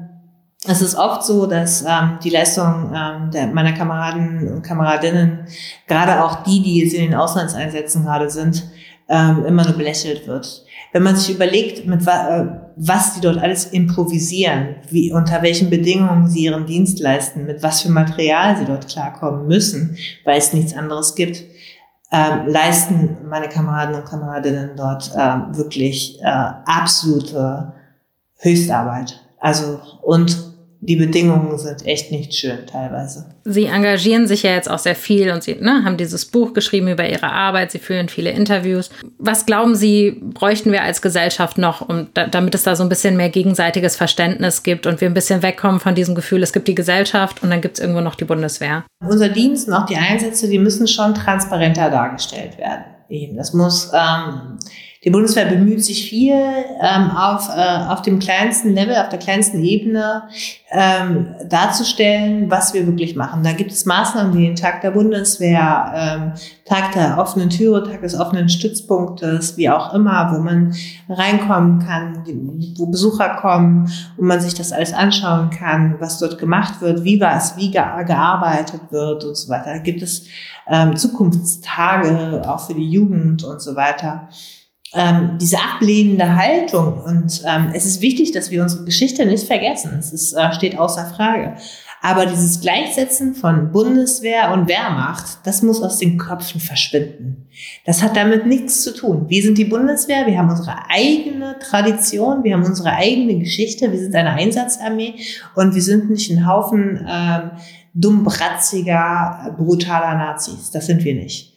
es 0.67 0.81
ist 0.81 0.95
oft 0.95 1.23
so, 1.23 1.47
dass 1.47 1.83
ähm, 1.83 2.19
die 2.23 2.31
Leistung 2.31 2.91
ähm, 2.95 3.31
der, 3.31 3.49
meiner 3.49 3.73
Kameraden 3.73 4.49
und 4.49 4.63
Kameradinnen, 4.63 5.47
gerade 5.87 6.25
auch 6.25 6.43
die, 6.43 6.63
die 6.63 6.83
jetzt 6.83 6.95
in 6.95 7.03
den 7.03 7.15
Auslandseinsätzen 7.15 8.05
gerade 8.05 8.31
sind, 8.31 8.65
ähm, 9.09 9.45
immer 9.45 9.65
nur 9.65 9.75
belächelt 9.75 10.27
wird. 10.27 10.65
Wenn 10.93 11.03
man 11.03 11.17
sich 11.17 11.35
überlegt, 11.35 11.87
mit 11.87 12.07
wa 12.07 12.29
äh, 12.29 12.47
was 12.77 13.15
die 13.15 13.21
dort 13.21 13.39
alles 13.39 13.67
improvisieren, 13.67 14.77
wie, 14.91 15.13
unter 15.13 15.43
welchen 15.43 15.69
Bedingungen 15.69 16.29
sie 16.29 16.45
ihren 16.45 16.67
Dienst 16.67 16.99
leisten, 16.99 17.45
mit 17.45 17.63
was 17.63 17.83
für 17.83 17.91
Material 17.91 18.57
sie 18.57 18.65
dort 18.65 18.89
klarkommen 18.89 19.47
müssen, 19.47 19.97
weil 20.25 20.39
es 20.39 20.53
nichts 20.53 20.75
anderes 20.75 21.15
gibt, 21.15 21.45
äh, 22.15 22.49
leisten 22.49 23.19
meine 23.29 23.49
Kameraden 23.49 23.97
und 23.97 24.05
Kameradinnen 24.05 24.77
dort 24.77 25.11
äh, 25.15 25.57
wirklich 25.57 26.21
äh, 26.23 26.27
absolute 26.65 27.73
Höchstarbeit. 28.37 29.21
Also 29.41 29.81
und 30.03 30.54
die 30.87 30.97
Bedingungen 30.97 31.57
sind 31.59 31.87
echt 31.87 32.13
nicht 32.13 32.35
schön 32.35 32.67
teilweise. 32.67 33.25
Sie 33.45 33.65
engagieren 33.65 34.27
sich 34.27 34.43
ja 34.43 34.51
jetzt 34.51 34.71
auch 34.71 34.79
sehr 34.79 34.95
viel 34.95 35.31
und 35.31 35.43
Sie 35.43 35.55
ne, 35.55 35.83
haben 35.83 35.97
dieses 35.97 36.27
Buch 36.27 36.53
geschrieben 36.53 36.89
über 36.89 37.09
Ihre 37.09 37.33
Arbeit. 37.33 37.71
Sie 37.71 37.79
führen 37.79 38.11
viele 38.11 38.31
Interviews. 38.31 38.91
Was 39.19 39.47
glauben 39.47 39.75
Sie, 39.75 40.21
bräuchten 40.23 40.73
wir 40.73 40.83
als 40.83 41.01
Gesellschaft 41.01 41.57
noch, 41.57 41.89
um, 41.89 42.09
da, 42.13 42.27
damit 42.27 42.55
es 42.55 42.65
da 42.65 42.77
so 42.77 42.83
ein 42.83 42.91
bisschen 42.91 43.17
mehr 43.17 43.31
gegenseitiges 43.31 43.97
Verständnis 43.97 44.63
gibt 44.63 44.87
und 44.87 45.01
wir 45.01 45.09
ein 45.09 45.15
bisschen 45.15 45.43
wegkommen 45.43 45.81
von 45.81 45.95
diesem 45.95 46.15
Gefühl, 46.15 46.43
es 46.43 46.53
gibt 46.53 46.69
die 46.69 46.75
Gesellschaft 46.75 47.43
und 47.43 47.49
dann 47.51 47.63
gibt 47.63 47.79
es 47.79 47.81
irgendwo 47.81 48.03
noch 48.03 48.15
die 48.15 48.25
Bundeswehr? 48.25 48.85
Unser 49.03 49.31
Dienst 49.31 49.69
und 49.69 49.75
auch 49.75 49.87
die 49.87 49.97
Einsätze, 49.97 50.49
die 50.49 50.59
müssen 50.59 50.87
schon 50.87 51.15
transparenter 51.15 51.91
dargestellt 51.91 52.59
werden. 52.59 52.85
Eben, 53.09 53.37
das 53.37 53.55
muss 53.55 53.91
ähm, 53.95 54.59
die 55.05 55.11
Bundeswehr 55.11 55.45
bemüht 55.45 55.85
sich 55.85 56.09
viel 56.09 56.33
ähm, 56.33 57.11
auf, 57.11 57.51
äh, 57.55 57.93
auf 57.93 58.01
dem 58.01 58.19
kleinsten 58.19 58.73
Level, 58.73 58.97
auf 58.97 59.11
der 59.11 59.19
kleinsten 59.19 59.63
Ebene 59.63 60.23
ähm, 60.71 61.35
darzustellen, 61.47 62.51
was 62.51 62.73
wir 62.73 62.87
wirklich 62.87 63.15
machen. 63.15 63.43
Da 63.43 63.53
gibt 63.53 63.71
es 63.71 63.85
Maßnahmen 63.85 64.37
wie 64.37 64.47
den 64.47 64.57
Tag 64.57 64.81
der 64.81 64.93
Bundeswehr, 64.93 65.93
ähm, 65.95 66.33
Tag 66.65 66.93
der 66.93 67.19
offenen 67.19 67.51
Türe, 67.51 67.85
Tag 67.85 68.01
des 68.01 68.19
offenen 68.19 68.49
Stützpunktes, 68.49 69.59
wie 69.59 69.69
auch 69.69 69.93
immer, 69.93 70.33
wo 70.35 70.41
man 70.41 70.75
reinkommen 71.11 71.81
kann, 71.81 72.25
wo 72.77 72.87
Besucher 72.87 73.37
kommen, 73.41 73.91
wo 74.17 74.25
man 74.25 74.41
sich 74.41 74.55
das 74.55 74.73
alles 74.73 74.95
anschauen 74.95 75.51
kann, 75.51 75.97
was 75.99 76.19
dort 76.19 76.39
gemacht 76.39 76.81
wird, 76.81 77.05
wie 77.05 77.21
was, 77.21 77.59
wie 77.59 77.71
gearbeitet 77.71 78.81
wird 78.91 79.25
und 79.25 79.37
so 79.37 79.51
weiter. 79.51 79.75
Da 79.75 79.79
gibt 79.79 80.01
es 80.01 80.25
ähm, 80.67 80.97
Zukunftstage 80.97 82.43
auch 82.49 82.67
für 82.67 82.75
die 82.75 82.91
Jugend 82.91 83.45
und 83.45 83.61
so 83.61 83.77
weiter 83.77 84.29
ähm, 84.95 85.39
diese 85.41 85.59
ablehnende 85.59 86.37
Haltung. 86.37 87.03
Und 87.03 87.43
ähm, 87.47 87.71
es 87.75 87.85
ist 87.85 88.01
wichtig, 88.01 88.33
dass 88.33 88.51
wir 88.51 88.63
unsere 88.63 88.85
Geschichte 88.85 89.27
nicht 89.27 89.47
vergessen. 89.47 89.97
Es 89.99 90.13
ist, 90.13 90.33
äh, 90.33 90.53
steht 90.53 90.79
außer 90.79 91.07
Frage. 91.15 91.57
Aber 92.01 92.27
dieses 92.27 92.61
Gleichsetzen 92.61 93.35
von 93.35 93.73
Bundeswehr 93.73 94.53
und 94.53 94.69
Wehrmacht, 94.69 95.39
das 95.45 95.63
muss 95.63 95.83
aus 95.83 95.99
den 95.99 96.19
Köpfen 96.19 96.61
verschwinden. 96.61 97.47
Das 97.87 98.03
hat 98.03 98.15
damit 98.15 98.45
nichts 98.45 98.83
zu 98.83 98.95
tun. 98.95 99.25
Wir 99.29 99.43
sind 99.43 99.57
die 99.57 99.65
Bundeswehr, 99.65 100.27
wir 100.27 100.37
haben 100.37 100.51
unsere 100.51 100.77
eigene 100.91 101.59
Tradition, 101.61 102.45
wir 102.45 102.55
haben 102.55 102.65
unsere 102.65 102.91
eigene 102.91 103.39
Geschichte, 103.39 103.91
wir 103.91 103.99
sind 103.99 104.15
eine 104.15 104.33
Einsatzarmee 104.33 105.15
und 105.55 105.75
wir 105.75 105.81
sind 105.81 106.11
nicht 106.11 106.31
ein 106.31 106.47
Haufen 106.47 107.07
ähm, 107.09 107.53
dummbratziger, 107.95 109.55
brutaler 109.57 110.15
Nazis. 110.15 110.71
Das 110.71 110.85
sind 110.85 111.05
wir 111.05 111.15
nicht. 111.15 111.55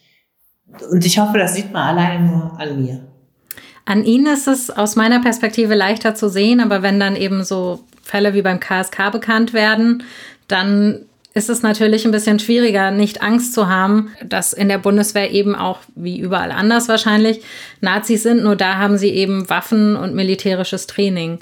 Und 0.90 1.04
ich 1.04 1.18
hoffe, 1.18 1.36
das 1.36 1.56
sieht 1.56 1.72
man 1.72 1.98
alleine 1.98 2.24
nur 2.24 2.58
an 2.58 2.82
mir. 2.82 3.07
An 3.88 4.04
ihnen 4.04 4.26
ist 4.26 4.46
es 4.46 4.68
aus 4.68 4.96
meiner 4.96 5.18
Perspektive 5.22 5.74
leichter 5.74 6.14
zu 6.14 6.28
sehen, 6.28 6.60
aber 6.60 6.82
wenn 6.82 7.00
dann 7.00 7.16
eben 7.16 7.42
so 7.42 7.86
Fälle 8.02 8.34
wie 8.34 8.42
beim 8.42 8.60
KSK 8.60 9.10
bekannt 9.10 9.54
werden, 9.54 10.02
dann 10.46 11.06
ist 11.32 11.48
es 11.48 11.62
natürlich 11.62 12.04
ein 12.04 12.10
bisschen 12.10 12.38
schwieriger, 12.38 12.90
nicht 12.90 13.22
Angst 13.22 13.54
zu 13.54 13.66
haben, 13.66 14.10
dass 14.22 14.52
in 14.52 14.68
der 14.68 14.76
Bundeswehr 14.76 15.30
eben 15.30 15.54
auch, 15.54 15.78
wie 15.94 16.20
überall 16.20 16.52
anders 16.52 16.88
wahrscheinlich, 16.88 17.42
Nazis 17.80 18.24
sind. 18.24 18.42
Nur 18.42 18.56
da 18.56 18.76
haben 18.76 18.98
sie 18.98 19.08
eben 19.08 19.48
Waffen 19.48 19.96
und 19.96 20.14
militärisches 20.14 20.86
Training. 20.86 21.38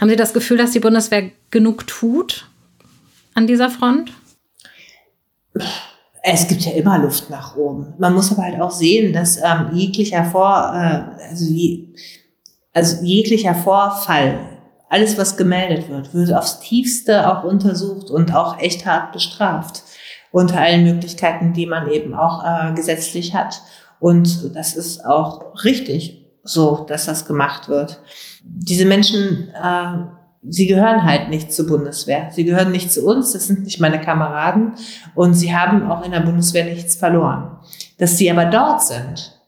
Haben 0.00 0.08
Sie 0.08 0.16
das 0.16 0.34
Gefühl, 0.34 0.56
dass 0.56 0.72
die 0.72 0.80
Bundeswehr 0.80 1.30
genug 1.52 1.86
tut 1.86 2.48
an 3.34 3.46
dieser 3.46 3.70
Front? 3.70 4.10
es 6.28 6.48
gibt 6.48 6.62
ja 6.62 6.72
immer 6.72 6.98
Luft 6.98 7.30
nach 7.30 7.56
oben. 7.56 7.94
Man 7.98 8.12
muss 8.12 8.32
aber 8.32 8.42
halt 8.42 8.60
auch 8.60 8.72
sehen, 8.72 9.12
dass 9.12 9.36
ähm, 9.36 9.70
jeglicher 9.72 10.24
Vor, 10.24 10.72
äh, 10.74 11.28
also, 11.30 11.44
je, 11.44 11.94
also 12.72 13.04
jeglicher 13.04 13.54
Vorfall, 13.54 14.40
alles 14.88 15.16
was 15.18 15.36
gemeldet 15.36 15.88
wird, 15.88 16.14
wird 16.14 16.32
aufs 16.32 16.58
Tiefste 16.58 17.30
auch 17.30 17.44
untersucht 17.44 18.10
und 18.10 18.34
auch 18.34 18.58
echt 18.58 18.86
hart 18.86 19.12
bestraft 19.12 19.84
unter 20.32 20.60
allen 20.60 20.82
Möglichkeiten, 20.82 21.52
die 21.52 21.66
man 21.66 21.88
eben 21.90 22.12
auch 22.12 22.42
äh, 22.44 22.74
gesetzlich 22.74 23.32
hat. 23.32 23.62
Und 24.00 24.56
das 24.56 24.74
ist 24.74 25.04
auch 25.06 25.54
richtig 25.62 26.26
so, 26.42 26.84
dass 26.88 27.06
das 27.06 27.26
gemacht 27.26 27.68
wird. 27.68 28.00
Diese 28.42 28.84
Menschen 28.84 29.48
äh, 29.54 30.25
sie 30.42 30.66
gehören 30.66 31.04
halt 31.04 31.28
nicht 31.28 31.52
zur 31.52 31.66
Bundeswehr. 31.66 32.30
Sie 32.32 32.44
gehören 32.44 32.72
nicht 32.72 32.92
zu 32.92 33.06
uns, 33.06 33.32
das 33.32 33.46
sind 33.46 33.64
nicht 33.64 33.80
meine 33.80 34.00
Kameraden 34.00 34.72
und 35.14 35.34
sie 35.34 35.56
haben 35.56 35.90
auch 35.90 36.04
in 36.04 36.12
der 36.12 36.20
Bundeswehr 36.20 36.64
nichts 36.64 36.96
verloren. 36.96 37.58
Dass 37.98 38.18
sie 38.18 38.30
aber 38.30 38.46
dort 38.46 38.82
sind, 38.82 39.40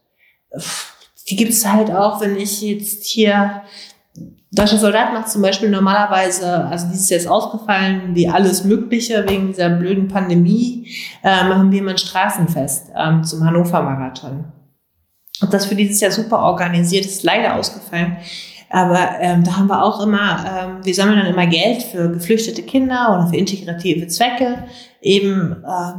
die 1.28 1.36
gibt 1.36 1.52
es 1.52 1.66
halt 1.66 1.90
auch, 1.90 2.20
wenn 2.20 2.36
ich 2.36 2.62
jetzt 2.62 3.04
hier 3.04 3.62
Deutscher 4.50 4.78
Soldat 4.78 5.12
macht 5.12 5.28
zum 5.28 5.42
Beispiel 5.42 5.68
normalerweise, 5.68 6.64
also 6.64 6.86
dieses 6.88 7.10
Jahr 7.10 7.20
ist 7.20 7.26
ausgefallen, 7.26 8.14
wie 8.14 8.28
alles 8.28 8.64
Mögliche 8.64 9.28
wegen 9.28 9.48
dieser 9.48 9.68
blöden 9.68 10.08
Pandemie, 10.08 10.88
äh, 11.22 11.44
machen 11.44 11.70
wir 11.70 11.82
mal 11.82 11.90
ein 11.90 11.98
Straßenfest 11.98 12.90
ähm, 12.96 13.24
zum 13.24 13.44
Hannover 13.44 13.82
Marathon. 13.82 14.46
Und 15.42 15.52
das 15.52 15.66
für 15.66 15.74
dieses 15.74 16.00
Jahr 16.00 16.10
super 16.10 16.38
organisiert, 16.38 17.04
ist 17.04 17.22
leider 17.24 17.56
ausgefallen. 17.56 18.16
Aber 18.70 18.98
ähm, 19.20 19.44
da 19.44 19.56
haben 19.56 19.68
wir 19.68 19.82
auch 19.82 20.02
immer, 20.02 20.44
ähm, 20.46 20.84
wir 20.84 20.94
sammeln 20.94 21.18
dann 21.18 21.32
immer 21.32 21.46
Geld 21.46 21.82
für 21.82 22.10
geflüchtete 22.10 22.62
Kinder 22.62 23.14
oder 23.14 23.28
für 23.28 23.36
integrative 23.36 24.06
Zwecke, 24.08 24.64
eben 25.00 25.64
äh, 25.64 25.92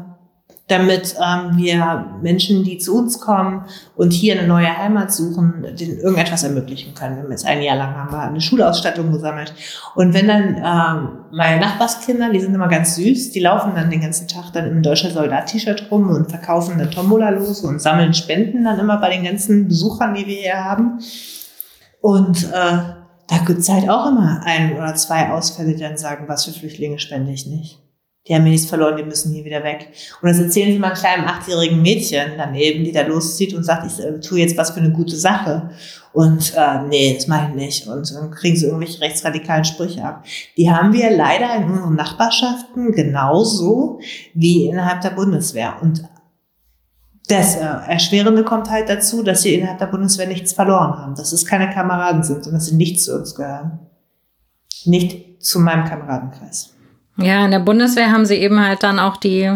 damit 0.70 1.16
ähm, 1.18 1.58
wir 1.58 2.06
Menschen, 2.22 2.64
die 2.64 2.78
zu 2.78 2.96
uns 2.96 3.20
kommen 3.20 3.66
und 3.96 4.14
hier 4.14 4.38
eine 4.38 4.48
neue 4.48 4.78
Heimat 4.78 5.12
suchen, 5.12 5.66
denen 5.80 5.98
irgendetwas 6.00 6.44
ermöglichen 6.44 6.94
können. 6.94 7.16
Wir 7.16 7.24
haben 7.24 7.32
jetzt 7.32 7.46
ein 7.46 7.62
Jahr 7.62 7.76
lang 7.76 7.96
haben 7.96 8.12
wir 8.12 8.22
eine 8.22 8.40
Schulausstattung 8.40 9.12
gesammelt. 9.12 9.54
Und 9.96 10.14
wenn 10.14 10.28
dann 10.28 10.58
ähm, 10.58 11.10
meine 11.32 11.60
Nachbarskinder, 11.60 12.32
die 12.32 12.40
sind 12.40 12.54
immer 12.54 12.68
ganz 12.68 12.96
süß, 12.96 13.32
die 13.32 13.40
laufen 13.40 13.72
dann 13.76 13.90
den 13.90 14.02
ganzen 14.02 14.28
Tag 14.28 14.54
dann 14.54 14.68
im 14.70 14.84
deutscher 14.84 15.10
Soldat-T-Shirt 15.10 15.88
rum 15.90 16.10
und 16.10 16.30
verkaufen 16.30 16.78
dann 16.78 16.92
Tombola-Lose 16.92 17.66
und 17.66 17.82
sammeln 17.82 18.14
Spenden 18.14 18.64
dann 18.64 18.80
immer 18.80 18.98
bei 18.98 19.10
den 19.10 19.24
ganzen 19.24 19.68
Besuchern, 19.68 20.14
die 20.14 20.28
wir 20.28 20.36
hier 20.36 20.64
haben. 20.64 21.00
Und 22.02 22.46
äh, 22.46 22.78
da 23.30 23.38
gibt 23.46 23.60
es 23.60 23.70
halt 23.70 23.90
auch 23.90 24.08
immer 24.08 24.42
ein 24.44 24.76
oder 24.76 24.96
zwei 24.96 25.30
Ausfälle, 25.30 25.74
die 25.74 25.82
dann 25.82 25.98
sagen, 25.98 26.26
was 26.28 26.46
für 26.46 26.52
Flüchtlinge 26.52 27.00
spende 27.00 27.32
ich 27.32 27.46
nicht. 27.46 27.80
Die 28.28 28.36
haben 28.36 28.44
hier 28.44 28.52
nichts 28.52 28.70
verloren, 28.70 28.98
die 28.98 29.04
müssen 29.04 29.34
hier 29.34 29.46
wieder 29.46 29.64
weg. 29.64 29.92
Und 30.22 30.30
das 30.30 30.40
erzählen 30.40 30.72
sie 30.72 30.78
mal 30.78 30.90
einem 30.90 30.98
kleinen 30.98 31.26
achtjährigen 31.26 31.82
Mädchen 31.82 32.34
daneben, 32.38 32.84
die 32.84 32.92
da 32.92 33.02
loszieht 33.02 33.54
und 33.56 33.64
sagt, 33.64 33.92
ich 33.92 34.04
äh, 34.04 34.20
tue 34.20 34.40
jetzt 34.40 34.58
was 34.58 34.72
für 34.72 34.80
eine 34.80 34.92
gute 34.92 35.16
Sache. 35.16 35.72
Und 36.14 36.54
äh, 36.56 36.84
nee, 36.88 37.16
das 37.16 37.28
mache 37.28 37.50
ich 37.50 37.56
nicht. 37.56 37.88
Und 37.88 38.14
dann 38.14 38.32
kriegen 38.32 38.56
sie 38.56 38.66
irgendwelche 38.66 39.02
rechtsradikalen 39.02 39.66
Sprüche 39.66 40.04
ab. 40.04 40.26
Die 40.58 40.70
haben 40.70 40.94
wir 40.94 41.10
leider 41.10 41.56
in 41.56 41.72
unseren 41.72 41.96
Nachbarschaften 41.96 42.92
genauso 42.92 44.00
wie 44.34 44.68
innerhalb 44.68 45.02
der 45.02 45.12
Bundeswehr. 45.12 45.78
Und 45.82 46.04
das 47.30 47.56
äh, 47.56 47.60
Erschwerende 47.60 48.44
kommt 48.44 48.70
halt 48.70 48.90
dazu, 48.90 49.24
dass 49.24 49.44
sie 49.44 49.56
innerhalb 49.56 49.80
der 49.80 49.86
Bundeswehr 49.88 50.28
nichts 50.28 50.54
verloren 50.54 50.98
haben, 50.98 51.16
dass 51.16 51.32
es 51.32 51.46
keine 51.46 51.70
Kameraden 51.70 52.24
sind 52.24 52.46
und 52.48 52.54
dass 52.54 52.66
sie 52.66 52.76
nicht 52.76 53.02
zu 53.02 53.16
uns 53.16 53.36
gehören. 53.36 53.80
Nicht 54.86 55.44
zu 55.44 55.60
meinem 55.60 55.86
Kameradenkreis. 55.86 56.74
Ja, 57.18 57.46
in 57.46 57.52
der 57.52 57.60
Bundeswehr 57.60 58.12
haben 58.12 58.26
sie 58.26 58.36
eben 58.36 58.66
halt 58.66 58.84
dann 58.84 58.98
auch 58.98 59.18
die, 59.18 59.52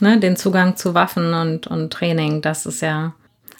ne, 0.00 0.18
den 0.18 0.36
Zugang 0.36 0.76
zu 0.76 0.94
Waffen 0.94 1.34
und, 1.34 1.66
und 1.66 1.92
Training. 1.92 2.42
Das 2.42 2.66
ist 2.66 2.82
ja. 2.82 3.14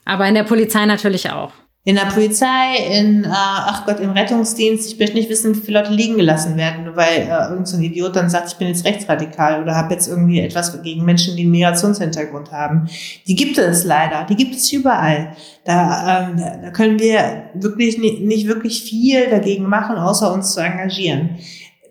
Aber 0.05 0.27
in 0.27 0.35
der 0.35 0.45
Polizei 0.45 0.85
natürlich 0.87 1.31
auch 1.31 1.53
in 1.85 1.97
der 1.97 2.03
Polizei, 2.03 2.77
in, 2.93 3.25
äh, 3.25 3.29
ach 3.33 3.85
Gott, 3.87 3.99
im 3.99 4.11
Rettungsdienst, 4.11 4.93
ich 4.93 5.01
möchte 5.01 5.17
nicht 5.17 5.29
wissen, 5.29 5.57
wie 5.57 5.61
viele 5.61 5.81
Leute 5.81 5.93
liegen 5.93 6.17
gelassen 6.17 6.57
werden, 6.57 6.85
nur 6.85 6.95
weil 6.95 7.23
äh, 7.23 7.43
irgendein 7.43 7.67
so 7.67 7.79
Idiot 7.79 8.15
dann 8.15 8.31
sagt, 8.31 8.53
ich 8.53 8.57
bin 8.57 8.69
jetzt 8.69 8.85
rechtsradikal 8.85 9.61
oder 9.61 9.75
habe 9.75 9.93
jetzt 9.93 10.07
irgendwie 10.07 10.39
etwas 10.39 10.81
gegen 10.83 11.05
Menschen, 11.05 11.35
die 11.35 11.43
einen 11.43 11.51
Migrationshintergrund 11.51 12.53
haben. 12.53 12.89
Die 13.27 13.35
gibt 13.35 13.59
es 13.59 13.85
leider, 13.85 14.25
die 14.29 14.37
gibt 14.37 14.55
es 14.55 14.73
überall. 14.73 15.33
Da, 15.65 16.31
ähm, 16.31 16.37
da 16.63 16.71
können 16.71 17.01
wir 17.01 17.51
wirklich 17.55 17.99
nicht, 17.99 18.21
nicht 18.21 18.47
wirklich 18.47 18.85
viel 18.85 19.29
dagegen 19.29 19.69
machen, 19.69 19.97
außer 19.97 20.33
uns 20.33 20.53
zu 20.53 20.61
engagieren. 20.61 21.39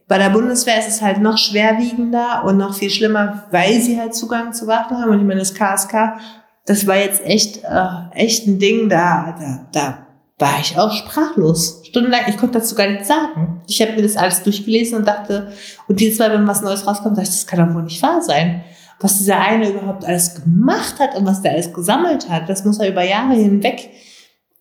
Bei 0.08 0.18
der 0.18 0.30
Bundeswehr 0.30 0.80
ist 0.80 0.88
es 0.88 1.02
halt 1.02 1.20
noch 1.20 1.38
schwerwiegender 1.38 2.44
und 2.46 2.58
noch 2.58 2.76
viel 2.76 2.90
schlimmer, 2.90 3.44
weil 3.52 3.82
sie 3.82 4.00
halt 4.00 4.16
Zugang 4.16 4.54
zu 4.54 4.68
Waffen 4.68 4.98
haben. 4.98 5.10
Und 5.10 5.20
ich 5.20 5.26
meine, 5.26 5.40
das 5.40 5.54
KSK 5.54 6.18
das 6.66 6.88
war 6.88 6.98
jetzt 6.98 7.24
echt, 7.26 7.64
äh, 7.64 7.88
echt 8.14 8.48
ein 8.48 8.60
Ding, 8.60 8.90
da, 8.90 9.36
da, 9.40 9.68
da 9.72 10.08
war 10.38 10.60
ich 10.60 10.78
auch 10.78 10.92
sprachlos. 10.92 11.82
Stundenlang, 11.86 12.22
ich 12.28 12.38
konnte 12.38 12.60
dazu 12.60 12.76
gar 12.76 12.88
nichts 12.88 13.08
sagen. 13.08 13.62
Ich 13.68 13.82
habe 13.82 13.94
mir 13.94 14.02
das 14.02 14.18
alles 14.18 14.44
durchgelesen 14.44 14.98
und 14.98 15.08
dachte, 15.08 15.52
und 15.88 16.02
jedes 16.02 16.20
Mal, 16.20 16.32
wenn 16.32 16.48
was 16.48 16.62
Neues 16.62 16.88
rauskommt, 16.88 17.18
dachte 17.18 17.30
ich, 17.30 17.36
das 17.36 17.48
kann 17.48 17.68
doch 17.68 17.76
wohl 17.76 17.84
nicht 17.84 18.02
wahr 18.02 18.22
sein. 18.22 18.64
Was 19.00 19.18
dieser 19.18 19.40
eine 19.40 19.70
überhaupt 19.70 20.06
alles 20.06 20.36
gemacht 20.36 21.00
hat 21.00 21.16
und 21.16 21.26
was 21.26 21.42
der 21.42 21.54
alles 21.54 21.74
gesammelt 21.74 22.30
hat, 22.30 22.50
das 22.50 22.66
muss 22.66 22.80
er 22.80 22.90
über 22.90 23.04
Jahre 23.04 23.34
hinweg 23.34 23.90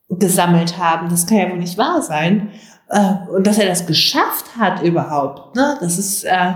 gesammelt 0.08 0.78
haben. 0.78 1.08
Das 1.08 1.26
kann 1.26 1.38
ja 1.38 1.50
wohl 1.50 1.58
nicht 1.58 1.78
wahr 1.78 2.02
sein. 2.02 2.50
Äh, 2.88 3.30
und 3.34 3.46
dass 3.46 3.58
er 3.58 3.66
das 3.66 3.86
geschafft 3.86 4.56
hat 4.58 4.82
überhaupt, 4.82 5.54
ne? 5.56 5.78
das 5.80 5.98
ist, 5.98 6.24
äh, 6.24 6.54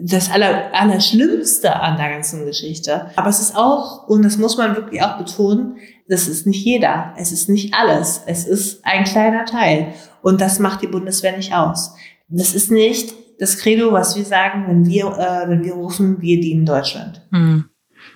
das 0.00 0.30
Aller, 0.30 0.74
Allerschlimmste 0.74 1.76
an 1.76 1.96
der 1.96 2.10
ganzen 2.10 2.44
Geschichte. 2.46 3.10
Aber 3.16 3.28
es 3.28 3.40
ist 3.40 3.56
auch, 3.56 4.08
und 4.08 4.24
das 4.24 4.38
muss 4.38 4.56
man 4.56 4.74
wirklich 4.74 5.02
auch 5.02 5.18
betonen, 5.18 5.76
das 6.08 6.26
ist 6.26 6.46
nicht 6.46 6.64
jeder. 6.64 7.14
Es 7.16 7.32
ist 7.32 7.48
nicht 7.48 7.74
alles. 7.74 8.22
Es 8.26 8.46
ist 8.46 8.84
ein 8.84 9.04
kleiner 9.04 9.44
Teil. 9.44 9.94
Und 10.22 10.40
das 10.40 10.58
macht 10.58 10.82
die 10.82 10.88
Bundeswehr 10.88 11.36
nicht 11.36 11.54
aus. 11.54 11.94
Das 12.28 12.54
ist 12.54 12.70
nicht 12.70 13.14
das 13.38 13.58
Credo, 13.58 13.92
was 13.92 14.16
wir 14.16 14.24
sagen, 14.24 14.64
wenn 14.68 14.86
wir, 14.86 15.06
äh, 15.06 15.48
wenn 15.48 15.64
wir 15.64 15.74
rufen, 15.74 16.20
wir 16.20 16.40
dienen 16.40 16.64
Deutschland. 16.64 17.22
Hm. 17.30 17.64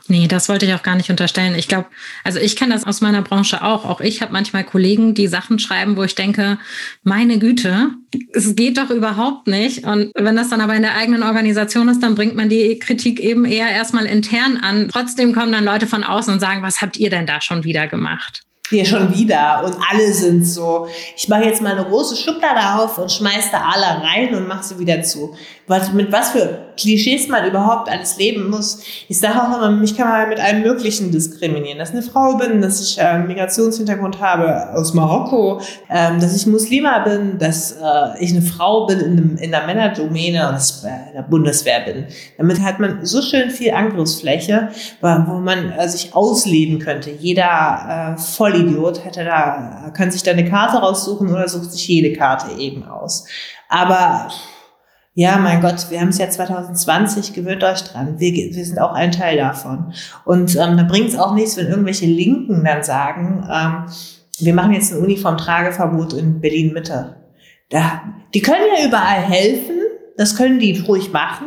Nee, 0.08 0.28
das 0.28 0.48
wollte 0.48 0.66
ich 0.66 0.74
auch 0.74 0.82
gar 0.82 0.94
nicht 0.94 1.10
unterstellen. 1.10 1.54
Ich 1.56 1.68
glaube, 1.68 1.86
also 2.22 2.38
ich 2.38 2.54
kenne 2.56 2.74
das 2.74 2.84
aus 2.84 3.00
meiner 3.00 3.22
Branche 3.22 3.62
auch. 3.62 3.84
Auch 3.84 4.00
ich 4.00 4.22
habe 4.22 4.32
manchmal 4.32 4.64
Kollegen, 4.64 5.14
die 5.14 5.26
Sachen 5.26 5.58
schreiben, 5.58 5.96
wo 5.96 6.04
ich 6.04 6.14
denke, 6.14 6.58
meine 7.02 7.38
Güte, 7.38 7.90
es 8.32 8.54
geht 8.54 8.78
doch 8.78 8.90
überhaupt 8.90 9.48
nicht. 9.48 9.84
Und 9.84 10.12
wenn 10.14 10.36
das 10.36 10.50
dann 10.50 10.60
aber 10.60 10.74
in 10.74 10.82
der 10.82 10.96
eigenen 10.96 11.22
Organisation 11.22 11.88
ist, 11.88 12.02
dann 12.02 12.14
bringt 12.14 12.36
man 12.36 12.48
die 12.48 12.78
Kritik 12.78 13.20
eben 13.20 13.44
eher 13.44 13.68
erstmal 13.68 14.06
intern 14.06 14.58
an. 14.58 14.88
Trotzdem 14.92 15.34
kommen 15.34 15.52
dann 15.52 15.64
Leute 15.64 15.86
von 15.86 16.04
außen 16.04 16.32
und 16.32 16.40
sagen, 16.40 16.62
was 16.62 16.80
habt 16.80 16.96
ihr 16.96 17.10
denn 17.10 17.26
da 17.26 17.40
schon 17.40 17.64
wieder 17.64 17.88
gemacht? 17.88 18.42
hier 18.68 18.84
schon 18.84 19.14
wieder 19.14 19.62
und 19.64 19.76
alle 19.90 20.12
sind 20.12 20.44
so. 20.44 20.88
Ich 21.16 21.28
mache 21.28 21.44
jetzt 21.44 21.62
mal 21.62 21.72
eine 21.72 21.84
große 21.84 22.16
Schublade 22.16 22.80
auf 22.80 22.98
und 22.98 23.12
schmeiß 23.12 23.50
da 23.52 23.70
alle 23.72 24.02
rein 24.02 24.34
und 24.34 24.48
mache 24.48 24.64
sie 24.64 24.78
wieder 24.78 25.02
zu. 25.02 25.36
Was, 25.68 25.92
mit 25.92 26.12
was 26.12 26.30
für 26.30 26.66
Klischees 26.76 27.28
man 27.28 27.46
überhaupt 27.46 27.88
alles 27.90 28.18
leben 28.18 28.50
muss. 28.50 28.82
Ich 29.08 29.18
sage 29.18 29.40
auch 29.40 29.56
immer, 29.56 29.70
mich 29.70 29.96
kann 29.96 30.08
man 30.08 30.28
mit 30.28 30.38
allem 30.38 30.62
Möglichen 30.62 31.10
diskriminieren. 31.10 31.78
Dass 31.78 31.90
ich 31.90 31.96
eine 31.96 32.04
Frau 32.04 32.36
bin, 32.36 32.60
dass 32.60 32.80
ich 32.80 32.98
äh, 32.98 33.18
Migrationshintergrund 33.18 34.20
habe 34.20 34.72
aus 34.74 34.94
Marokko, 34.94 35.60
ähm, 35.90 36.20
dass 36.20 36.36
ich 36.36 36.46
Muslima 36.46 37.00
bin, 37.00 37.38
dass 37.38 37.72
äh, 37.72 38.18
ich 38.20 38.30
eine 38.30 38.42
Frau 38.42 38.86
bin 38.86 39.00
in, 39.00 39.38
in 39.38 39.50
der 39.50 39.66
Männerdomäne 39.66 40.48
und 40.48 40.54
dass 40.54 40.76
ich 40.76 40.82
bei 40.82 41.12
der 41.14 41.22
Bundeswehr 41.22 41.80
bin. 41.80 42.06
Damit 42.36 42.60
hat 42.60 42.78
man 42.78 43.04
so 43.04 43.22
schön 43.22 43.50
viel 43.50 43.72
Angriffsfläche, 43.72 44.68
wo 45.00 45.40
man 45.40 45.72
äh, 45.72 45.88
sich 45.88 46.14
ausleben 46.14 46.78
könnte. 46.78 47.10
Jeder 47.10 48.14
äh, 48.16 48.20
Vollidiot 48.20 49.04
hätte 49.04 49.24
da, 49.24 49.90
kann 49.94 50.10
sich 50.10 50.22
da 50.22 50.32
eine 50.32 50.48
Karte 50.48 50.78
raussuchen 50.78 51.28
oder 51.28 51.48
sucht 51.48 51.72
sich 51.72 51.88
jede 51.88 52.12
Karte 52.12 52.60
eben 52.60 52.84
aus. 52.84 53.26
Aber 53.68 54.28
ja, 55.18 55.38
mein 55.38 55.62
Gott, 55.62 55.86
wir 55.88 55.98
haben 56.02 56.10
es 56.10 56.18
ja 56.18 56.28
2020, 56.28 57.32
gewöhnt 57.32 57.64
euch 57.64 57.82
dran. 57.84 58.20
Wir, 58.20 58.34
wir 58.34 58.64
sind 58.66 58.78
auch 58.78 58.92
ein 58.92 59.12
Teil 59.12 59.38
davon. 59.38 59.94
Und 60.26 60.54
ähm, 60.56 60.76
da 60.76 60.82
bringt 60.82 61.08
es 61.08 61.18
auch 61.18 61.32
nichts, 61.32 61.56
wenn 61.56 61.68
irgendwelche 61.68 62.04
Linken 62.04 62.62
dann 62.62 62.82
sagen, 62.82 63.48
ähm, 63.50 63.86
wir 64.40 64.52
machen 64.52 64.74
jetzt 64.74 64.92
ein 64.92 64.98
Uniformtrageverbot 64.98 66.12
in 66.12 66.42
Berlin-Mitte. 66.42 67.16
Da, 67.70 68.02
die 68.34 68.42
können 68.42 68.66
ja 68.76 68.86
überall 68.86 69.22
helfen, 69.22 69.76
das 70.18 70.36
können 70.36 70.58
die 70.58 70.78
ruhig 70.80 71.10
machen. 71.12 71.46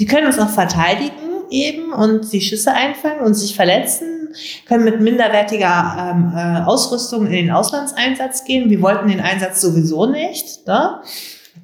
Die 0.00 0.06
können 0.06 0.26
uns 0.26 0.40
auch 0.40 0.50
verteidigen 0.50 1.12
eben 1.48 1.92
und 1.92 2.32
die 2.32 2.40
Schüsse 2.40 2.72
einfangen 2.72 3.20
und 3.20 3.34
sich 3.34 3.54
verletzen, 3.54 4.30
können 4.66 4.82
mit 4.82 5.00
minderwertiger 5.00 6.12
ähm, 6.12 6.32
äh, 6.34 6.62
Ausrüstung 6.66 7.26
in 7.26 7.32
den 7.32 7.50
Auslandseinsatz 7.52 8.42
gehen. 8.42 8.68
Wir 8.68 8.82
wollten 8.82 9.06
den 9.06 9.20
Einsatz 9.20 9.60
sowieso 9.60 10.06
nicht. 10.06 10.66
Ne? 10.66 11.00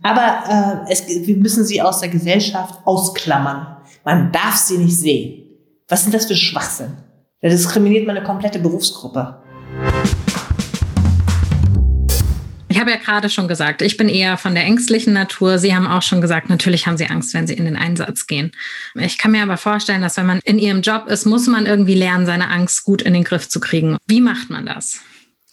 Aber 0.03 0.85
äh, 0.89 0.93
es, 0.93 1.07
wir 1.07 1.37
müssen 1.37 1.65
sie 1.65 1.81
aus 1.81 2.01
der 2.01 2.09
Gesellschaft 2.09 2.81
ausklammern. 2.85 3.77
Man 4.05 4.33
darf 4.33 4.57
sie 4.57 4.79
nicht 4.79 4.99
sehen. 4.99 5.45
Was 5.89 6.03
sind 6.03 6.15
das 6.15 6.27
für 6.27 6.35
Schwachsinn? 6.35 6.97
Da 7.41 7.49
diskriminiert 7.49 8.07
man 8.07 8.17
eine 8.17 8.27
komplette 8.27 8.59
Berufsgruppe. 8.59 9.41
Ich 12.69 12.81
habe 12.81 12.91
ja 12.91 12.97
gerade 12.97 13.29
schon 13.29 13.49
gesagt, 13.49 13.83
ich 13.83 13.97
bin 13.97 14.09
eher 14.09 14.39
von 14.39 14.55
der 14.55 14.65
ängstlichen 14.65 15.13
Natur. 15.13 15.59
Sie 15.59 15.75
haben 15.75 15.87
auch 15.87 16.03
schon 16.03 16.21
gesagt, 16.21 16.49
natürlich 16.49 16.87
haben 16.87 16.97
Sie 16.97 17.07
Angst, 17.07 17.35
wenn 17.35 17.47
Sie 17.47 17.55
in 17.55 17.67
den 17.67 17.77
Einsatz 17.77 18.27
gehen. 18.27 18.51
Ich 18.95 19.19
kann 19.19 19.31
mir 19.31 19.43
aber 19.43 19.57
vorstellen, 19.57 20.03
dass 20.03 20.17
wenn 20.17 20.27
man 20.27 20.41
in 20.45 20.59
Ihrem 20.59 20.81
Job 20.81 21.07
ist, 21.07 21.27
muss 21.27 21.47
man 21.47 21.67
irgendwie 21.67 21.95
lernen, 21.95 22.27
seine 22.27 22.49
Angst 22.49 22.85
gut 22.85 23.03
in 23.03 23.13
den 23.13 23.25
Griff 23.25 23.49
zu 23.49 23.61
kriegen. 23.61 23.99
Wie 24.07 24.21
macht 24.21 24.51
man 24.51 24.67
das? 24.67 25.01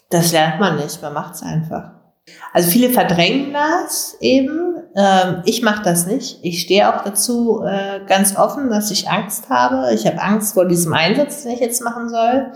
Das 0.10 0.32
lernt 0.32 0.60
man 0.60 0.78
nicht, 0.78 1.02
man 1.02 1.14
macht 1.14 1.36
es 1.36 1.42
einfach. 1.44 1.99
Also 2.54 2.70
viele 2.70 2.90
verdrängen 2.90 3.54
das 3.54 4.18
eben. 4.20 4.76
Ähm, 4.96 5.44
ich 5.46 5.62
mache 5.62 5.84
das 5.84 6.08
nicht. 6.08 6.40
Ich 6.42 6.62
stehe 6.62 6.90
auch 6.90 7.04
dazu 7.04 7.62
äh, 7.64 8.00
ganz 8.08 8.36
offen, 8.36 8.70
dass 8.70 8.92
ich 8.92 9.10
Angst 9.10 9.50
habe. 9.50 9.94
Ich 9.94 10.06
habe 10.06 10.22
Angst 10.22 10.54
vor 10.54 10.66
diesem 10.66 10.94
Einsatz, 10.94 11.44
den 11.44 11.54
ich 11.54 11.60
jetzt 11.60 11.84
machen 11.84 12.10
soll. 12.10 12.52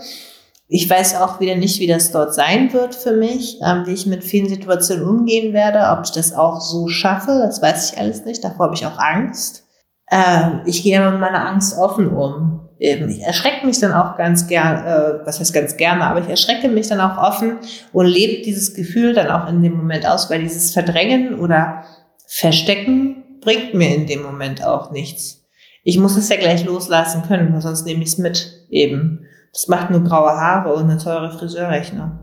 Ich 0.66 0.88
weiß 0.88 1.16
auch 1.16 1.40
wieder 1.40 1.56
nicht, 1.56 1.78
wie 1.78 1.86
das 1.86 2.10
dort 2.10 2.34
sein 2.34 2.72
wird 2.72 2.94
für 2.94 3.12
mich, 3.12 3.60
ähm, 3.64 3.84
wie 3.86 3.92
ich 3.92 4.06
mit 4.06 4.24
vielen 4.24 4.48
Situationen 4.48 5.06
umgehen 5.06 5.52
werde, 5.52 5.96
ob 5.96 6.04
ich 6.04 6.12
das 6.12 6.32
auch 6.32 6.60
so 6.60 6.88
schaffe. 6.88 7.40
Das 7.44 7.62
weiß 7.62 7.92
ich 7.92 7.98
alles 7.98 8.24
nicht. 8.24 8.42
Davor 8.42 8.66
habe 8.66 8.74
ich 8.74 8.86
auch 8.86 8.98
Angst. 8.98 9.64
Ähm, 10.10 10.62
ich 10.64 10.82
gehe 10.82 11.10
mit 11.10 11.20
meiner 11.20 11.46
Angst 11.46 11.78
offen 11.78 12.08
um 12.08 12.63
ich 12.84 13.22
erschrecke 13.22 13.64
mich 13.66 13.80
dann 13.80 13.92
auch 13.92 14.16
ganz 14.16 14.46
gern, 14.46 14.84
äh, 14.84 15.26
was 15.26 15.40
heißt 15.40 15.54
ganz 15.54 15.76
gerne, 15.76 16.04
aber 16.04 16.20
ich 16.20 16.28
erschrecke 16.28 16.68
mich 16.68 16.88
dann 16.88 17.00
auch 17.00 17.16
offen 17.16 17.58
und 17.92 18.06
lebe 18.06 18.42
dieses 18.42 18.74
Gefühl 18.74 19.14
dann 19.14 19.28
auch 19.28 19.48
in 19.48 19.62
dem 19.62 19.74
Moment 19.74 20.06
aus, 20.06 20.28
weil 20.28 20.42
dieses 20.42 20.72
Verdrängen 20.72 21.38
oder 21.38 21.84
Verstecken 22.26 23.40
bringt 23.40 23.74
mir 23.74 23.94
in 23.94 24.06
dem 24.06 24.22
Moment 24.22 24.64
auch 24.64 24.90
nichts. 24.90 25.46
Ich 25.82 25.98
muss 25.98 26.16
es 26.16 26.28
ja 26.28 26.36
gleich 26.36 26.64
loslassen 26.64 27.22
können, 27.22 27.58
sonst 27.60 27.86
nehme 27.86 28.02
ich 28.02 28.10
es 28.10 28.18
mit 28.18 28.66
eben. 28.70 29.26
Das 29.52 29.68
macht 29.68 29.90
nur 29.90 30.02
graue 30.02 30.32
Haare 30.32 30.74
und 30.74 30.84
eine 30.90 30.98
teure 30.98 31.30
Friseurrechnung. 31.30 32.18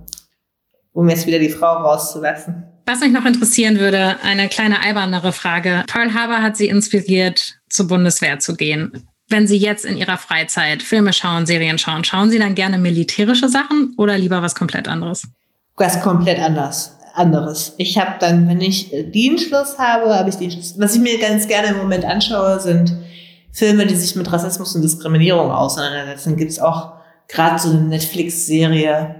Um 0.93 1.09
jetzt 1.09 1.25
wieder 1.25 1.39
die 1.39 1.49
Frau 1.49 1.73
rauszulassen. 1.73 2.65
Was 2.85 2.99
mich 2.99 3.11
noch 3.11 3.25
interessieren 3.25 3.79
würde, 3.79 4.17
eine 4.23 4.49
kleine 4.49 4.83
albernere 4.83 5.31
Frage. 5.31 5.83
Pearl 5.87 6.13
Harbor 6.13 6.41
hat 6.41 6.57
Sie 6.57 6.67
inspiriert, 6.67 7.55
zur 7.69 7.87
Bundeswehr 7.87 8.39
zu 8.39 8.55
gehen 8.55 9.07
wenn 9.31 9.47
Sie 9.47 9.57
jetzt 9.57 9.85
in 9.85 9.97
Ihrer 9.97 10.17
Freizeit 10.17 10.83
Filme 10.83 11.13
schauen, 11.13 11.45
Serien 11.45 11.77
schauen, 11.77 12.03
schauen 12.03 12.29
Sie 12.29 12.39
dann 12.39 12.55
gerne 12.55 12.77
militärische 12.77 13.49
Sachen 13.49 13.93
oder 13.97 14.17
lieber 14.17 14.41
was 14.41 14.55
komplett 14.55 14.87
anderes? 14.87 15.27
Was 15.77 16.01
komplett 16.01 16.39
anders. 16.39 16.97
Anderes. 17.13 17.73
Ich 17.77 17.97
habe 17.97 18.15
dann, 18.19 18.47
wenn 18.47 18.61
ich 18.61 18.93
äh, 18.93 19.03
Dienstschluss 19.03 19.77
habe, 19.77 20.15
habe 20.15 20.29
ich 20.29 20.35
Dienstschluss. 20.35 20.79
Was 20.79 20.95
ich 20.95 21.01
mir 21.01 21.19
ganz 21.19 21.47
gerne 21.47 21.69
im 21.69 21.77
Moment 21.77 22.05
anschaue, 22.05 22.59
sind 22.59 22.93
Filme, 23.51 23.85
die 23.85 23.95
sich 23.95 24.15
mit 24.15 24.31
Rassismus 24.31 24.75
und 24.75 24.81
Diskriminierung 24.81 25.51
auseinandersetzen. 25.51 26.37
Gibt 26.37 26.51
es 26.51 26.59
auch 26.59 26.93
gerade 27.27 27.59
so 27.59 27.69
eine 27.69 27.81
Netflix-Serie, 27.81 29.15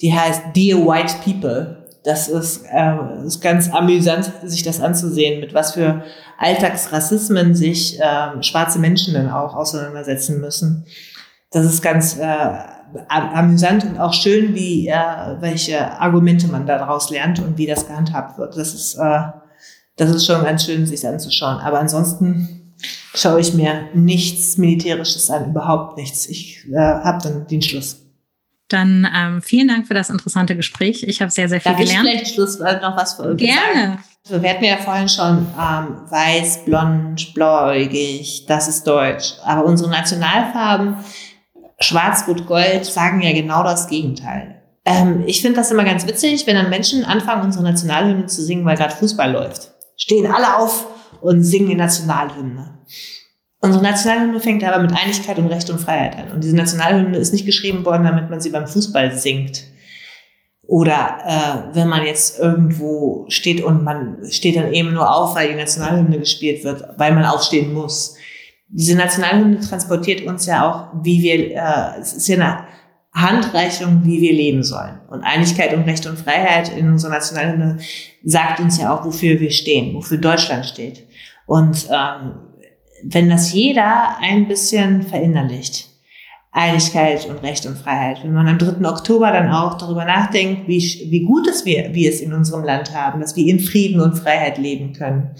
die 0.00 0.14
heißt 0.14 0.42
Dear 0.54 0.78
White 0.80 1.14
People. 1.24 1.83
Das 2.04 2.28
ist, 2.28 2.64
äh, 2.70 3.26
ist 3.26 3.40
ganz 3.40 3.70
amüsant, 3.70 4.30
sich 4.44 4.62
das 4.62 4.80
anzusehen, 4.80 5.40
mit 5.40 5.54
was 5.54 5.72
für 5.72 6.04
Alltagsrassismen 6.38 7.54
sich 7.54 7.98
äh, 7.98 8.42
schwarze 8.42 8.78
Menschen 8.78 9.14
dann 9.14 9.30
auch 9.30 9.54
auseinandersetzen 9.54 10.40
müssen. 10.40 10.84
Das 11.50 11.64
ist 11.64 11.82
ganz 11.82 12.18
äh, 12.18 12.58
amüsant 13.08 13.84
und 13.84 13.98
auch 13.98 14.12
schön, 14.12 14.54
wie 14.54 14.88
äh, 14.88 14.94
welche 15.40 15.98
Argumente 15.98 16.46
man 16.46 16.66
daraus 16.66 17.08
lernt 17.10 17.38
und 17.40 17.56
wie 17.56 17.66
das 17.66 17.86
gehandhabt 17.86 18.38
wird. 18.38 18.56
Das 18.56 18.74
ist, 18.74 18.96
äh, 18.96 19.22
das 19.96 20.10
ist 20.10 20.26
schon 20.26 20.44
ganz 20.44 20.66
schön, 20.66 20.86
sich 20.86 21.06
anzuschauen. 21.06 21.56
Aber 21.58 21.80
ansonsten 21.80 22.74
schaue 23.14 23.40
ich 23.40 23.54
mir 23.54 23.88
nichts 23.94 24.58
Militärisches 24.58 25.30
an, 25.30 25.50
überhaupt 25.50 25.96
nichts. 25.96 26.26
Ich 26.26 26.66
äh, 26.70 26.76
habe 26.76 27.22
dann 27.22 27.46
den 27.46 27.62
Schluss. 27.62 28.03
Dann 28.68 29.06
ähm, 29.14 29.42
vielen 29.42 29.68
Dank 29.68 29.86
für 29.86 29.94
das 29.94 30.10
interessante 30.10 30.56
Gespräch. 30.56 31.02
Ich 31.02 31.20
habe 31.20 31.30
sehr, 31.30 31.48
sehr 31.48 31.60
viel 31.60 31.72
Darf 31.72 31.80
gelernt. 31.80 32.06
Ich 32.06 32.12
vielleicht 32.12 32.34
Schluss 32.34 32.58
noch 32.58 32.96
was 32.96 33.14
für 33.14 33.34
Gerne. 33.36 33.98
Also 34.26 34.42
wir 34.42 34.50
hatten 34.50 34.64
ja 34.64 34.78
vorhin 34.78 35.08
schon 35.08 35.46
ähm, 35.60 36.10
weiß, 36.10 36.64
blond, 36.64 37.34
blauäugig, 37.34 38.46
das 38.46 38.68
ist 38.68 38.86
deutsch. 38.86 39.34
Aber 39.44 39.66
unsere 39.66 39.90
Nationalfarben, 39.90 40.96
schwarz, 41.78 42.24
rot, 42.26 42.46
gold, 42.46 42.86
sagen 42.86 43.20
ja 43.20 43.32
genau 43.32 43.62
das 43.62 43.86
Gegenteil. 43.86 44.62
Ähm, 44.86 45.24
ich 45.26 45.42
finde 45.42 45.56
das 45.56 45.70
immer 45.70 45.84
ganz 45.84 46.06
witzig, 46.06 46.46
wenn 46.46 46.56
dann 46.56 46.70
Menschen 46.70 47.04
anfangen, 47.04 47.44
unsere 47.44 47.64
Nationalhymne 47.64 48.26
zu 48.26 48.42
singen, 48.42 48.64
weil 48.64 48.78
gerade 48.78 48.94
Fußball 48.94 49.30
läuft. 49.30 49.72
Stehen 49.96 50.32
alle 50.32 50.56
auf 50.56 50.86
und 51.20 51.42
singen 51.42 51.68
die 51.68 51.74
Nationalhymne. 51.74 52.78
Unsere 53.64 53.82
Nationalhymne 53.82 54.40
fängt 54.40 54.62
aber 54.62 54.82
mit 54.82 54.92
Einigkeit 54.92 55.38
und 55.38 55.46
Recht 55.46 55.70
und 55.70 55.80
Freiheit 55.80 56.18
an. 56.18 56.32
Und 56.32 56.44
diese 56.44 56.54
Nationalhymne 56.54 57.16
ist 57.16 57.32
nicht 57.32 57.46
geschrieben 57.46 57.82
worden, 57.86 58.04
damit 58.04 58.28
man 58.28 58.38
sie 58.38 58.50
beim 58.50 58.66
Fußball 58.66 59.12
singt. 59.16 59.64
Oder 60.66 61.18
äh, 61.24 61.74
wenn 61.74 61.88
man 61.88 62.04
jetzt 62.04 62.38
irgendwo 62.38 63.24
steht 63.28 63.64
und 63.64 63.82
man 63.82 64.18
steht 64.28 64.56
dann 64.56 64.70
eben 64.74 64.92
nur 64.92 65.10
auf, 65.10 65.34
weil 65.34 65.48
die 65.48 65.54
Nationalhymne 65.54 66.18
gespielt 66.18 66.62
wird, 66.62 66.84
weil 66.98 67.14
man 67.14 67.24
aufstehen 67.24 67.72
muss. 67.72 68.16
Diese 68.68 68.96
Nationalhymne 68.96 69.60
transportiert 69.60 70.26
uns 70.26 70.44
ja 70.44 70.70
auch, 70.70 71.02
wie 71.02 71.22
wir, 71.22 71.56
äh, 71.56 72.00
es 72.00 72.12
ist 72.12 72.28
ja 72.28 72.36
eine 72.36 72.66
Handreichung, 73.14 74.02
wie 74.04 74.20
wir 74.20 74.34
leben 74.34 74.62
sollen. 74.62 75.00
Und 75.08 75.22
Einigkeit 75.22 75.72
und 75.72 75.84
Recht 75.84 76.04
und 76.04 76.18
Freiheit 76.18 76.70
in 76.76 76.92
unserer 76.92 77.12
Nationalhymne 77.12 77.78
sagt 78.24 78.60
uns 78.60 78.78
ja 78.78 78.94
auch, 78.94 79.06
wofür 79.06 79.40
wir 79.40 79.50
stehen, 79.50 79.94
wofür 79.94 80.18
Deutschland 80.18 80.66
steht. 80.66 81.06
Und 81.46 81.88
ähm, 81.90 82.34
wenn 83.02 83.28
das 83.28 83.52
jeder 83.52 84.18
ein 84.20 84.48
bisschen 84.48 85.02
verinnerlicht, 85.02 85.88
Einigkeit 86.52 87.28
und 87.28 87.42
Recht 87.42 87.66
und 87.66 87.76
Freiheit, 87.76 88.22
wenn 88.22 88.32
man 88.32 88.46
am 88.46 88.58
3. 88.58 88.88
Oktober 88.88 89.32
dann 89.32 89.50
auch 89.50 89.76
darüber 89.76 90.04
nachdenkt, 90.04 90.68
wie, 90.68 90.78
wie 91.10 91.24
gut 91.24 91.48
es 91.48 91.64
wir, 91.64 91.92
wir 91.94 92.08
es 92.08 92.20
in 92.20 92.32
unserem 92.32 92.62
Land 92.64 92.94
haben, 92.94 93.20
dass 93.20 93.34
wir 93.34 93.46
in 93.46 93.58
Frieden 93.58 94.00
und 94.00 94.16
Freiheit 94.16 94.58
leben 94.58 94.92
können 94.92 95.34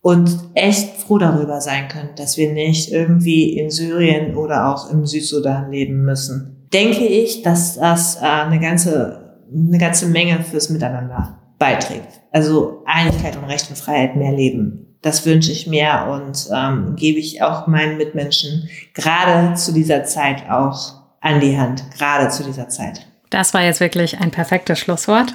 und 0.00 0.30
echt 0.54 0.96
froh 0.96 1.18
darüber 1.18 1.60
sein 1.60 1.88
können, 1.88 2.10
dass 2.16 2.36
wir 2.36 2.52
nicht 2.52 2.92
irgendwie 2.92 3.58
in 3.58 3.70
Syrien 3.70 4.36
oder 4.36 4.68
auch 4.68 4.90
im 4.90 5.06
Südsudan 5.06 5.72
leben 5.72 6.04
müssen, 6.04 6.68
denke 6.72 7.04
ich, 7.04 7.42
dass 7.42 7.74
das 7.74 8.16
äh, 8.16 8.26
eine 8.26 8.60
ganze, 8.60 9.40
eine 9.52 9.78
ganze 9.78 10.06
Menge 10.06 10.44
fürs 10.44 10.70
Miteinander 10.70 11.40
beiträgt. 11.58 12.20
Also 12.30 12.84
Einigkeit 12.86 13.36
und 13.36 13.44
Recht 13.44 13.68
und 13.68 13.76
Freiheit 13.76 14.14
mehr 14.14 14.32
leben 14.32 14.89
das 15.02 15.24
wünsche 15.24 15.50
ich 15.50 15.66
mir 15.66 16.06
und 16.10 16.48
ähm, 16.54 16.94
gebe 16.96 17.18
ich 17.18 17.42
auch 17.42 17.66
meinen 17.66 17.96
Mitmenschen 17.96 18.68
gerade 18.94 19.54
zu 19.54 19.72
dieser 19.72 20.04
Zeit 20.04 20.48
auch 20.50 20.94
an 21.20 21.40
die 21.40 21.58
Hand, 21.58 21.84
gerade 21.96 22.28
zu 22.28 22.44
dieser 22.44 22.68
Zeit. 22.68 23.06
Das 23.30 23.54
war 23.54 23.62
jetzt 23.62 23.80
wirklich 23.80 24.18
ein 24.18 24.30
perfektes 24.30 24.78
Schlusswort. 24.78 25.34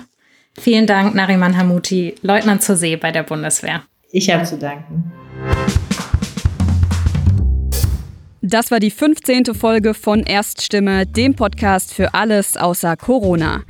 Vielen 0.58 0.88
Dank, 0.88 1.16
Nariman 1.16 1.58
Hamuti, 1.58 2.16
Leutnant 2.22 2.62
zur 2.62 2.76
See 2.76 2.96
bei 2.96 3.12
der 3.12 3.24
Bundeswehr. 3.24 3.84
Ich 4.12 4.30
habe 4.30 4.44
zu 4.44 4.58
danken. 4.58 5.12
Das 8.42 8.70
war 8.70 8.80
die 8.80 8.92
15. 8.92 9.56
Folge 9.56 9.94
von 9.94 10.22
Erststimme, 10.22 11.08
dem 11.08 11.34
Podcast 11.34 11.94
für 11.94 12.14
alles 12.14 12.58
außer 12.58 12.96
Corona. 12.96 13.64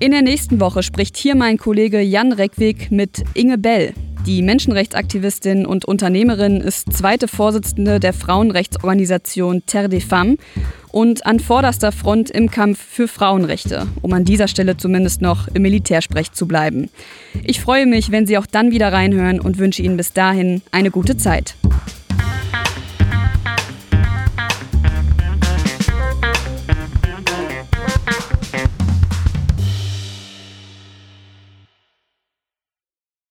In 0.00 0.10
der 0.10 0.22
nächsten 0.22 0.60
Woche 0.60 0.82
spricht 0.82 1.16
hier 1.16 1.36
mein 1.36 1.58
Kollege 1.58 2.00
Jan 2.00 2.32
Reckwig 2.32 2.90
mit 2.90 3.22
Inge 3.34 3.58
Bell. 3.58 3.94
Die 4.26 4.42
Menschenrechtsaktivistin 4.42 5.64
und 5.64 5.86
Unternehmerin 5.86 6.60
ist 6.60 6.92
zweite 6.92 7.26
Vorsitzende 7.26 7.98
der 8.00 8.12
Frauenrechtsorganisation 8.12 9.64
Terre 9.64 9.88
des 9.88 10.04
Femmes 10.04 10.36
und 10.92 11.24
an 11.24 11.40
vorderster 11.40 11.90
Front 11.90 12.30
im 12.30 12.50
Kampf 12.50 12.78
für 12.78 13.08
Frauenrechte, 13.08 13.86
um 14.02 14.12
an 14.12 14.24
dieser 14.24 14.46
Stelle 14.46 14.76
zumindest 14.76 15.22
noch 15.22 15.48
im 15.48 15.62
Militärsprech 15.62 16.32
zu 16.32 16.46
bleiben. 16.46 16.90
Ich 17.44 17.60
freue 17.60 17.86
mich, 17.86 18.10
wenn 18.10 18.26
Sie 18.26 18.36
auch 18.36 18.46
dann 18.46 18.70
wieder 18.70 18.92
reinhören 18.92 19.40
und 19.40 19.58
wünsche 19.58 19.82
Ihnen 19.82 19.96
bis 19.96 20.12
dahin 20.12 20.62
eine 20.70 20.90
gute 20.90 21.16
Zeit. 21.16 21.54